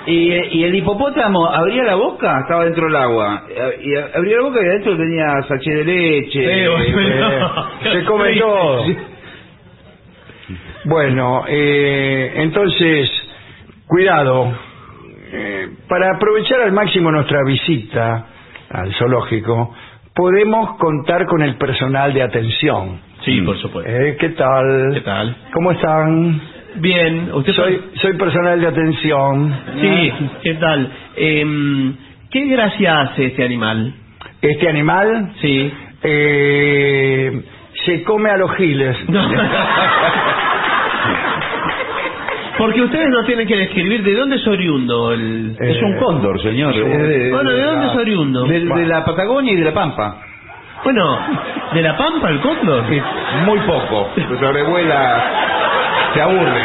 [0.05, 3.43] Y, y el hipopótamo abría la boca, estaba dentro del agua.
[3.49, 6.41] Eh, Y abría la boca y adentro tenía sachet de leche.
[6.63, 7.29] Sí, bueno.
[7.29, 8.85] Eh, se come todo.
[10.85, 13.09] Bueno, eh, entonces,
[13.87, 14.53] cuidado.
[15.31, 18.25] Eh, para aprovechar al máximo nuestra visita
[18.71, 19.75] al zoológico,
[20.15, 22.99] podemos contar con el personal de atención.
[23.21, 23.91] Sí, por supuesto.
[23.91, 24.91] Eh, ¿Qué tal?
[24.93, 25.35] ¿Qué tal?
[25.53, 26.41] ¿Cómo están?
[26.75, 29.53] Bien, usted Soy, soy personal de atención.
[29.81, 30.13] Sí,
[30.43, 30.91] ¿qué tal?
[31.15, 31.95] Em,
[32.31, 33.93] ¿Qué gracia hace este animal?
[34.41, 35.73] Este animal Sí.
[36.03, 37.41] eh,
[37.85, 38.95] se come a los giles.
[42.57, 45.55] Porque ustedes no tienen que describir de dónde es oriundo el...
[45.61, 46.73] Eh, Es un cóndor, señor.
[46.75, 48.43] de- Bueno, ¿de dónde es oriundo?
[48.43, 50.17] De, de la Patagonia y de la Pampa.
[50.83, 51.19] Bueno,
[51.73, 52.83] ¿de la Pampa el cóndor?
[52.89, 53.01] Sí,
[53.45, 54.09] Muy poco.
[54.41, 55.23] Sobrevuela.
[56.13, 56.63] Se aburre.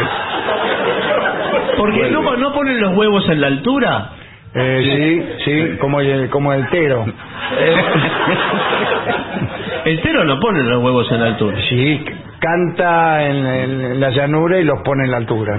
[1.76, 2.10] Porque Vuelve.
[2.10, 4.10] no, no ponen los huevos en la altura.
[4.54, 7.04] Eh, sí, sí, como el, como el tero.
[9.84, 11.58] El tero no pone los huevos en la altura.
[11.68, 12.04] Sí,
[12.38, 15.58] canta en, en- la llanura y los pone en la altura.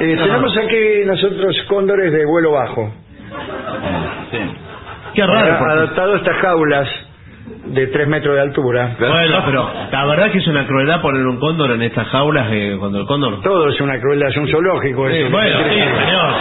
[0.00, 2.90] Eh, tenemos aquí nosotros cóndores de vuelo bajo.
[4.30, 4.38] Sí.
[5.14, 5.58] Qué raro.
[5.72, 6.88] Adaptado estas jaulas
[7.66, 8.96] de tres metros de altura.
[8.98, 12.76] Bueno, pero la verdad que es una crueldad poner un cóndor en estas jaulas eh,
[12.78, 13.40] cuando el cóndor...
[13.42, 15.08] Todo es una crueldad, es un zoológico.
[15.10, 15.30] Sí, eso.
[15.30, 16.32] bueno, sí, señor.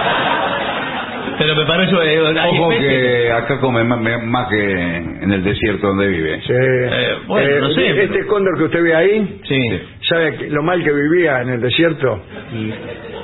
[1.38, 1.92] Pero me parece...
[1.96, 6.42] eh, Ojo especies- que acá come más, más que en el desierto donde vive.
[6.42, 6.54] Sí.
[6.54, 9.60] Eh, bueno, no sé, Este pero- cóndor que usted ve ahí, Sí.
[10.08, 12.22] ¿sabe lo mal que vivía en el desierto?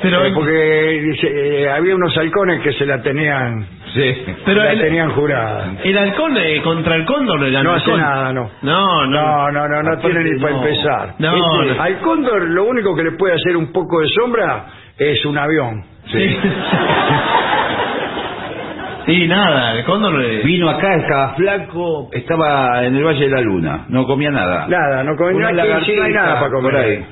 [0.01, 1.27] Pero, Eh, porque dice,
[1.63, 4.26] eh, había unos halcones que se la tenían, Sí.
[4.45, 5.73] pero la el, tenían jurada.
[5.84, 8.49] el halcón eh, contra el cóndor le No hace nada, no.
[8.61, 9.22] No, no.
[9.22, 11.15] No, no, no, no tiene ni para empezar.
[11.19, 11.81] No, Este, no.
[11.84, 14.65] Al cóndor lo único que le puede hacer un poco de sombra
[14.97, 15.84] es un avión.
[16.11, 16.38] Sí.
[19.05, 20.23] Sí, nada, el cóndor...
[20.23, 24.68] eh, Vino acá, estaba flaco, estaba en el Valle de la Luna, no comía nada.
[24.68, 26.95] Nada, no come Una nada, no hay nada para por ahí.
[26.97, 27.03] comer.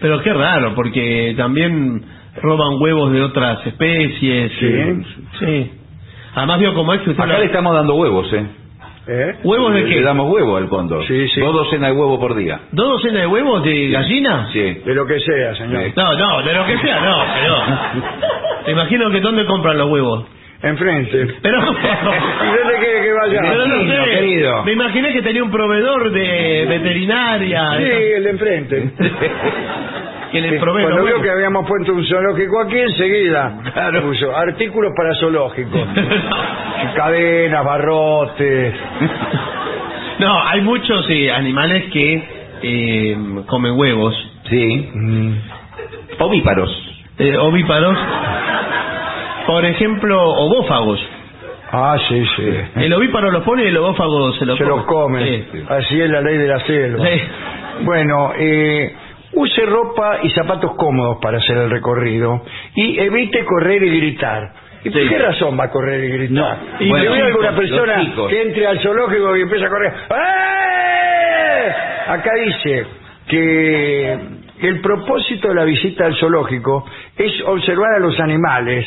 [0.00, 2.02] Pero qué raro, porque también
[2.42, 4.52] roban huevos de otras especies.
[4.58, 4.66] Sí.
[4.66, 5.70] y- sí.
[6.34, 7.18] Además vio como usted...
[7.18, 8.46] Acá le estamos dando huevos, ¿eh?
[9.06, 9.34] ¿Eh?
[9.42, 10.02] ¿Huevos de Le qué?
[10.02, 11.04] damos huevo al cóndor.
[11.06, 11.40] Sí, sí.
[11.40, 12.60] Dos docenas de huevos por día.
[12.70, 14.48] ¿Dos docenas de huevos de gallina?
[14.52, 14.60] Sí.
[14.84, 15.84] De lo que sea, señor.
[15.84, 15.92] Sí.
[15.96, 17.54] No, no, de lo que sea, no, pero...
[18.66, 20.26] Te imagino que ¿dónde compran los huevos?
[20.62, 21.26] Enfrente.
[21.42, 21.58] Pero...
[21.60, 23.40] ¿Y dónde quiere que vaya?
[23.40, 24.64] Pero no sé, querido.
[24.64, 27.70] me imaginé que tenía un proveedor de veterinaria.
[27.78, 27.84] Sí,
[28.16, 28.90] el de enfrente.
[30.32, 31.22] que le provee Cuando los vio huevos.
[31.22, 33.58] que habíamos puesto un zoológico aquí, enseguida
[34.02, 35.80] puso artículos para zoológicos.
[36.96, 38.74] Cadenas, barrotes.
[40.18, 42.22] No, hay muchos eh, animales que
[42.62, 43.16] eh,
[43.46, 44.14] comen huevos.
[44.50, 44.90] Sí.
[46.18, 46.70] Ovíparos.
[47.18, 47.96] Eh, ovíparos.
[49.46, 51.00] Por ejemplo, ovófagos.
[51.72, 52.50] Ah, sí, sí.
[52.76, 54.76] El ovíparo los pone y el ovófago se lo Se come.
[54.76, 55.44] los come.
[55.52, 55.64] Sí.
[55.70, 57.06] Así es la ley de la selva.
[57.06, 57.22] Sí.
[57.84, 58.94] Bueno, eh,
[59.32, 62.42] use ropa y zapatos cómodos para hacer el recorrido
[62.74, 64.52] y evite correr y gritar.
[64.82, 66.32] ¿Y por qué razón va a correr y gritar?
[66.32, 69.68] No, y bueno, si ve los alguna persona que entre al zoológico y empieza a
[69.68, 69.92] correr.
[70.10, 71.72] ¡Eh!
[72.08, 72.86] Acá dice
[73.28, 74.18] que
[74.62, 76.84] el propósito de la visita al zoológico
[77.16, 78.86] es observar a los animales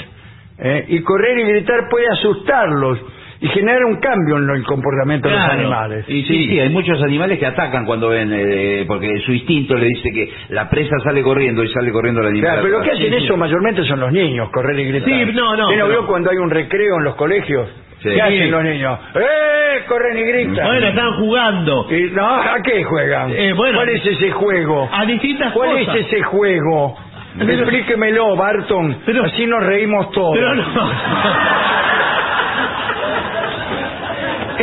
[0.60, 0.86] ¿eh?
[0.90, 3.00] y correr y gritar puede asustarlos
[3.44, 5.60] y generar un cambio en el comportamiento de los Claro.
[5.60, 6.06] animales.
[6.08, 9.88] Y sí, sí, hay muchos animales que atacan cuando ven, eh, porque su instinto le
[9.88, 12.50] dice que la presa sale corriendo y sale corriendo el animal.
[12.52, 13.26] Claro, pero lo que hacen Sí, sí.
[13.26, 15.10] eso mayormente son los niños, correr y gritar.
[15.10, 17.68] Sí, no, no, ¿Usted no pero- vio cuando hay un recreo en los colegios?
[18.02, 18.10] Sí.
[18.10, 19.00] ¿Qué hacen los niños?
[19.16, 19.84] ¡Eh!
[19.90, 20.66] Corren y gritan.
[20.68, 21.88] Bueno, están jugando.
[21.92, 23.32] Y, no, ¿a qué juegan?
[23.32, 23.76] Eh, bueno.
[23.80, 24.90] ¿Cuál es ese juego?
[24.92, 25.96] A distintas ¿Cuál cosas.
[25.96, 26.96] es ese juego?
[27.40, 28.98] Explíquemelo, Barton.
[29.06, 30.36] Pero- Así nos reímos todos.
[30.38, 30.64] Pero no.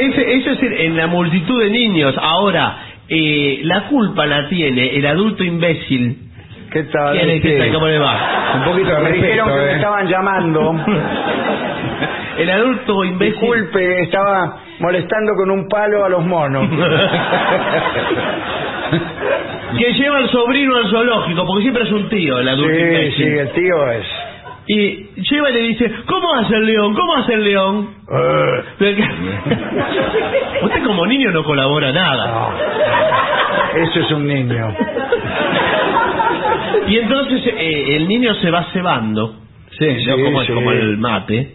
[0.00, 2.14] Ese- eso es en- en la multitud de niños.
[2.20, 2.76] Ahora,
[3.08, 6.16] eh, la culpa la tiene el adulto imbécil.
[6.72, 7.18] ¿Qué tal?
[7.18, 7.72] ¿Quién es?
[7.74, 8.52] ¿Cómo le va?
[8.58, 9.76] Un poquito de Me dijeron respeto, que me eh.
[9.76, 10.76] estaban llamando.
[12.38, 13.32] El adulto imbécil.
[13.34, 16.68] Disculpe, estaba molestando con un palo a los monos.
[19.78, 23.12] que lleva al sobrino al zoológico, porque siempre es un tío el adulto Sí, imbécil.
[23.16, 24.06] sí, el tío es.
[24.72, 26.94] Y lleva y le dice, ¿cómo hace el león?
[26.94, 27.88] ¿Cómo hace el león?
[30.62, 32.50] Usted como niño no colabora nada.
[33.74, 34.72] Eso es un niño.
[36.88, 39.34] Y entonces eh, el niño se va cebando,
[39.78, 40.16] Sí, ¿no?
[40.16, 40.52] sí, como, sí.
[40.52, 41.54] como el mate,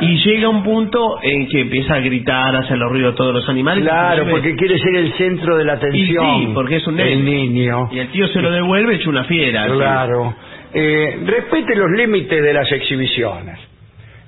[0.00, 3.84] y llega un punto en que empieza a gritar, hacer los ruidos todos los animales.
[3.84, 6.26] Claro, porque quiere ser el centro de la Y atención.
[6.40, 7.12] sí, porque es un nene.
[7.12, 7.88] El niño.
[7.92, 9.66] Y el tío se lo devuelve hecho una fiera.
[9.66, 10.34] Claro.
[10.74, 13.58] Eh, respete los límites de las exhibiciones.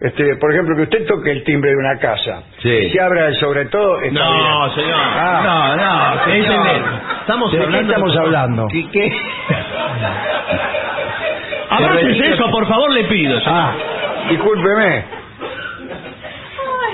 [0.00, 2.42] Este, por ejemplo, que usted toque el timbre de una casa.
[2.60, 2.68] Sí.
[2.68, 4.00] Y se abra el sobre todo.
[4.02, 4.32] está No,
[4.66, 4.74] bien.
[4.74, 5.00] señor.
[5.00, 5.42] Ah.
[5.44, 6.24] no, no.
[6.24, 6.46] Señor.
[6.46, 7.00] señor.
[7.20, 7.92] Estamos ¿De qué hablando.
[7.92, 8.68] estamos hablando?
[8.70, 9.12] ¿Qué, qué?
[11.70, 13.38] Abrácese eso, por favor, le pido.
[13.40, 13.54] señor.
[13.56, 13.72] Ah,
[14.28, 15.04] discúlpeme.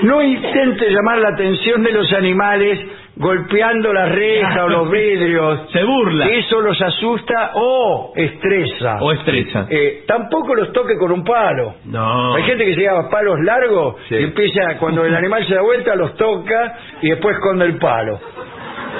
[0.03, 2.79] No intente llamar la atención de los animales
[3.21, 5.69] golpeando la reja o los vidrios.
[5.71, 6.25] Se burla.
[6.27, 8.97] Eso los asusta o estresa.
[9.01, 9.67] O estresa.
[9.69, 11.75] Eh, tampoco los toque con un palo.
[11.85, 12.33] No.
[12.35, 14.15] Hay gente que se lleva palos largos Sí.
[14.15, 18.19] y empieza, cuando el animal se da vuelta, los toca y después esconde el palo.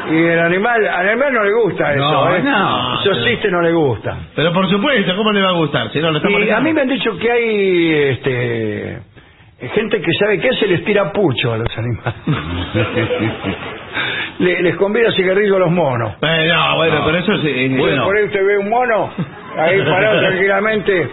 [0.09, 2.41] Y el animal, al animal no le gusta eso, No, ¿eh?
[2.43, 3.01] no.
[3.01, 4.27] Esos chistes no le gustan.
[4.35, 5.91] Pero por supuesto, ¿cómo le va a gustar?
[5.91, 8.99] Si no, lo Y a mí me han dicho que hay este,
[9.73, 12.15] gente que sabe qué hace, les tira pucho a los animales.
[14.39, 16.13] Le- les convida cigarrillo a los monos.
[16.21, 17.41] Eh, no, bueno, pero eso es...
[17.45, 18.05] eh, Bueno.
[18.05, 19.09] Por ahí usted ve un mono,
[19.57, 21.09] ahí parado tranquilamente,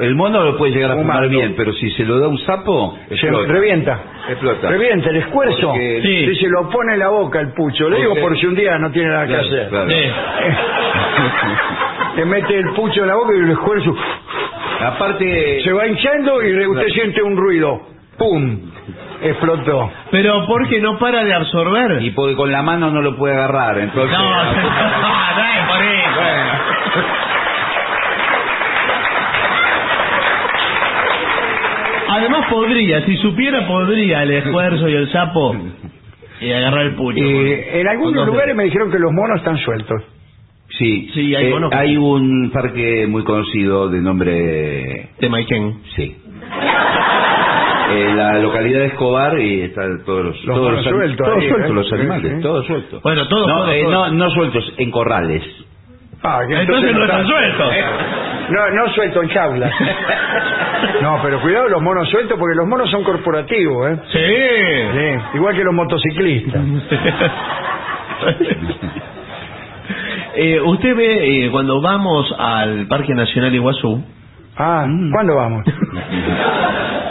[0.00, 2.96] El mono lo puede llegar a fumar bien, pero si se lo da un sapo,
[3.08, 3.98] se revienta.
[4.28, 4.68] Explota.
[4.68, 5.68] Revienta el esfuerzo.
[5.70, 6.26] Porque- Sí.
[6.34, 7.88] Si se lo pone en la boca el pucho.
[7.88, 9.68] Le digo por si un día no tiene nada que hacer.
[9.70, 9.90] claro.
[9.90, 10.12] eh,
[12.16, 13.96] Le mete el pucho en la boca y el esfuerzo
[14.80, 16.88] Aparte, se va hinchando y usted Claro.
[16.90, 17.80] siente un ruido.
[18.16, 18.70] ¡Pum!
[19.22, 19.90] Explotó.
[20.10, 22.02] pero porque no para de absorber.
[22.02, 24.16] y porque con la mano no lo puede agarrar, entonces...
[24.16, 26.20] No, no, no es por eso.
[32.10, 35.54] Además podría, si supiera podría el esfuerzo y el sapo
[36.40, 37.18] y agarrar el puño.
[37.18, 40.02] Y en algunos lugares me dijeron que los monos están sueltos.
[40.70, 45.08] Sí, Sí, hay Eh, hay un parque muy conocido de nombre...
[45.18, 45.80] De Maiken.
[45.96, 46.16] Sí.
[47.90, 51.48] Eh, la localidad de Escobar y están todos los, Los todos los, sueltos todos ahí,
[51.48, 51.74] sueltos ¿eh?
[51.74, 53.02] los Sí, animales, todos sueltos.
[53.02, 53.92] Bueno, todos, no, todos, eh, todos.
[53.92, 55.42] no, no sueltos, en corrales.
[56.22, 57.72] Ah, que Entonces no están están- sueltos.
[58.50, 59.72] No, no suelto en jaulas.
[61.02, 63.98] No, pero cuidado los monos sueltos porque los monos son corporativos, ¿eh?
[64.12, 64.18] Sí.
[64.98, 66.62] Sí, igual que los motociclistas.
[70.34, 74.04] Eh, usted ve eh, cuando vamos al Parque Nacional Iguazú,
[74.56, 75.64] Ah, ¿cuándo vamos?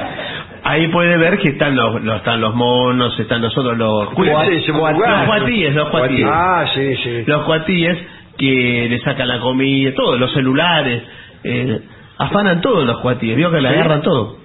[0.69, 4.63] ahí puede ver que están los, los- están los monos, están nosotros los ¿Cuál es
[4.63, 4.81] ese los
[5.25, 6.27] cuatíes, los cuatíes.
[6.31, 7.23] Ah, sí, sí.
[7.25, 7.97] los cuatíes
[8.37, 11.01] que le sacan la comida, todos los celulares,
[11.43, 11.79] eh,
[12.17, 13.75] afanan todos los cuatíes, vio que le ¿Sí?
[13.75, 14.37] agarran todo.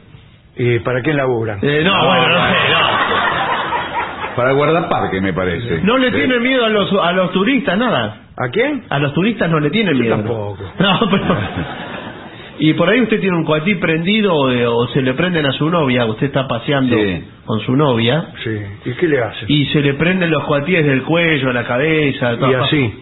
[0.57, 1.59] ¿Y para quién laburan?
[1.63, 2.47] Eh, no, No, bueno, no no.
[2.47, 2.57] sé,
[4.37, 5.81] Para el guardaparque, me parece.
[5.83, 5.93] no.
[5.95, 6.15] No le Sí.
[6.17, 8.17] tienen miedo a los, a los turistas, nada.
[8.37, 8.85] ¿A quién?
[8.89, 10.17] A los turistas no le tienen Yo miedo.
[10.17, 10.59] tampoco.
[10.79, 11.25] No, pero...
[12.59, 15.69] Y por ahí usted tiene un cuatí prendido eh, o se le prenden a su
[15.71, 17.25] novia, usted está paseando Sí.
[17.45, 18.57] con su novia Sí.
[18.85, 19.45] ¿Y qué le hacen?
[19.49, 22.95] y se le prenden los cuatíes del cuello, la cabeza, de Y así.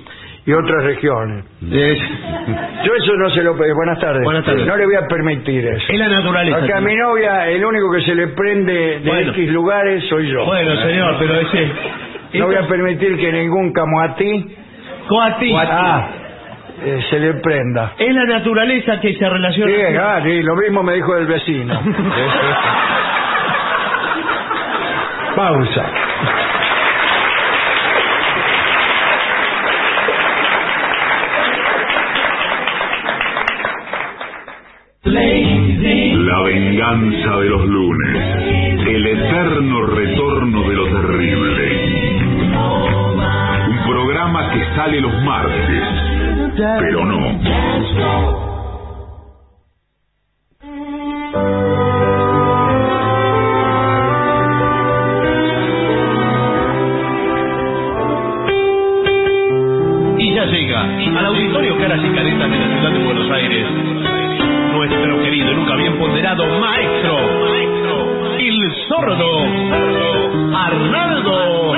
[0.46, 1.44] Y otras regiones.
[1.60, 3.72] Yo eso no se lo pedí.
[3.72, 4.22] Buenas tardes.
[4.24, 4.66] Buenas tardes.
[4.66, 5.84] No le voy a permitir eso.
[5.92, 6.64] es la naturaleza.
[6.64, 9.30] Acá a mi novia, el único que se le prende de Bueno.
[9.32, 10.44] X lugares soy yo.
[10.46, 11.68] Bueno, señor, pero ese...
[12.38, 14.46] No voy a permitir que ningún camoatí
[15.08, 15.52] Cuatí.
[15.56, 16.08] ah,
[16.82, 17.92] eh, se le prenda.
[17.98, 20.16] Es la naturaleza que se Sí, relaciona...
[20.16, 21.80] ah, sí, lo mismo me dijo el vecino.
[25.36, 25.86] Pausa.
[35.04, 38.16] La venganza de los lunes.
[38.86, 41.86] El eterno retorno de lo terrible.
[43.68, 45.82] Un programa que sale los martes,
[46.56, 47.40] pero no.
[60.18, 60.82] Y ya llega
[61.18, 63.66] al auditorio Caras y Caretas de la ciudad de Buenos Aires
[64.72, 67.18] nuestro querido y nunca bien ponderado maestro,
[68.38, 69.44] el sordo
[70.56, 71.69] Arnaldo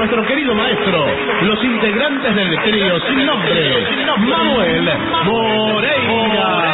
[0.00, 1.04] nuestro querido maestro,
[1.42, 3.86] los integrantes del trío sin nombre,
[4.16, 4.90] Manuel
[5.26, 6.64] Moreira.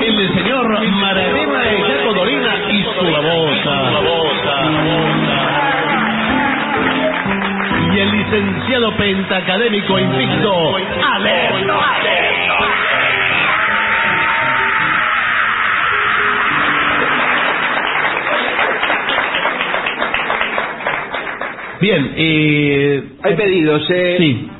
[0.00, 3.76] El señor Maradema de Jaco Dolina y su babosa.
[7.92, 10.76] Y el licenciado pentacadémico invicto,
[11.16, 11.80] Alerno.
[21.80, 24.16] Bien, eh, Hay pedidos, ¿eh?
[24.18, 24.50] Sí.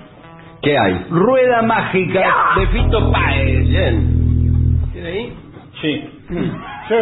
[0.62, 1.06] ¿Qué hay?
[1.10, 3.68] Rueda mágica de Fito Páez.
[3.68, 4.90] Bien.
[4.92, 5.32] ¿Tiene ahí?
[5.80, 6.05] Sí.
[6.88, 6.97] Sí.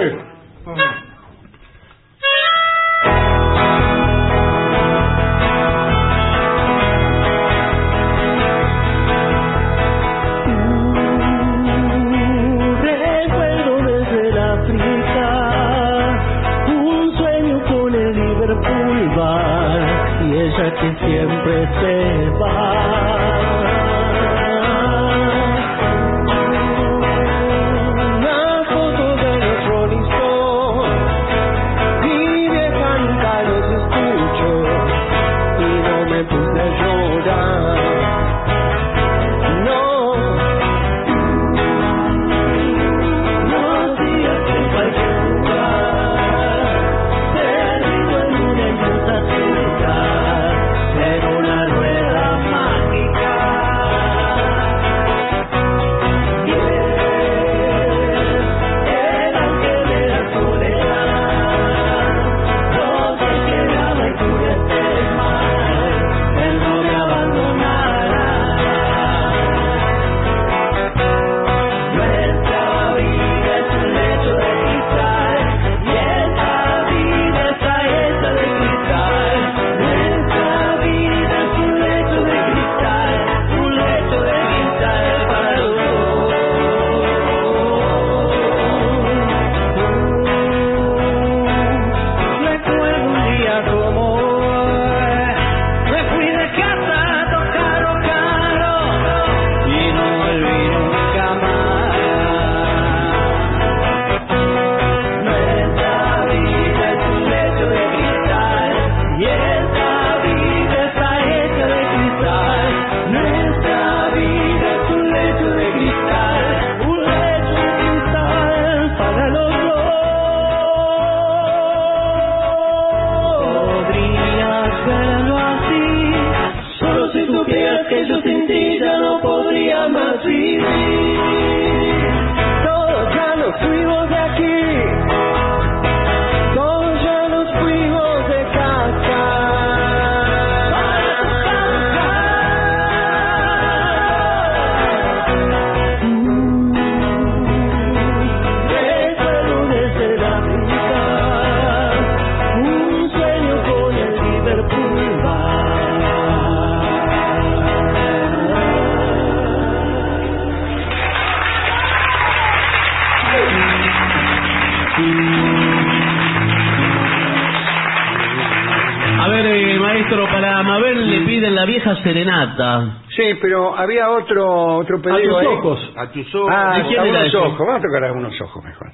[173.17, 175.47] Sí, pero había otro otro A pedido tus ahí.
[175.47, 175.93] ojos.
[175.97, 176.53] A tus ojos.
[176.55, 177.59] Ah, ¿De quién a era unos ojos.
[177.59, 178.89] Vamos a tocar a unos ojos mejor.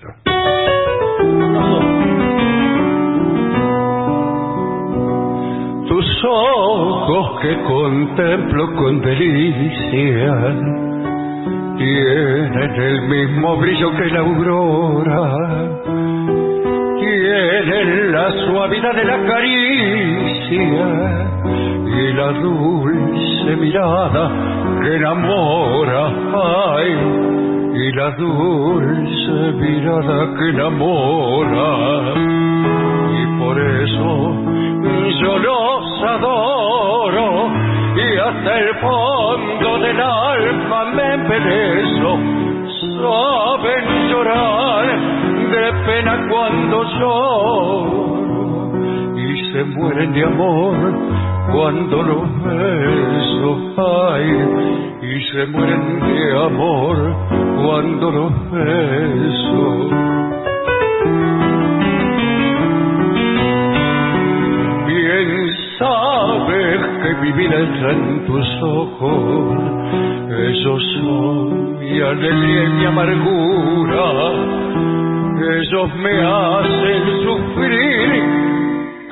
[5.88, 10.36] tus ojos que contemplo con delicia
[11.76, 15.34] tienen el mismo brillo que la aurora,
[17.00, 20.62] tienen la suavidad de la caricia
[21.86, 24.30] y la dulce mirada
[24.82, 26.02] que enamora,
[26.76, 26.90] ay,
[27.74, 31.68] y la dulce mirada que enamora,
[33.12, 34.34] y por eso
[35.20, 37.50] yo los adoro
[37.96, 42.18] y hasta el fondo del alma me embelezo.
[43.00, 44.86] Saben llorar
[45.50, 47.92] de pena cuando lloro
[49.16, 51.13] y se mueren de amor
[51.54, 53.74] cuando los beso.
[53.76, 54.26] Ay,
[55.02, 56.96] y se mueren de amor
[57.62, 59.88] cuando los beso.
[64.86, 69.58] Bien sabes que mi vida está en tus ojos,
[70.30, 74.06] ellos son mi alegría y mi amargura,
[75.60, 78.43] ellos me hacen sufrir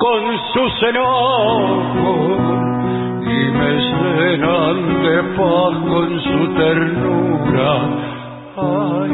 [0.03, 0.21] con
[0.51, 2.37] sus enojos
[3.21, 7.71] y me llenan de paz con su ternura.
[8.57, 9.13] Ay,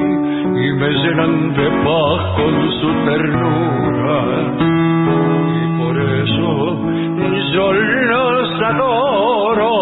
[0.65, 4.17] y me llenan de paz con su ternura.
[5.57, 6.49] Y por eso
[7.53, 9.73] yo los adoro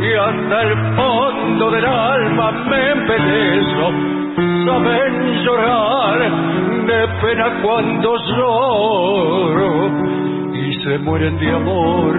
[0.00, 3.84] y hasta el fondo del alma me embelezo.
[4.66, 6.18] Saben llorar
[6.86, 10.21] de pena cuando lloro
[10.82, 12.16] se mueren de amor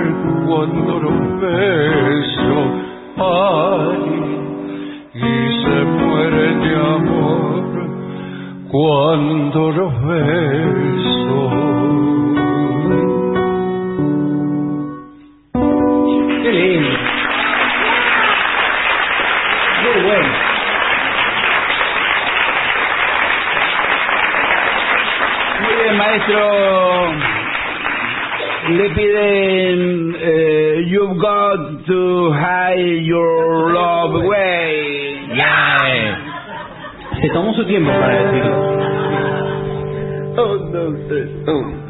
[0.47, 2.71] cuando los beso.
[3.17, 3.97] Ay,
[5.15, 7.63] y se mueren de amor
[8.71, 11.49] cuando los beso.
[16.43, 16.97] Qué lindo.
[19.83, 20.33] Muy bueno.
[25.61, 26.82] Muy bien, maestro
[28.69, 35.27] le piden eh, You've got to hide your love away.
[35.35, 36.17] Yeah.
[37.21, 38.73] Se tomó su tiempo para decirlo.
[41.47, 41.82] Oh.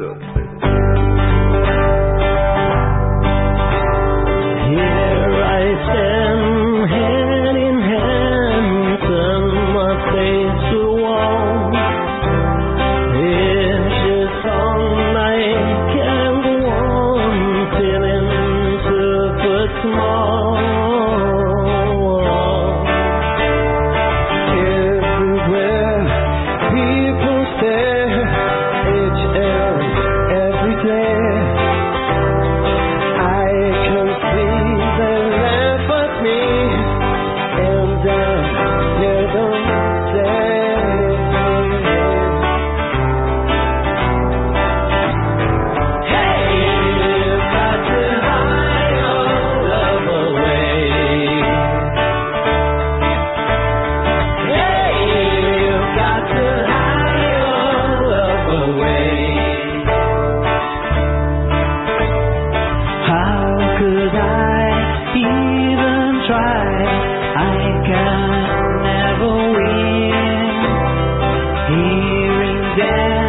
[72.76, 73.23] Yeah.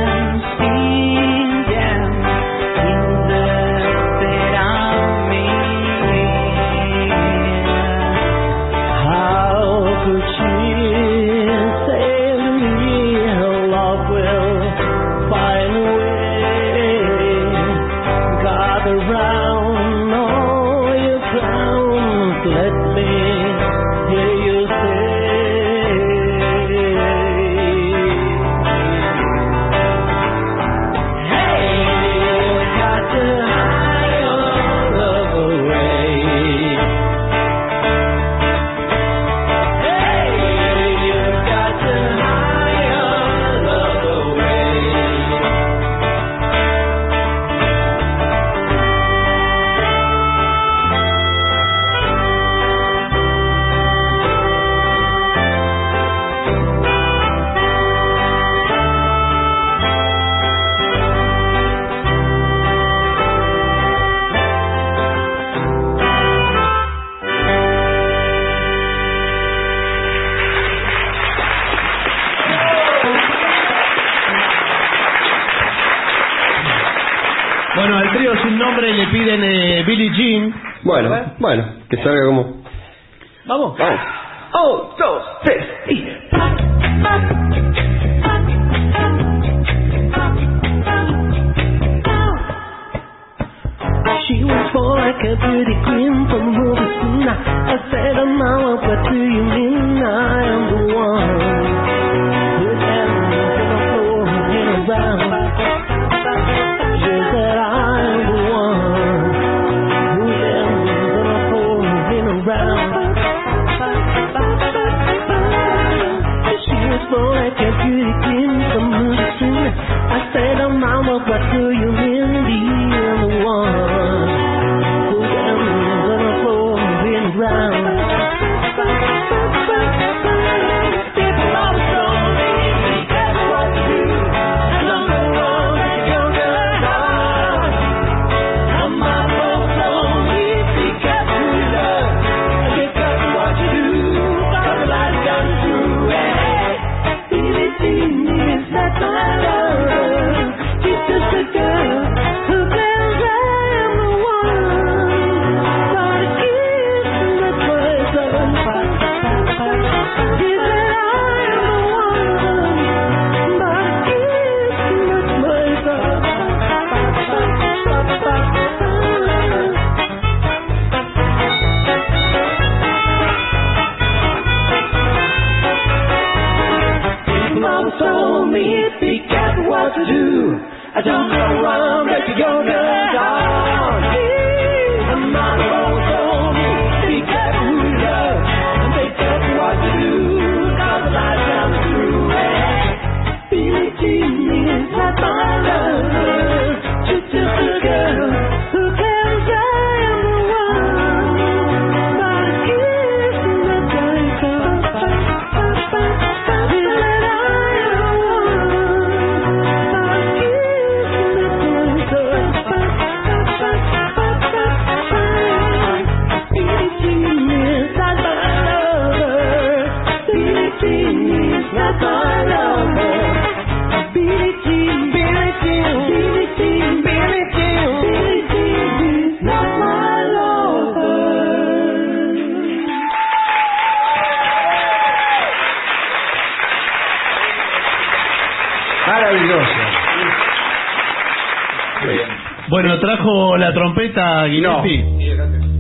[242.95, 245.27] Bueno, trajo la trompeta Guilherme.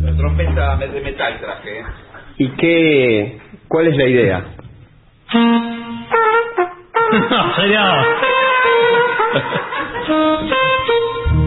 [0.03, 1.79] La trompeta de metal traje.
[1.79, 1.83] ¿eh?
[2.37, 3.39] ¿Y qué?
[3.67, 4.43] ¿Cuál es la idea?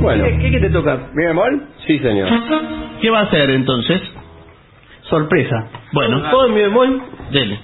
[0.01, 0.25] Bueno.
[0.41, 1.09] ¿Qué, qué te toca?
[1.13, 1.67] ¿Mi bemol?
[1.87, 2.29] Sí, señor.
[3.01, 4.01] ¿Qué va a hacer entonces?
[5.03, 5.67] Sorpresa.
[5.93, 7.03] Bueno, ¿Puedo mi bemol?
[7.31, 7.59] dele.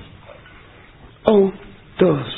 [1.26, 1.54] Un,
[1.98, 2.33] dos,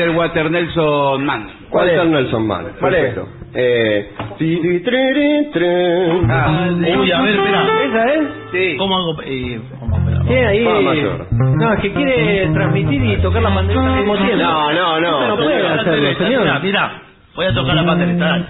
[0.00, 1.46] Hacer Water Nelson Man.
[1.68, 2.66] ¿Cuál es el Nelson Man?
[2.80, 3.00] ¿Cuál es?
[3.14, 3.28] Perfecto.
[3.52, 5.66] Eh, ti, ti, tri, ri, tri.
[6.30, 6.68] Ah,
[6.98, 7.66] Uy, a ver, espera.
[7.84, 8.20] ¿Esa es?
[8.50, 8.76] Sí.
[8.78, 9.16] ¿Cómo hago?
[9.26, 10.22] Eh, ¿cómo espera?
[10.22, 10.64] Tiene ahí.
[10.64, 11.26] Fa mayor.
[11.32, 14.36] No, es que quiere transmitir y tocar la pandereta al mismo tiempo.
[14.42, 15.28] No, no, no.
[15.28, 16.62] No puede hacerlo, señor.
[16.62, 17.02] mira,
[17.36, 18.49] voy a tocar la pandereta.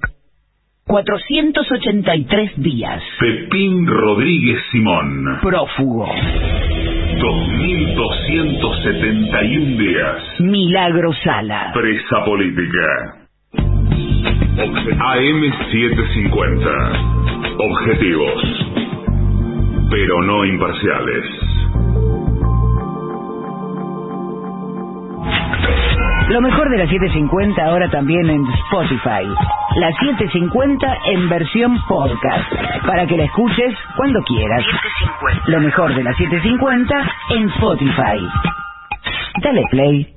[0.91, 3.01] 483 días.
[3.17, 5.39] Pepín Rodríguez Simón.
[5.41, 6.05] Prófugo.
[7.17, 10.21] 2271 días.
[10.41, 11.71] Milagro Sala.
[11.73, 13.23] Presa política.
[14.99, 17.55] AM750.
[17.57, 18.43] Objetivos.
[19.89, 21.40] Pero no imparciales.
[26.31, 29.27] Lo mejor de la 750 ahora también en Spotify.
[29.75, 32.49] La 750 en versión podcast,
[32.87, 34.63] para que la escuches cuando quieras.
[35.47, 36.95] Lo mejor de la 750
[37.31, 38.25] en Spotify.
[39.43, 40.07] Dale play.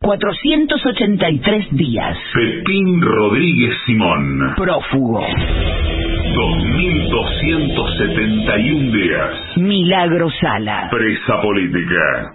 [0.00, 2.16] 483 días.
[2.32, 4.54] Pepín Rodríguez Simón.
[4.56, 5.20] Prófugo.
[6.32, 9.56] 2271 días.
[9.56, 10.86] Milagro Sala.
[10.92, 12.34] Presa política.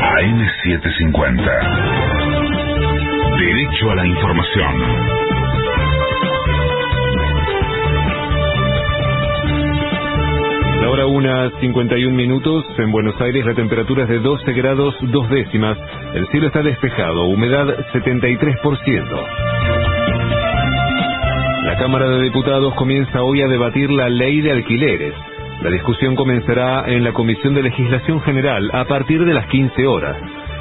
[0.00, 1.36] AM750.
[3.38, 4.74] Derecho a la información.
[10.80, 12.64] La hora una 51 minutos.
[12.78, 15.76] En Buenos Aires la temperatura es de 12 grados dos décimas.
[16.14, 19.26] El cielo está despejado, humedad 73%.
[21.64, 25.14] La Cámara de Diputados comienza hoy a debatir la ley de alquileres.
[25.62, 30.16] La discusión comenzará en la Comisión de Legislación General a partir de las 15 horas.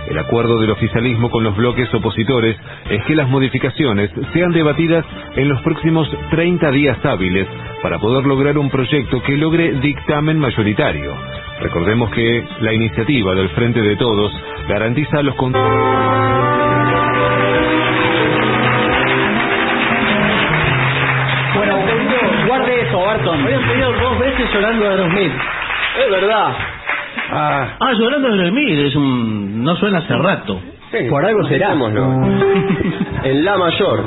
[0.09, 2.57] El acuerdo del oficialismo con los bloques opositores
[2.89, 5.05] es que las modificaciones sean debatidas
[5.37, 7.47] en los próximos 30 días hábiles
[7.81, 11.13] para poder lograr un proyecto que logre dictamen mayoritario.
[11.61, 14.33] Recordemos que la iniciativa del Frente de Todos
[14.67, 15.35] garantiza los
[23.09, 23.41] Barton.
[23.43, 25.31] Habían pedido dos veces llorando de Aerosmith.
[26.05, 26.53] Es verdad.
[27.31, 29.63] Ah, Ah, llorando de Aerosmith, es un...
[29.63, 30.61] no suena hace rato.
[31.09, 31.73] Por algo será.
[33.23, 34.03] En la mayor.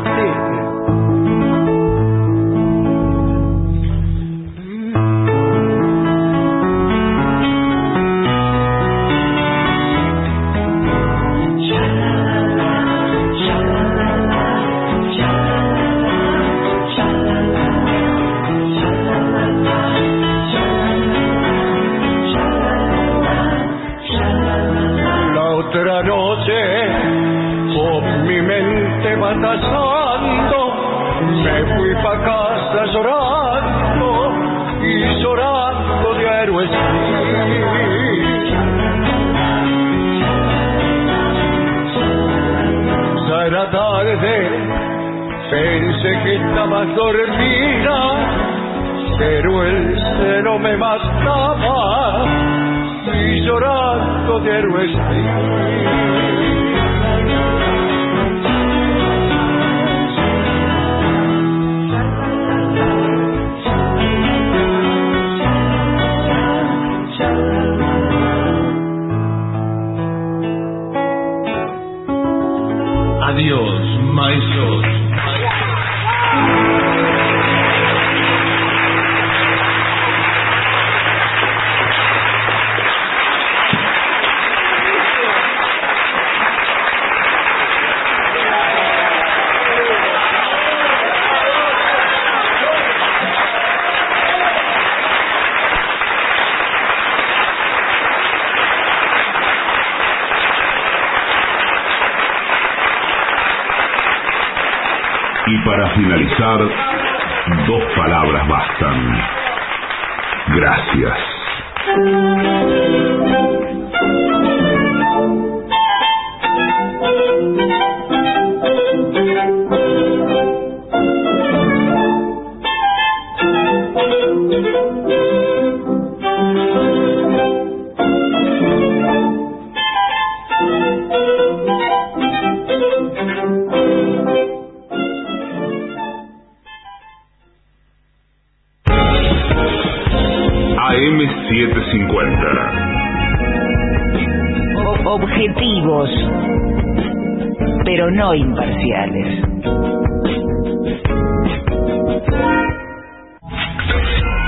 [147.84, 149.42] Pero no imparciales.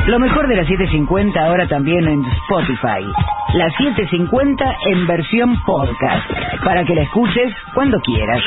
[0.07, 3.05] Lo mejor de las 750 ahora también en Spotify.
[3.55, 6.31] La 750 en versión podcast,
[6.63, 8.43] para que la escuches cuando quieras.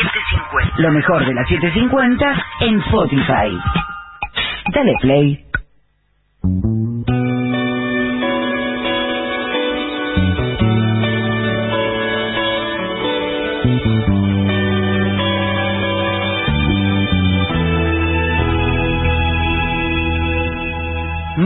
[0.77, 3.57] Lo mejor de las 750 en Spotify.
[4.73, 5.46] Dale play.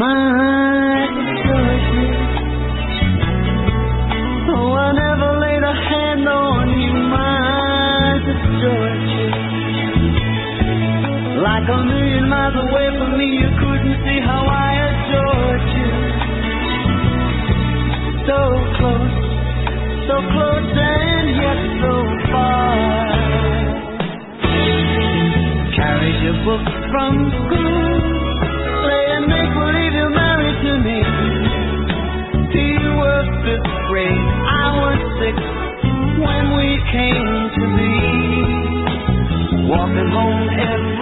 [0.03, 0.07] Oh,
[4.73, 6.93] I never laid a hand on you.
[11.43, 15.91] Like a million miles away from me, you couldn't see how I adored you.
[18.25, 18.39] So
[18.77, 19.15] close,
[20.07, 21.93] so close and yet so
[22.31, 22.73] far.
[25.77, 26.37] Carried your
[26.91, 27.15] from
[27.45, 27.80] school.
[33.91, 35.35] Grade, I was six
[36.23, 37.27] when we came
[37.59, 37.95] to be.
[39.67, 41.00] Walking home every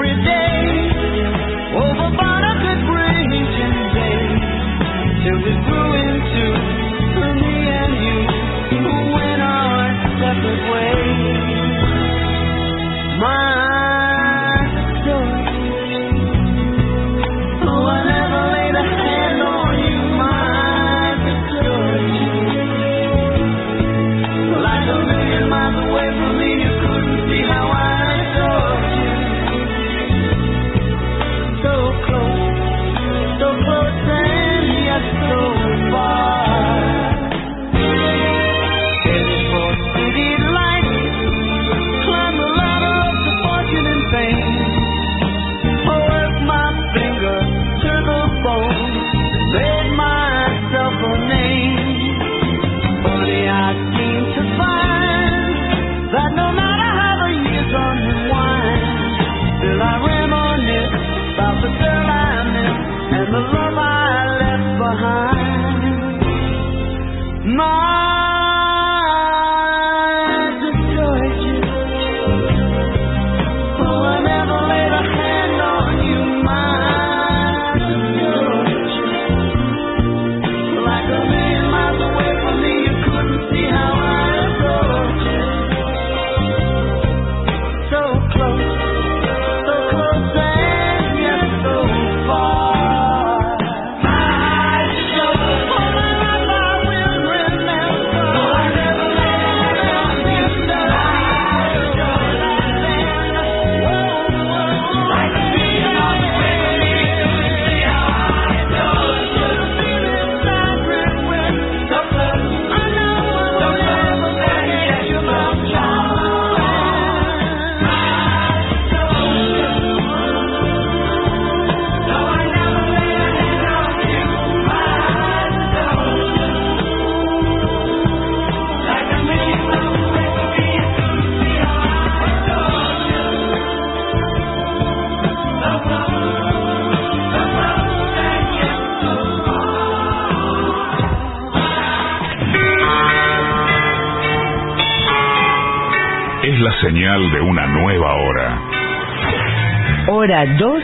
[150.12, 150.84] Hora 2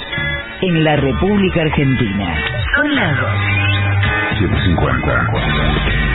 [0.61, 2.35] en la República Argentina.
[2.76, 3.30] Son las 2.
[4.38, 6.14] 750.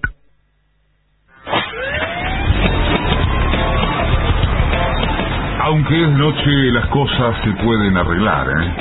[5.71, 8.73] Aunque es noche, las cosas se pueden arreglar, ¿eh?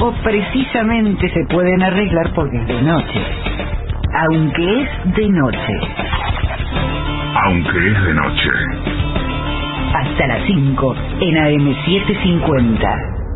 [0.00, 3.22] O precisamente se pueden arreglar porque es de noche.
[4.30, 5.80] Aunque es de noche.
[7.44, 8.50] Aunque es de noche.
[9.94, 13.28] Hasta las 5 en AM750.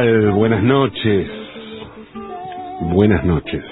[0.00, 1.28] Buenas noches.
[2.82, 3.64] Buenas noches.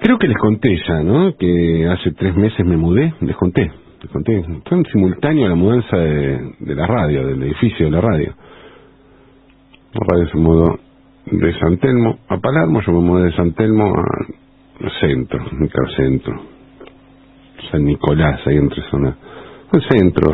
[0.00, 1.36] Creo que les conté ya, ¿no?
[1.36, 3.12] Que hace tres meses me mudé.
[3.20, 3.70] Les conté.
[4.00, 4.42] Les conté.
[4.66, 8.34] Fue en simultáneo la mudanza de, la radio, del edificio de la radio.
[9.92, 10.78] La radio se mudó
[11.26, 12.80] de San Telmo a Palermo.
[12.80, 14.04] Yo me mudé de San Telmo a
[14.80, 14.90] al
[15.96, 16.42] centro.
[17.70, 19.14] San Nicolás, ahí entre zona.
[19.70, 20.30] El centro.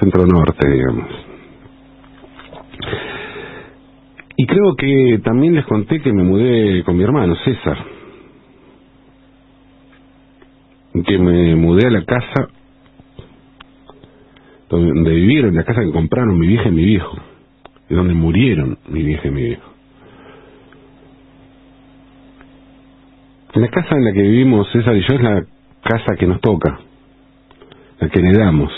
[0.00, 1.27] Centro norte, digamos.
[4.40, 7.76] Y creo que también les conté que me mudé con mi hermano César.
[11.04, 12.48] Que me mudé a la casa
[14.68, 17.18] donde vivieron, la casa que compraron mi vieja y mi viejo.
[17.90, 19.72] Y donde murieron mi vieja y mi viejo.
[23.54, 25.44] La casa en la que vivimos César y yo es la
[25.82, 26.78] casa que nos toca,
[27.98, 28.70] la que heredamos.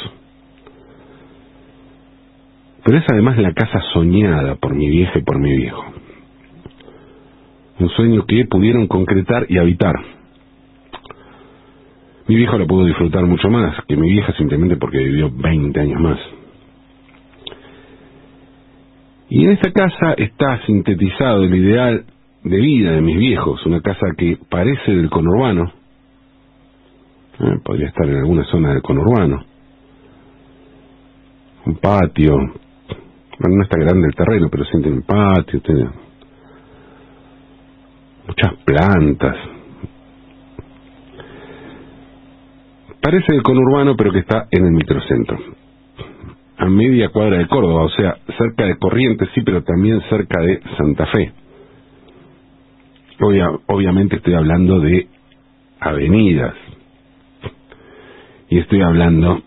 [2.84, 5.84] Pero es además la casa soñada por mi vieja y por mi viejo.
[7.78, 9.94] Un sueño que pudieron concretar y habitar.
[12.26, 16.00] Mi viejo lo pudo disfrutar mucho más que mi vieja simplemente porque vivió 20 años
[16.00, 16.18] más.
[19.28, 22.04] Y en esta casa está sintetizado el ideal
[22.44, 25.72] de vida de mis viejos, una casa que parece del conurbano,
[27.40, 29.42] Eh, podría estar en alguna zona del conurbano,
[31.64, 32.36] un patio,
[33.40, 35.90] bueno, no está grande el terreno, pero sí tiene un patio, tiene
[38.28, 39.36] muchas plantas.
[43.02, 45.38] Parece el conurbano, pero que está en el microcentro,
[46.58, 50.60] a media cuadra de Córdoba, o sea, cerca de Corrientes, sí, pero también cerca de
[50.76, 51.32] Santa Fe.
[53.20, 55.08] Obvia- obviamente estoy hablando de
[55.80, 56.54] avenidas,
[58.50, 59.42] y estoy hablando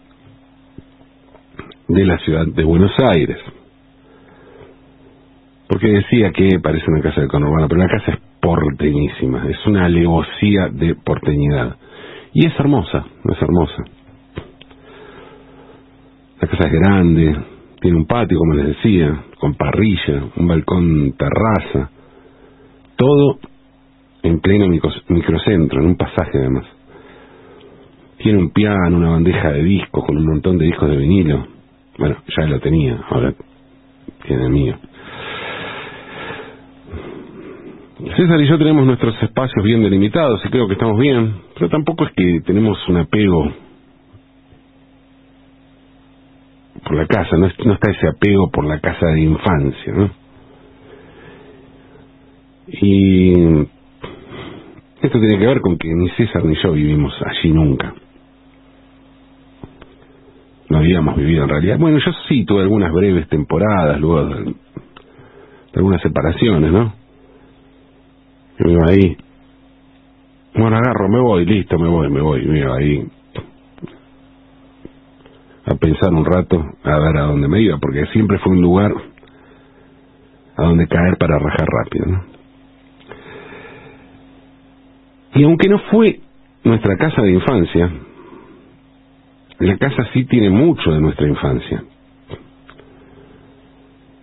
[1.89, 3.37] de la ciudad de Buenos Aires.
[5.73, 9.85] Porque decía que parece una casa de conurbano, pero la casa es porteñísima, es una
[9.85, 11.77] alevosía de porteñidad.
[12.31, 13.83] Y es hermosa, es hermosa.
[16.39, 17.35] La casa es grande,
[17.81, 21.89] tiene un patio, como les decía, con parrilla, un balcón terraza,
[22.95, 23.39] todo
[24.21, 26.65] en pleno micro- microcentro, en un pasaje además.
[28.19, 31.47] Tiene un piano, una bandeja de discos con un montón de discos de vinilo.
[31.97, 33.33] Bueno, ya lo tenía, ahora
[34.27, 34.77] tiene el mío.
[38.11, 42.05] César y yo tenemos nuestros espacios bien delimitados y creo que estamos bien, pero tampoco
[42.05, 43.49] es que tenemos un apego
[46.83, 50.09] por la casa, no, no está ese apego por la casa de infancia, ¿no?
[52.67, 53.33] Y
[55.01, 57.93] esto tiene que ver con que ni César ni yo vivimos allí nunca.
[60.69, 61.77] No habíamos vivido en realidad.
[61.79, 64.55] Bueno, yo sí tuve algunas breves temporadas luego de
[65.75, 67.02] algunas separaciones, ¿no?
[68.59, 69.17] Yo me iba ahí.
[70.55, 72.45] Bueno, agarro, me voy, listo, me voy, me voy.
[72.45, 73.07] Me iba ahí
[75.65, 78.93] a pensar un rato, a ver a dónde me iba, porque siempre fue un lugar
[80.55, 82.23] a donde caer para rajar rápido, ¿no?
[85.35, 86.19] Y aunque no fue
[86.63, 87.91] nuestra casa de infancia,
[89.59, 91.83] la casa sí tiene mucho de nuestra infancia.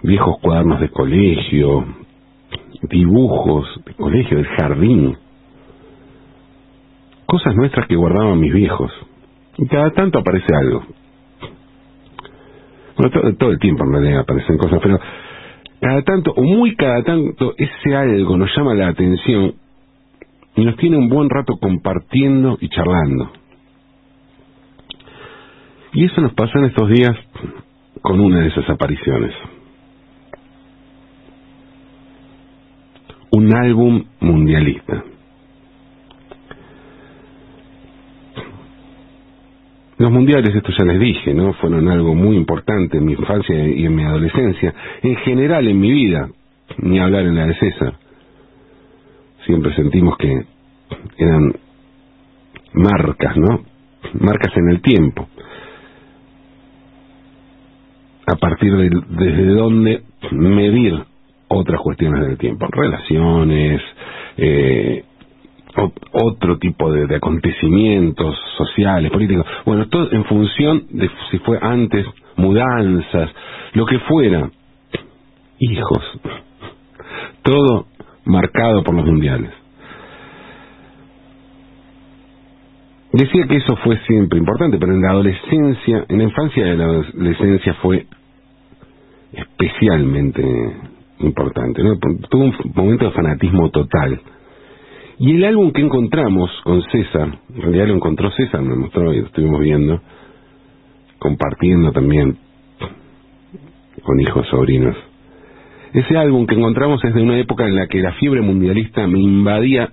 [0.02, 1.84] viejos cuadernos de colegio,
[2.82, 5.16] dibujos de colegio, del jardín,
[7.26, 8.90] cosas nuestras que guardaban mis viejos.
[9.58, 10.84] Y cada tanto aparece algo.
[12.96, 14.98] Todo, todo el tiempo en realidad aparecen cosas, pero
[15.80, 19.54] cada tanto, o muy cada tanto, ese algo nos llama la atención
[20.54, 23.30] y nos tiene un buen rato compartiendo y charlando.
[25.92, 27.16] Y eso nos pasó en estos días
[28.02, 29.32] con una de esas apariciones.
[33.32, 35.04] Un álbum mundialista.
[39.98, 41.52] Los mundiales, esto ya les dije, ¿no?
[41.52, 44.74] Fueron algo muy importante en mi infancia y en mi adolescencia.
[45.02, 46.30] En general en mi vida,
[46.78, 47.94] ni hablar en la de César.
[49.44, 50.46] Siempre sentimos que
[51.18, 51.52] eran
[52.72, 53.62] marcas, ¿no?
[54.18, 55.28] Marcas en el tiempo.
[58.26, 61.09] A partir de desde donde medir
[61.50, 63.82] otras cuestiones del tiempo, relaciones,
[64.36, 65.04] eh,
[66.12, 72.06] otro tipo de, de acontecimientos sociales, políticos, bueno, todo en función de si fue antes,
[72.36, 73.30] mudanzas,
[73.74, 74.50] lo que fuera,
[75.58, 76.20] hijos,
[77.42, 77.86] todo
[78.24, 79.50] marcado por los mundiales.
[83.12, 86.84] Decía que eso fue siempre importante, pero en la adolescencia, en la infancia y la
[86.84, 88.06] adolescencia fue
[89.32, 90.76] especialmente
[91.20, 91.82] importante.
[91.82, 91.98] ¿no?
[91.98, 94.20] Tuvo un momento de fanatismo total.
[95.18, 99.20] Y el álbum que encontramos con César, en realidad lo encontró César, me mostró y
[99.20, 100.00] lo estuvimos viendo,
[101.18, 102.38] compartiendo también
[104.02, 104.96] con hijos, sobrinos.
[105.92, 109.18] Ese álbum que encontramos es de una época en la que la fiebre mundialista me
[109.18, 109.90] invadía,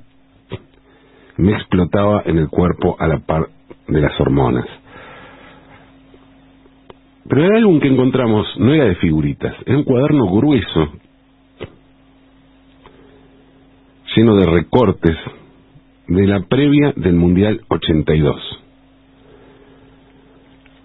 [1.37, 3.49] me explotaba en el cuerpo a la par
[3.87, 4.65] de las hormonas.
[7.27, 10.93] Pero el álbum que encontramos no era de figuritas, era un cuaderno grueso,
[14.17, 15.15] lleno de recortes
[16.07, 18.35] de la previa del Mundial 82.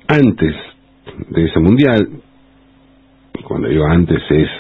[0.07, 0.55] Antes
[1.31, 2.11] de ese Mundial,
[3.49, 4.51] cuando digo antes es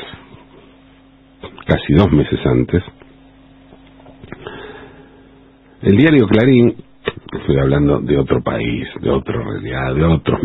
[1.66, 2.82] casi dos meses antes,
[5.82, 6.74] el diario Clarín,
[7.40, 10.40] estoy hablando de otro país, de otra realidad, de otros